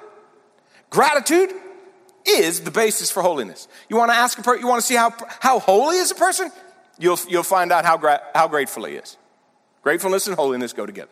Gratitude 0.90 1.52
is 2.26 2.62
the 2.62 2.72
basis 2.72 3.10
for 3.12 3.22
holiness. 3.22 3.68
You 3.90 3.98
want 3.98 4.12
to 4.12 4.16
ask 4.16 4.38
a 4.38 4.42
person, 4.42 4.62
you 4.62 4.68
want 4.68 4.82
to 4.82 4.88
see 4.88 4.96
how, 4.96 5.14
how 5.40 5.60
holy 5.60 5.98
is 5.98 6.12
a 6.12 6.16
person? 6.16 6.52
You'll, 7.00 7.20
you'll 7.28 7.44
find 7.44 7.72
out 7.72 7.86
how, 7.86 7.98
gra- 7.98 8.22
how 8.34 8.48
grateful 8.48 8.86
he 8.86 8.96
is. 8.96 9.18
Gratefulness 9.82 10.28
and 10.28 10.36
holiness 10.36 10.74
go 10.74 10.86
together. 10.86 11.12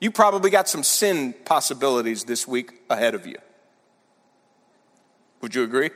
You 0.00 0.10
probably 0.10 0.50
got 0.50 0.68
some 0.68 0.82
sin 0.82 1.34
possibilities 1.44 2.24
this 2.24 2.46
week 2.46 2.72
ahead 2.88 3.14
of 3.14 3.26
you. 3.26 3.36
Would 5.40 5.54
you 5.54 5.62
agree? 5.62 5.90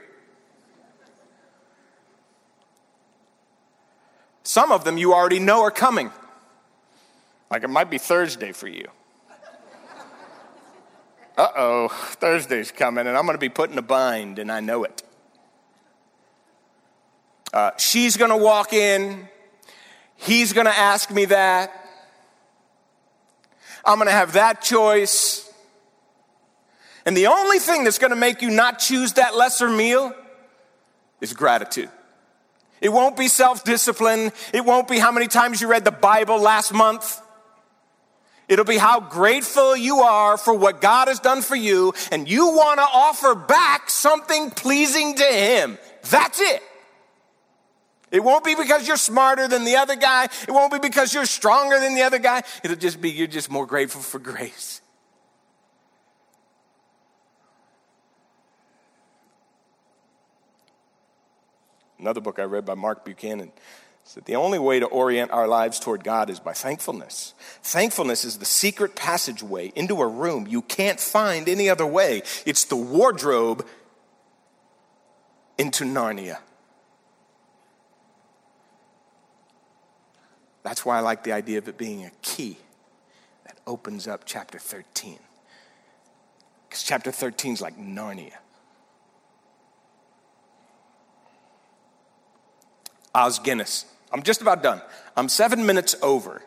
Some 4.42 4.72
of 4.72 4.84
them 4.84 4.98
you 4.98 5.14
already 5.14 5.38
know 5.38 5.62
are 5.62 5.70
coming. 5.70 6.10
Like 7.50 7.62
it 7.62 7.68
might 7.68 7.90
be 7.90 7.98
Thursday 7.98 8.52
for 8.52 8.68
you. 8.68 8.88
Uh 11.36 11.48
oh, 11.56 11.88
Thursday's 11.88 12.70
coming 12.70 13.06
and 13.06 13.16
I'm 13.16 13.24
going 13.24 13.34
to 13.34 13.40
be 13.40 13.48
put 13.48 13.70
in 13.70 13.78
a 13.78 13.82
bind 13.82 14.38
and 14.38 14.52
I 14.52 14.60
know 14.60 14.84
it. 14.84 15.02
Uh, 17.52 17.70
she's 17.76 18.16
going 18.16 18.30
to 18.30 18.36
walk 18.36 18.72
in. 18.72 19.28
He's 20.16 20.52
going 20.52 20.66
to 20.66 20.76
ask 20.76 21.10
me 21.10 21.24
that. 21.26 21.72
I'm 23.84 23.98
going 23.98 24.08
to 24.08 24.12
have 24.12 24.32
that 24.34 24.62
choice. 24.62 25.52
And 27.04 27.16
the 27.16 27.26
only 27.26 27.58
thing 27.58 27.84
that's 27.84 27.98
going 27.98 28.10
to 28.10 28.16
make 28.16 28.40
you 28.40 28.50
not 28.50 28.78
choose 28.78 29.14
that 29.14 29.36
lesser 29.36 29.68
meal 29.68 30.14
is 31.20 31.32
gratitude. 31.32 31.90
It 32.80 32.90
won't 32.90 33.16
be 33.16 33.28
self 33.28 33.64
discipline. 33.64 34.32
It 34.52 34.64
won't 34.64 34.88
be 34.88 34.98
how 34.98 35.12
many 35.12 35.26
times 35.26 35.60
you 35.60 35.68
read 35.68 35.84
the 35.84 35.90
Bible 35.90 36.40
last 36.40 36.72
month. 36.72 37.20
It'll 38.48 38.64
be 38.64 38.76
how 38.76 39.00
grateful 39.00 39.76
you 39.76 40.00
are 40.00 40.36
for 40.36 40.54
what 40.54 40.80
God 40.80 41.08
has 41.08 41.20
done 41.20 41.40
for 41.40 41.56
you, 41.56 41.94
and 42.12 42.28
you 42.28 42.48
want 42.48 42.78
to 42.78 42.84
offer 42.84 43.34
back 43.34 43.88
something 43.88 44.50
pleasing 44.50 45.14
to 45.14 45.24
Him. 45.24 45.78
That's 46.10 46.40
it. 46.40 46.62
It 48.10 48.22
won't 48.22 48.44
be 48.44 48.54
because 48.54 48.86
you're 48.86 48.96
smarter 48.96 49.48
than 49.48 49.64
the 49.64 49.76
other 49.76 49.96
guy. 49.96 50.24
It 50.46 50.50
won't 50.50 50.72
be 50.72 50.78
because 50.78 51.12
you're 51.12 51.26
stronger 51.26 51.80
than 51.80 51.94
the 51.94 52.02
other 52.02 52.18
guy. 52.18 52.42
It'll 52.62 52.76
just 52.76 53.00
be 53.00 53.10
you're 53.10 53.26
just 53.26 53.50
more 53.50 53.66
grateful 53.66 54.02
for 54.02 54.18
grace. 54.18 54.80
Another 61.98 62.20
book 62.20 62.38
I 62.38 62.44
read 62.44 62.66
by 62.66 62.74
Mark 62.74 63.04
Buchanan 63.04 63.50
said 64.06 64.26
the 64.26 64.36
only 64.36 64.58
way 64.58 64.78
to 64.78 64.86
orient 64.86 65.30
our 65.30 65.48
lives 65.48 65.80
toward 65.80 66.04
God 66.04 66.28
is 66.28 66.38
by 66.38 66.52
thankfulness. 66.52 67.34
Thankfulness 67.62 68.24
is 68.24 68.38
the 68.38 68.44
secret 68.44 68.94
passageway 68.94 69.72
into 69.74 70.00
a 70.02 70.06
room 70.06 70.46
you 70.46 70.60
can't 70.62 71.00
find 71.00 71.48
any 71.48 71.70
other 71.70 71.86
way. 71.86 72.22
It's 72.44 72.64
the 72.64 72.76
wardrobe 72.76 73.66
into 75.56 75.84
Narnia. 75.84 76.38
That's 80.62 80.84
why 80.84 80.98
I 80.98 81.00
like 81.00 81.24
the 81.24 81.32
idea 81.32 81.58
of 81.58 81.68
it 81.68 81.78
being 81.78 82.04
a 82.04 82.10
key 82.20 82.58
that 83.46 83.58
opens 83.66 84.06
up 84.06 84.22
chapter 84.26 84.58
13. 84.58 85.18
Because 86.68 86.82
chapter 86.82 87.10
13 87.10 87.54
is 87.54 87.60
like 87.62 87.78
Narnia. 87.78 88.36
Os 93.14 93.38
Guinness. 93.38 93.86
I'm 94.12 94.22
just 94.22 94.42
about 94.42 94.62
done. 94.62 94.80
I'm 95.16 95.28
seven 95.28 95.66
minutes 95.66 95.94
over. 96.02 96.42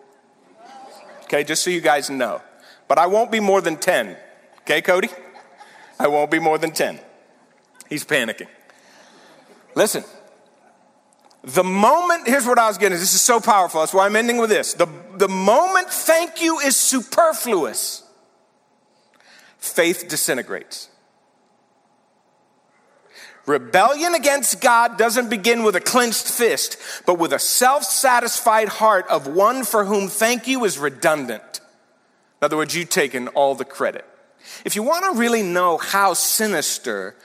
Okay, 1.24 1.44
just 1.44 1.64
so 1.64 1.70
you 1.70 1.82
guys 1.82 2.10
know. 2.10 2.42
But 2.88 2.98
I 2.98 3.08
won't 3.08 3.32
be 3.32 3.40
more 3.40 3.62
than 3.62 3.78
10. 3.78 4.16
Okay, 4.62 4.82
Cody? 4.82 5.10
I 6.00 6.08
won't 6.08 6.32
be 6.32 6.40
more 6.40 6.58
than 6.58 6.72
10. 6.72 7.00
He's 7.90 8.06
panicking. 8.06 8.48
Listen, 9.76 10.04
the 11.44 11.64
moment, 11.64 12.28
here's 12.28 12.46
what 12.46 12.60
I 12.60 12.68
was 12.68 12.78
getting, 12.78 12.98
this 12.98 13.14
is 13.14 13.22
so 13.22 13.40
powerful. 13.40 13.82
That's 13.82 13.94
why 13.94 14.06
I'm 14.06 14.16
ending 14.16 14.38
with 14.38 14.50
this. 14.50 14.74
The, 14.74 14.88
the 15.16 15.30
moment 15.30 15.90
thank 15.90 16.42
you 16.42 16.60
is 16.60 16.76
superfluous, 16.76 18.04
faith 19.58 20.08
disintegrates. 20.10 20.90
Rebellion 23.48 24.14
against 24.14 24.60
God 24.60 24.98
doesn't 24.98 25.30
begin 25.30 25.64
with 25.64 25.78
a 25.78 25.82
clenched 25.82 26.30
fist, 26.30 26.78
but 27.06 27.18
with 27.18 27.32
a 27.32 27.40
self 27.40 27.86
satisfied 27.86 28.68
heart 28.68 29.08
of 29.08 29.26
one 29.26 29.64
for 29.64 29.86
whom 29.86 30.10
thank 30.10 30.48
you 30.48 30.66
is 30.66 30.78
redundant. 30.78 31.62
In 32.42 32.46
other 32.46 32.58
words, 32.58 32.76
you've 32.76 32.90
taken 32.90 33.30
all 33.30 33.56
the 33.56 33.66
credit. 33.66 34.06
If 34.66 34.76
you 34.76 34.84
want 34.84 35.06
to 35.06 35.20
really 35.20 35.44
know 35.44 35.78
how 35.78 36.14
sinister 36.14 37.16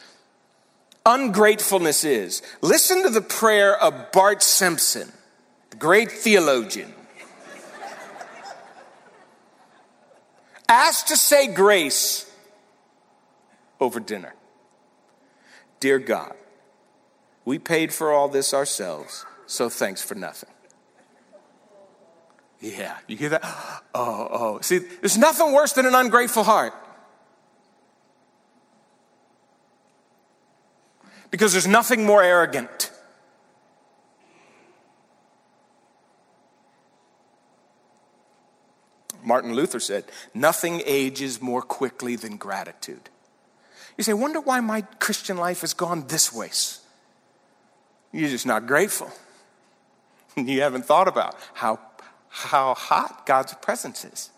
ungratefulness 1.05 2.05
is, 2.05 2.41
listen 2.61 3.03
to 3.03 3.11
the 3.11 3.21
prayer 3.21 3.77
of 3.77 4.13
Bart 4.13 4.45
Simpson, 4.45 5.13
the 5.71 5.77
great 5.77 6.13
theologian. 6.13 6.95
Asked 10.69 11.09
to 11.09 11.17
say 11.17 11.53
grace 11.53 12.31
over 13.81 13.99
dinner. 13.99 14.35
Dear 15.83 15.99
God, 15.99 16.35
we 17.45 17.59
paid 17.59 17.93
for 17.93 18.13
all 18.13 18.29
this 18.29 18.55
ourselves, 18.55 19.27
so 19.47 19.69
thanks 19.69 20.01
for 20.01 20.15
nothing. 20.15 20.49
Yeah, 22.61 22.97
you 23.09 23.17
hear 23.17 23.31
that? 23.31 23.45
Oh, 23.95 24.29
oh. 24.31 24.61
See, 24.63 24.79
there's 24.79 25.19
nothing 25.19 25.53
worse 25.53 25.73
than 25.73 25.85
an 25.85 25.95
ungrateful 25.95 26.45
heart. 26.45 26.73
Because 31.31 31.51
there's 31.51 31.67
nothing 31.67 32.07
more 32.07 32.23
arrogant. 32.23 32.91
Martin 39.23 39.53
Luther 39.53 39.81
said, 39.81 40.05
Nothing 40.33 40.81
ages 40.87 41.43
more 41.43 41.61
quickly 41.61 42.15
than 42.17 42.37
gratitude. 42.39 43.11
You 43.97 44.05
say, 44.05 44.13
Wonder 44.13 44.41
why 44.41 44.61
my 44.61 44.83
Christian 44.99 45.37
life 45.37 45.61
has 45.61 45.75
gone 45.75 46.07
this 46.09 46.33
way. 46.33 46.51
You're 48.13 48.31
just 48.31 48.47
not 48.47 48.67
grateful. 48.67 49.11
You 50.35 50.63
haven't 50.63 50.87
thought 50.87 51.09
about 51.09 51.37
how, 51.53 51.79
how 52.31 52.73
hot 52.73 53.27
God's 53.27 53.53
presence 53.53 54.03
is. 54.03 54.31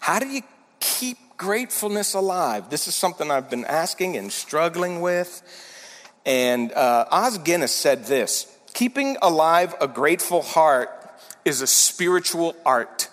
How 0.00 0.18
do 0.18 0.26
you 0.26 0.40
keep 0.80 1.18
gratefulness 1.36 2.14
alive? 2.14 2.70
This 2.70 2.88
is 2.88 2.94
something 2.94 3.30
I've 3.30 3.50
been 3.50 3.66
asking 3.66 4.16
and 4.16 4.32
struggling 4.32 5.02
with. 5.02 5.42
And 6.24 6.72
uh, 6.72 7.04
Os 7.10 7.36
Guinness 7.38 7.74
said 7.74 8.06
this 8.06 8.56
Keeping 8.72 9.16
alive 9.20 9.74
a 9.80 9.88
grateful 9.88 10.42
heart 10.42 10.90
is 11.44 11.60
a 11.60 11.66
spiritual 11.66 12.56
art. 12.64 13.08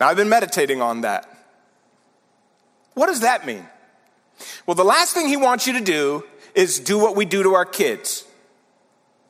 Now, 0.00 0.08
I've 0.08 0.16
been 0.16 0.30
meditating 0.30 0.80
on 0.80 1.02
that. 1.02 1.28
What 2.94 3.06
does 3.06 3.20
that 3.20 3.46
mean? 3.46 3.66
Well, 4.66 4.74
the 4.74 4.84
last 4.84 5.14
thing 5.14 5.28
he 5.28 5.36
wants 5.36 5.66
you 5.66 5.74
to 5.74 5.80
do 5.80 6.24
is 6.54 6.80
do 6.80 6.98
what 6.98 7.14
we 7.14 7.24
do 7.24 7.42
to 7.42 7.54
our 7.54 7.66
kids. 7.66 8.24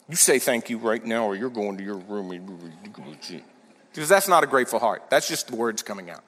You 0.09 0.16
say 0.16 0.39
thank 0.39 0.71
you 0.71 0.79
right 0.79 1.05
now, 1.05 1.27
or 1.27 1.37
you're 1.37 1.51
going 1.51 1.77
to 1.77 1.85
your 1.85 1.97
room. 1.97 2.31
Because 3.93 4.09
that's 4.09 4.29
not 4.29 4.45
a 4.45 4.47
grateful 4.47 4.79
heart. 4.79 5.11
That's 5.11 5.29
just 5.29 5.49
the 5.49 5.57
words 5.57 5.83
coming 5.83 6.11
out. 6.11 6.23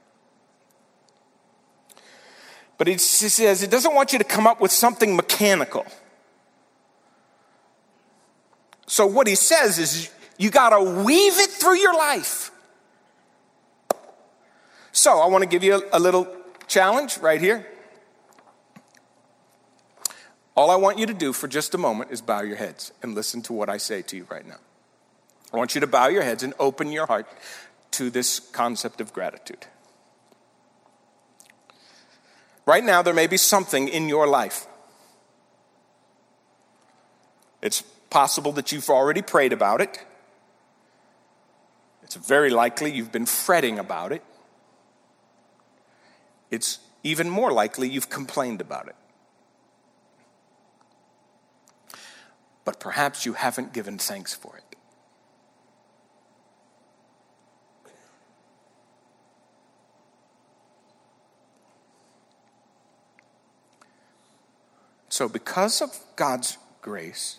But 2.79 2.87
he 2.87 2.99
says 2.99 3.63
it 3.63 3.71
doesn't 3.71 3.95
want 3.95 4.13
you 4.13 4.19
to 4.19 4.25
come 4.25 4.47
up 4.47 4.61
with 4.61 4.73
something 4.73 5.17
mechanical. 5.17 5.87
So 8.87 9.07
what 9.07 9.27
he 9.27 9.37
says 9.37 9.79
is 9.79 10.11
you 10.37 10.51
got 10.51 10.71
to 10.71 11.03
weave 11.05 11.39
it 11.39 11.51
through 11.51 11.79
your 11.79 11.95
life. 11.95 12.52
So 15.03 15.19
I 15.19 15.27
want 15.27 15.43
to 15.43 15.49
give 15.49 15.65
you 15.65 15.83
a, 15.91 15.99
a 15.99 15.99
little 15.99 16.29
challenge 16.69 17.19
right 17.19 17.41
here. 17.41 17.67
All 20.55 20.71
I 20.71 20.77
want 20.77 20.97
you 20.97 21.07
to 21.07 21.13
do 21.13 21.33
for 21.33 21.49
just 21.49 21.75
a 21.75 21.79
moment 21.79 22.13
is 22.13 22.23
bow 22.23 22.43
your 22.43 22.55
heads 22.55 22.93
and 23.03 23.13
listen 23.13 23.43
to 23.43 23.53
what 23.53 23.69
I 23.69 23.79
say 23.79 24.03
to 24.03 24.17
you 24.17 24.29
right 24.31 24.47
now. 24.47 24.61
I 25.53 25.57
want 25.57 25.75
you 25.75 25.81
to 25.81 25.89
bow 25.89 26.07
your 26.07 26.23
heads 26.23 26.45
and 26.45 26.55
open 26.61 26.93
your 26.93 27.07
heart 27.07 27.27
to 27.99 28.11
this 28.11 28.39
concept 28.39 29.01
of 29.01 29.13
gratitude. 29.13 29.67
Right 32.65 32.85
now, 32.85 33.03
there 33.03 33.13
may 33.13 33.27
be 33.27 33.39
something 33.39 33.89
in 33.89 34.09
your 34.09 34.29
life. 34.29 34.69
It's 37.61 37.83
possible 38.09 38.53
that 38.53 38.71
you've 38.71 38.89
already 38.89 39.23
prayed 39.23 39.53
about 39.53 39.81
it. 39.81 39.99
It's 42.05 42.15
very 42.15 42.51
likely 42.51 42.93
you've 42.93 43.11
been 43.11 43.27
fretting 43.27 43.81
about 43.81 44.13
it. 44.13 44.23
It's 46.53 46.81
even 47.03 47.31
more 47.31 47.51
likely 47.51 47.89
you've 47.89 48.11
complained 48.11 48.61
about 48.61 48.87
it. 48.87 48.95
But 52.67 52.79
perhaps 52.79 53.25
you 53.25 53.33
haven't 53.33 53.73
given 53.73 53.97
thanks 53.97 54.35
for 54.35 54.59
it. 54.59 54.77
So, 65.09 65.29
because 65.29 65.81
of 65.81 65.99
God's 66.17 66.59
grace 66.83 67.39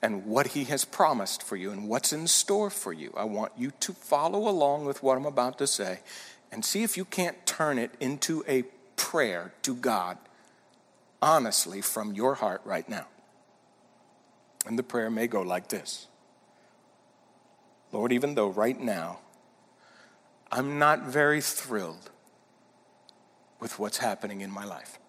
and 0.00 0.26
what 0.26 0.48
He 0.48 0.64
has 0.64 0.84
promised 0.84 1.42
for 1.42 1.56
you 1.56 1.72
and 1.72 1.88
what's 1.88 2.12
in 2.12 2.28
store 2.28 2.70
for 2.70 2.92
you, 2.92 3.12
I 3.16 3.24
want 3.24 3.52
you 3.56 3.72
to 3.80 3.92
follow 3.92 4.48
along 4.48 4.84
with 4.84 5.02
what 5.02 5.16
I'm 5.16 5.26
about 5.26 5.58
to 5.58 5.66
say 5.66 6.00
and 6.54 6.64
see 6.64 6.84
if 6.84 6.96
you 6.96 7.04
can't 7.04 7.44
turn 7.44 7.78
it 7.78 7.90
into 7.98 8.44
a 8.46 8.62
prayer 8.94 9.52
to 9.62 9.74
God 9.74 10.16
honestly 11.20 11.80
from 11.80 12.14
your 12.14 12.36
heart 12.36 12.60
right 12.64 12.88
now. 12.88 13.08
And 14.64 14.78
the 14.78 14.84
prayer 14.84 15.10
may 15.10 15.26
go 15.26 15.42
like 15.42 15.68
this 15.68 16.06
Lord, 17.90 18.12
even 18.12 18.36
though 18.36 18.48
right 18.48 18.80
now 18.80 19.18
I'm 20.52 20.78
not 20.78 21.02
very 21.02 21.40
thrilled 21.40 22.10
with 23.58 23.80
what's 23.80 23.98
happening 23.98 24.40
in 24.40 24.50
my 24.50 24.64
life, 24.64 25.00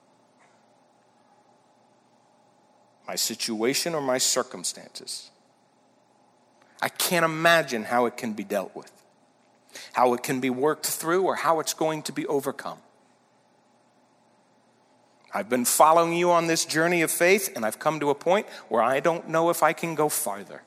my 3.07 3.15
situation, 3.15 3.93
or 3.93 4.01
my 4.01 4.17
circumstances. 4.17 5.29
I 6.81 6.89
can't 6.89 7.23
imagine 7.23 7.83
how 7.83 8.07
it 8.07 8.17
can 8.17 8.33
be 8.33 8.43
dealt 8.43 8.75
with, 8.75 8.91
how 9.93 10.13
it 10.13 10.23
can 10.23 10.39
be 10.39 10.49
worked 10.49 10.86
through, 10.86 11.23
or 11.23 11.36
how 11.36 11.59
it's 11.59 11.73
going 11.73 12.03
to 12.03 12.11
be 12.11 12.26
overcome. 12.28 12.80
I've 15.34 15.49
been 15.49 15.65
following 15.65 16.13
you 16.13 16.32
on 16.32 16.47
this 16.47 16.63
journey 16.63 17.01
of 17.01 17.11
faith, 17.11 17.51
and 17.55 17.65
I've 17.65 17.80
come 17.80 17.99
to 17.99 18.09
a 18.09 18.15
point 18.15 18.47
where 18.69 18.82
I 18.82 18.99
don't 18.99 19.28
know 19.28 19.49
if 19.49 19.63
I 19.63 19.73
can 19.73 19.95
go 19.95 20.07
farther. 20.07 20.63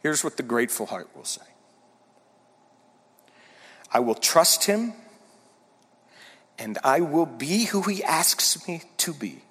Here's 0.00 0.22
what 0.22 0.36
the 0.36 0.42
grateful 0.42 0.86
heart 0.86 1.08
will 1.16 1.24
say 1.24 1.42
I 3.92 4.00
will 4.00 4.14
trust 4.14 4.64
him 4.64 4.92
and 6.58 6.78
I 6.82 7.00
will 7.00 7.26
be 7.26 7.66
who 7.66 7.82
he 7.82 8.02
asks 8.02 8.66
me 8.66 8.82
to 8.98 9.12
be. 9.12 9.42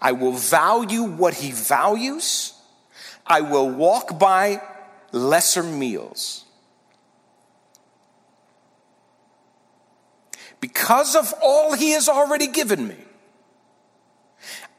I 0.00 0.12
will 0.12 0.32
value 0.32 1.02
what 1.02 1.34
he 1.34 1.52
values. 1.52 2.54
I 3.26 3.42
will 3.42 3.68
walk 3.68 4.18
by 4.18 4.62
lesser 5.12 5.62
meals. 5.62 6.44
Because 10.60 11.16
of 11.16 11.32
all 11.42 11.72
he 11.74 11.92
has 11.92 12.08
already 12.08 12.46
given 12.46 12.86
me, 12.86 12.96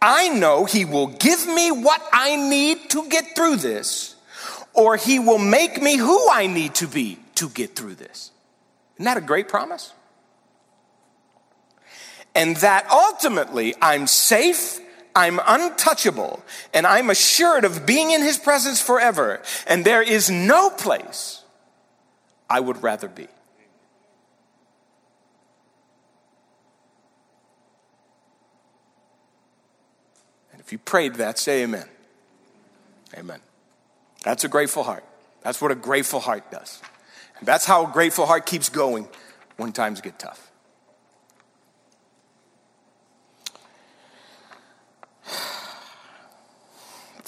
I 0.01 0.29
know 0.29 0.65
he 0.65 0.85
will 0.85 1.07
give 1.07 1.47
me 1.47 1.71
what 1.71 2.01
I 2.11 2.35
need 2.35 2.89
to 2.91 3.07
get 3.07 3.35
through 3.35 3.57
this, 3.57 4.15
or 4.73 4.95
he 4.95 5.19
will 5.19 5.37
make 5.37 5.81
me 5.81 5.97
who 5.97 6.29
I 6.29 6.47
need 6.47 6.75
to 6.75 6.87
be 6.87 7.19
to 7.35 7.49
get 7.49 7.75
through 7.75 7.95
this. 7.95 8.31
Isn't 8.95 9.05
that 9.05 9.17
a 9.17 9.21
great 9.21 9.47
promise? 9.47 9.93
and 12.35 12.55
that 12.57 12.89
ultimately 12.89 13.75
I'm 13.81 14.07
safe, 14.07 14.79
I'm 15.15 15.39
untouchable, 15.45 16.43
and 16.73 16.87
I'm 16.87 17.09
assured 17.09 17.65
of 17.65 17.85
being 17.85 18.11
in 18.11 18.21
His 18.21 18.37
presence 18.37 18.81
forever, 18.81 19.41
and 19.67 19.85
there 19.85 20.01
is 20.01 20.29
no 20.29 20.69
place 20.69 21.43
I 22.49 22.59
would 22.59 22.81
rather 22.83 23.07
be. 23.07 23.27
And 30.51 30.61
if 30.61 30.71
you 30.71 30.77
prayed 30.77 31.15
that, 31.15 31.39
say 31.39 31.63
amen. 31.63 31.87
Amen. 33.17 33.39
That's 34.23 34.43
a 34.43 34.47
grateful 34.47 34.83
heart. 34.83 35.03
That's 35.41 35.61
what 35.61 35.71
a 35.71 35.75
grateful 35.75 36.19
heart 36.19 36.51
does. 36.51 36.81
And 37.39 37.47
that's 37.47 37.65
how 37.65 37.87
a 37.87 37.91
grateful 37.91 38.25
heart 38.25 38.45
keeps 38.45 38.69
going 38.69 39.07
when 39.57 39.71
times 39.71 40.01
get 40.01 40.19
tough. 40.19 40.50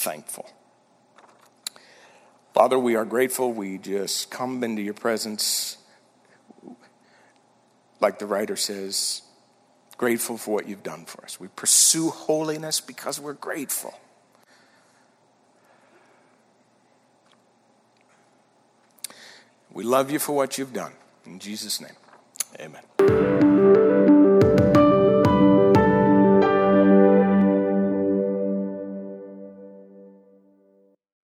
Thankful. 0.04 0.49
Father, 2.54 2.78
we 2.78 2.95
are 2.95 3.06
grateful. 3.06 3.51
We 3.51 3.78
just 3.78 4.30
come 4.30 4.64
into 4.64 4.82
your 4.82 4.93
presence, 4.93 5.78
like 7.99 8.20
the 8.20 8.28
writer 8.28 8.56
says, 8.56 9.24
grateful 9.97 10.38
for 10.38 10.54
what 10.54 10.68
you've 10.68 10.84
done 10.84 11.06
for 11.06 11.24
us. 11.24 11.39
We 11.39 11.47
pursue 11.47 12.10
holiness 12.10 12.80
because 12.80 13.20
we're 13.20 13.34
grateful. 13.34 13.93
We 19.72 19.84
love 19.84 20.12
you 20.12 20.20
for 20.20 20.36
what 20.36 20.60
you've 20.60 20.74
done. 20.74 20.93
In 21.26 21.39
Jesus' 21.39 21.82
name, 21.82 21.95
amen. 22.60 23.53